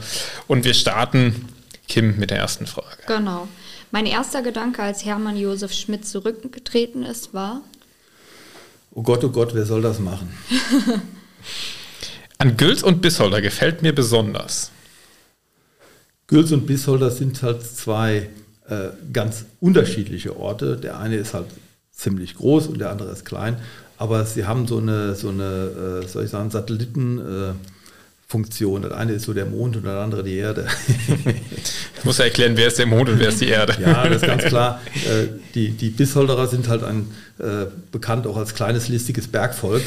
Und 0.48 0.66
wir 0.66 0.76
starten, 0.76 1.48
Kim, 1.88 2.18
mit 2.18 2.30
der 2.30 2.38
ersten 2.38 2.68
Frage. 2.68 2.98
Genau. 3.08 3.48
Mein 3.90 4.06
erster 4.06 4.42
Gedanke, 4.42 4.84
als 4.84 5.04
Hermann 5.04 5.36
Josef 5.36 5.74
Schmidt 5.74 6.08
zurückgetreten 6.08 7.04
ist, 7.04 7.34
war, 7.34 7.62
oh 8.92 9.02
Gott, 9.02 9.24
oh 9.24 9.30
Gott, 9.30 9.54
wer 9.54 9.66
soll 9.66 9.82
das 9.82 10.00
machen? 10.00 10.32
An 12.38 12.58
Güls 12.58 12.84
und 12.84 13.02
Bissolder 13.02 13.42
gefällt 13.42 13.82
mir 13.82 13.94
besonders. 13.94 14.72
Güls 16.28 16.52
und 16.52 16.66
Bissolder 16.66 17.12
sind 17.12 17.42
halt 17.44 17.62
zwei 17.64 18.30
äh, 18.68 18.90
ganz 19.12 19.46
unterschiedliche 19.60 20.38
Orte. 20.38 20.78
Der 20.78 21.00
eine 21.00 21.18
ist 21.18 21.34
halt 21.34 21.48
ziemlich 21.92 22.36
groß 22.36 22.68
und 22.68 22.80
der 22.80 22.90
andere 22.90 23.12
ist 23.12 23.26
klein, 23.26 23.58
aber 23.98 24.26
sie 24.26 24.46
haben 24.46 24.68
so 24.68 24.78
eine, 24.78 25.14
so 25.14 25.30
eine 25.30 26.02
äh, 26.04 26.08
soll 26.08 26.26
ich 26.26 26.32
sagen, 26.32 26.50
Satelliten. 26.50 27.56
Funktion. 28.32 28.84
Das 28.84 28.94
eine 28.94 29.12
ist 29.12 29.24
so 29.24 29.34
der 29.34 29.46
Mond 29.46 29.76
und 29.76 29.86
das 29.86 30.02
andere 30.02 30.24
die 30.24 30.38
Erde. 30.38 30.66
ich 31.98 32.06
muss 32.06 32.18
ja 32.18 32.24
erklären, 32.24 32.54
wer 32.56 32.68
ist 32.68 32.80
der 32.80 32.86
Mond 32.86 33.10
und 33.10 33.20
wer 33.20 33.28
ist 33.28 33.42
die 33.42 33.50
Erde. 33.50 33.76
ja, 33.82 34.08
das 34.08 34.22
ist 34.22 34.26
ganz 34.26 34.44
klar. 34.46 34.80
Äh, 35.06 35.28
die, 35.54 35.72
die 35.72 35.90
Bisholderer 35.90 36.48
sind 36.48 36.70
halt 36.70 36.86
ein, 36.86 37.08
äh, 37.40 37.66
bekannt 37.92 38.26
auch 38.28 38.38
als 38.38 38.56
kleines, 38.56 38.88
listiges 38.88 39.28
Bergvolk. 39.28 39.82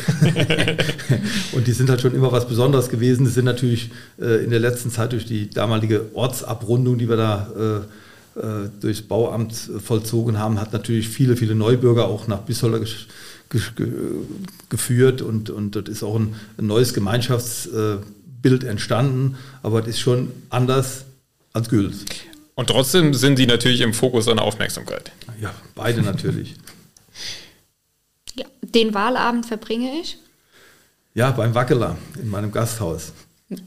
und 1.53 1.67
die 1.67 1.73
sind 1.73 1.89
halt 1.89 2.03
schon 2.03 2.15
immer 2.15 2.33
was 2.33 2.47
Besonderes 2.47 2.91
gewesen. 2.91 3.25
Die 3.25 3.31
sind 3.31 3.47
natürlich 3.47 3.91
äh, 4.21 4.45
in 4.45 4.51
der 4.51 4.61
letzten 4.61 4.91
Zeit 4.91 5.13
durch 5.13 5.25
die 5.25 5.49
damalige 5.49 6.11
Ortsabrundung, 6.13 6.99
die 6.99 7.09
wir 7.09 7.17
da 7.17 7.87
durchs 8.81 9.03
Bauamt 9.03 9.55
vollzogen 9.55 10.41
haben, 10.41 10.61
hat 10.61 10.73
natürlich 10.73 11.09
viele, 11.09 11.37
viele 11.37 11.55
Neubürger 11.55 12.07
auch 12.07 12.27
nach 12.27 12.41
Bisholder 12.41 12.81
geführt 14.69 15.23
und, 15.23 15.51
und 15.51 15.77
das 15.77 15.85
ist 15.85 16.03
auch 16.03 16.17
ein, 16.17 16.35
ein 16.59 16.67
neues 16.67 16.97
Gemeinschafts- 16.97 17.69
Bild 18.45 18.63
entstanden, 18.63 19.39
aber 19.63 19.81
es 19.81 19.89
ist 19.89 20.01
schon 20.01 20.31
anders 20.51 21.07
als 21.55 21.71
Güls. 21.71 22.05
Und 22.55 22.69
trotzdem 22.69 23.15
sind 23.15 23.39
sie 23.39 23.47
natürlich 23.47 23.81
im 23.81 23.95
Fokus 23.95 24.29
einer 24.29 24.43
Aufmerksamkeit. 24.43 25.11
Ja, 25.41 25.53
beide 25.75 26.03
natürlich. 26.03 26.55
ja, 28.37 28.45
den 28.61 28.93
Wahlabend 28.93 29.47
verbringe 29.47 29.99
ich? 29.99 30.19
Ja, 31.15 31.31
beim 31.31 31.55
Wackeler 31.55 31.97
in 32.21 32.29
meinem 32.29 32.53
Gasthaus. 32.53 33.13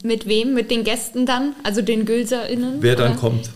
Mit 0.04 0.28
wem? 0.28 0.54
Mit 0.54 0.70
den 0.70 0.84
Gästen 0.84 1.26
dann? 1.26 1.54
Also 1.64 1.82
den 1.82 2.04
GülserInnen? 2.04 2.80
Wer 2.80 2.94
dann 2.94 3.12
oder? 3.12 3.20
kommt. 3.20 3.50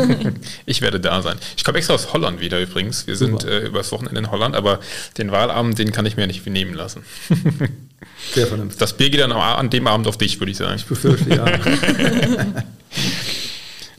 ich 0.66 0.80
werde 0.80 0.98
da 0.98 1.22
sein. 1.22 1.36
Ich 1.56 1.64
komme 1.64 1.78
extra 1.78 1.94
aus 1.94 2.12
Holland 2.12 2.40
wieder 2.40 2.60
übrigens. 2.60 3.06
Wir 3.06 3.16
Super. 3.16 3.40
sind 3.40 3.50
äh, 3.50 3.66
übers 3.66 3.92
Wochenende 3.92 4.18
in 4.18 4.30
Holland, 4.30 4.56
aber 4.56 4.80
den 5.18 5.30
Wahlabend, 5.30 5.78
den 5.78 5.92
kann 5.92 6.06
ich 6.06 6.16
mir 6.16 6.26
nicht 6.26 6.46
nehmen 6.46 6.74
lassen. 6.74 7.02
Sehr 8.32 8.46
vernünftig. 8.46 8.78
Das 8.78 8.96
Bier 8.96 9.10
geht 9.10 9.20
dann 9.20 9.32
an 9.32 9.70
dem 9.70 9.86
Abend 9.86 10.06
auf 10.06 10.16
dich, 10.18 10.38
würde 10.40 10.52
ich 10.52 10.58
sagen. 10.58 10.76
Ich 10.76 10.86
befürchte, 10.86 11.30
ja. 11.30 11.46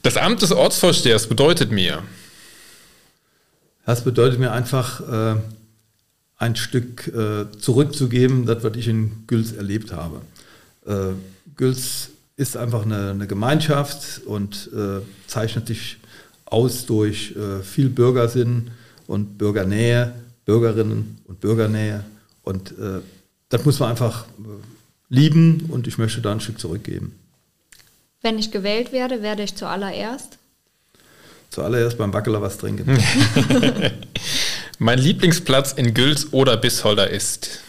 Das 0.03 0.15
Amt 0.15 0.41
des 0.41 0.53
Ortsvorstehers 0.53 1.27
bedeutet 1.27 1.69
mir. 1.69 2.01
Das 3.85 4.05
bedeutet 4.05 4.39
mir 4.39 4.53
einfach, 4.53 5.01
äh, 5.01 5.35
ein 6.37 6.55
Stück 6.55 7.07
äh, 7.07 7.51
zurückzugeben, 7.57 8.45
das, 8.45 8.63
was 8.63 8.77
ich 8.77 8.87
in 8.87 9.23
Güls 9.27 9.53
erlebt 9.53 9.91
habe. 9.91 10.21
Äh, 10.85 11.13
Güls 11.55 12.09
ist 12.35 12.55
einfach 12.55 12.85
eine, 12.85 13.11
eine 13.11 13.27
Gemeinschaft 13.27 14.21
und 14.25 14.69
äh, 14.73 15.01
zeichnet 15.25 15.67
sich 15.67 15.97
aus 16.45 16.85
durch 16.85 17.35
äh, 17.35 17.63
viel 17.63 17.89
Bürgersinn 17.89 18.69
und 19.07 19.37
Bürgernähe, 19.37 20.13
Bürgerinnen 20.45 21.17
und 21.25 21.41
Bürgernähe 21.41 22.03
Und 22.43 22.71
äh, 22.71 23.01
das 23.49 23.65
muss 23.65 23.79
man 23.79 23.89
einfach 23.89 24.25
äh, 24.25 24.63
lieben 25.09 25.65
und 25.69 25.87
ich 25.87 25.97
möchte 25.97 26.21
da 26.21 26.31
ein 26.31 26.39
Stück 26.39 26.59
zurückgeben. 26.59 27.17
Wenn 28.21 28.39
ich 28.39 28.51
gewählt 28.51 28.91
werde, 28.91 29.21
werde 29.21 29.43
ich 29.43 29.55
zuallererst? 29.55 30.37
Zuallererst 31.49 31.97
beim 31.97 32.13
Wackeler 32.13 32.41
was 32.41 32.57
trinken. 32.57 32.85
mein 34.79 34.99
Lieblingsplatz 34.99 35.73
in 35.73 35.93
Güls 35.93 36.33
oder 36.33 36.57
Bisholder 36.57 37.09
ist? 37.09 37.61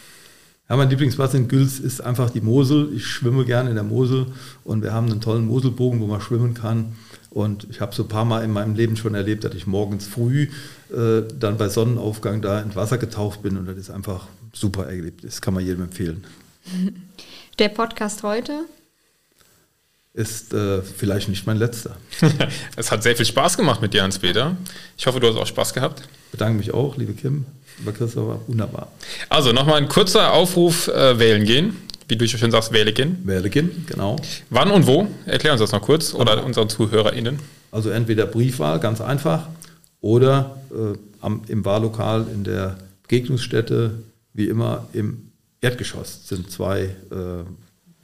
Ja, 0.69 0.75
mein 0.75 0.89
Lieblingsplatz 0.89 1.33
in 1.33 1.47
Güls 1.47 1.79
ist 1.79 2.01
einfach 2.01 2.29
die 2.29 2.41
Mosel. 2.41 2.91
Ich 2.95 3.05
schwimme 3.07 3.45
gerne 3.45 3.69
in 3.69 3.75
der 3.75 3.83
Mosel 3.83 4.27
und 4.63 4.83
wir 4.83 4.93
haben 4.93 5.09
einen 5.09 5.21
tollen 5.21 5.45
Moselbogen, 5.45 5.99
wo 5.99 6.07
man 6.07 6.21
schwimmen 6.21 6.53
kann. 6.53 6.95
Und 7.29 7.67
ich 7.69 7.79
habe 7.79 7.93
so 7.93 8.03
ein 8.03 8.09
paar 8.09 8.25
Mal 8.25 8.43
in 8.43 8.51
meinem 8.51 8.75
Leben 8.75 8.97
schon 8.97 9.13
erlebt, 9.13 9.43
dass 9.43 9.53
ich 9.53 9.67
morgens 9.67 10.07
früh 10.07 10.49
äh, 10.91 11.21
dann 11.37 11.57
bei 11.57 11.69
Sonnenaufgang 11.69 12.41
da 12.41 12.59
ins 12.59 12.75
Wasser 12.75 12.97
getaucht 12.97 13.43
bin 13.43 13.57
und 13.57 13.67
das 13.67 13.77
ist 13.77 13.89
einfach 13.91 14.27
super 14.53 14.87
erlebt. 14.87 15.23
Das 15.23 15.41
kann 15.41 15.53
man 15.53 15.63
jedem 15.63 15.83
empfehlen. 15.83 16.25
Der 17.59 17.69
Podcast 17.69 18.23
heute? 18.23 18.61
Ist 20.13 20.53
äh, 20.53 20.81
vielleicht 20.81 21.29
nicht 21.29 21.45
mein 21.45 21.57
letzter. 21.57 21.97
es 22.75 22.91
hat 22.91 23.03
sehr 23.03 23.15
viel 23.15 23.25
Spaß 23.25 23.57
gemacht 23.57 23.81
mit 23.81 23.93
dir, 23.93 24.01
Hans-Peter. 24.01 24.57
Ich 24.97 25.05
hoffe, 25.05 25.19
du 25.19 25.27
hast 25.27 25.35
auch 25.35 25.45
Spaß 25.45 25.73
gehabt. 25.73 26.01
Ich 26.25 26.31
bedanke 26.31 26.57
mich 26.57 26.73
auch, 26.73 26.97
liebe 26.97 27.13
Kim. 27.13 27.45
Lieber 27.77 27.93
Christopher, 27.93 28.41
wunderbar. 28.47 28.91
Also 29.29 29.51
nochmal 29.51 29.75
ein 29.75 29.87
kurzer 29.87 30.33
Aufruf: 30.33 30.87
äh, 30.87 31.19
wählen 31.19 31.45
gehen. 31.45 31.77
Wie 32.09 32.17
du 32.17 32.27
schön 32.27 32.49
sagst, 32.49 32.73
wähle 32.73 32.91
gehen. 32.91 33.19
Wähle 33.23 33.51
gehen, 33.51 33.85
genau. 33.87 34.15
Wann 34.49 34.71
und 34.71 34.87
wo? 34.87 35.07
Erklär 35.25 35.53
uns 35.53 35.61
das 35.61 35.71
noch 35.71 35.81
kurz 35.81 36.15
oder 36.15 36.35
genau. 36.35 36.47
unseren 36.47 36.67
ZuhörerInnen. 36.67 37.39
Also 37.71 37.91
entweder 37.91 38.25
Briefwahl, 38.25 38.79
ganz 38.79 38.99
einfach, 38.99 39.47
oder 40.01 40.57
äh, 40.71 40.97
am, 41.21 41.43
im 41.47 41.63
Wahllokal 41.65 42.25
in 42.33 42.43
der 42.43 42.77
Begegnungsstätte, 43.03 43.99
wie 44.33 44.47
immer 44.47 44.87
im 44.93 45.29
Erdgeschoss 45.61 46.27
sind 46.27 46.49
zwei 46.49 46.95
äh, 47.11 47.43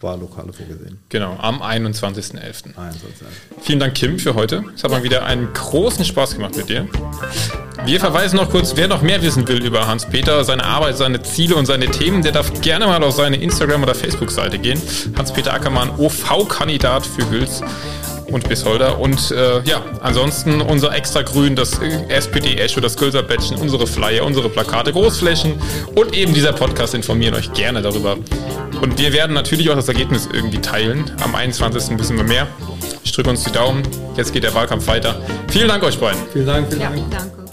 Wahllokale 0.02 0.52
vorgesehen. 0.52 1.00
Genau, 1.10 1.38
am 1.40 1.62
21.11. 1.62 2.78
21. 2.78 3.28
Vielen 3.62 3.80
Dank, 3.80 3.96
Kim, 3.96 4.20
für 4.20 4.36
heute. 4.36 4.64
Es 4.76 4.84
hat 4.84 4.92
mal 4.92 5.04
wieder 5.04 5.26
einen 5.26 5.54
großen 5.54 6.04
Spaß 6.04 6.36
gemacht 6.36 6.58
mit 6.58 6.68
dir. 6.68 6.88
Wir 7.86 8.00
verweisen 8.00 8.36
noch 8.38 8.50
kurz, 8.50 8.76
wer 8.76 8.88
noch 8.88 9.02
mehr 9.02 9.22
wissen 9.22 9.48
will 9.48 9.64
über 9.64 9.88
Hans-Peter, 9.88 10.44
seine 10.44 10.66
Arbeit, 10.66 10.98
seine 10.98 11.22
Ziele 11.22 11.56
und 11.56 11.66
seine 11.66 11.88
Themen, 11.88 12.24
der 12.24 12.34
darf 12.34 12.62
gerne 12.62 12.88
mal 12.88 13.04
auf 13.04 13.14
seine 13.14 13.38
Instagram- 13.38 13.84
oder 13.84 13.96
Facebook-Seite 13.96 14.60
gehen. 14.60 14.82
Hans-Peter 15.18 15.54
Ackermann, 15.54 15.92
OV-Kandidat 15.98 17.06
für 17.06 17.30
Hüls 17.30 17.62
und 18.28 18.48
Bisholder. 18.48 19.00
Und 19.00 19.32
äh, 19.32 19.62
ja, 19.64 19.84
ansonsten 20.02 20.62
unser 20.62 20.96
extra 20.96 21.22
Grün, 21.22 21.56
das 21.56 21.80
SPD 22.10 22.56
Echo, 22.56 22.82
das 22.82 22.98
Gülser 22.98 23.24
Bettchen, 23.24 23.58
unsere 23.58 23.88
Flyer, 23.88 24.26
unsere 24.26 24.50
Plakate, 24.50 24.92
Großflächen 24.92 25.54
und 25.96 26.16
eben 26.16 26.34
dieser 26.34 26.54
Podcast 26.54 26.94
informieren 26.94 27.36
euch 27.36 27.52
gerne 27.54 27.82
darüber. 27.82 28.18
Und 28.82 29.00
wir 29.00 29.14
werden 29.14 29.34
natürlich 29.34 29.70
auch 29.70 29.76
das 29.76 29.88
Ergebnis 29.88 30.28
irgendwie 30.32 30.60
teilen. 30.60 31.12
Am 31.24 31.34
21. 31.36 31.98
wissen 31.98 32.18
wir 32.18 32.26
mehr. 32.26 32.48
Ich 33.04 33.12
drücke 33.12 33.30
uns 33.30 33.44
die 33.44 33.52
Daumen. 33.52 33.84
Jetzt 34.18 34.34
geht 34.34 34.44
der 34.44 34.54
Wahlkampf 34.54 34.88
weiter. 34.88 35.22
Vielen 35.50 35.68
Dank 35.68 35.84
euch 35.84 35.98
beiden. 35.98 36.22
Vielen 36.34 36.46
Dank, 36.46 36.68
vielen 36.68 36.82
ja, 36.82 36.90
Dank. 36.90 37.12
Danke. 37.12 37.45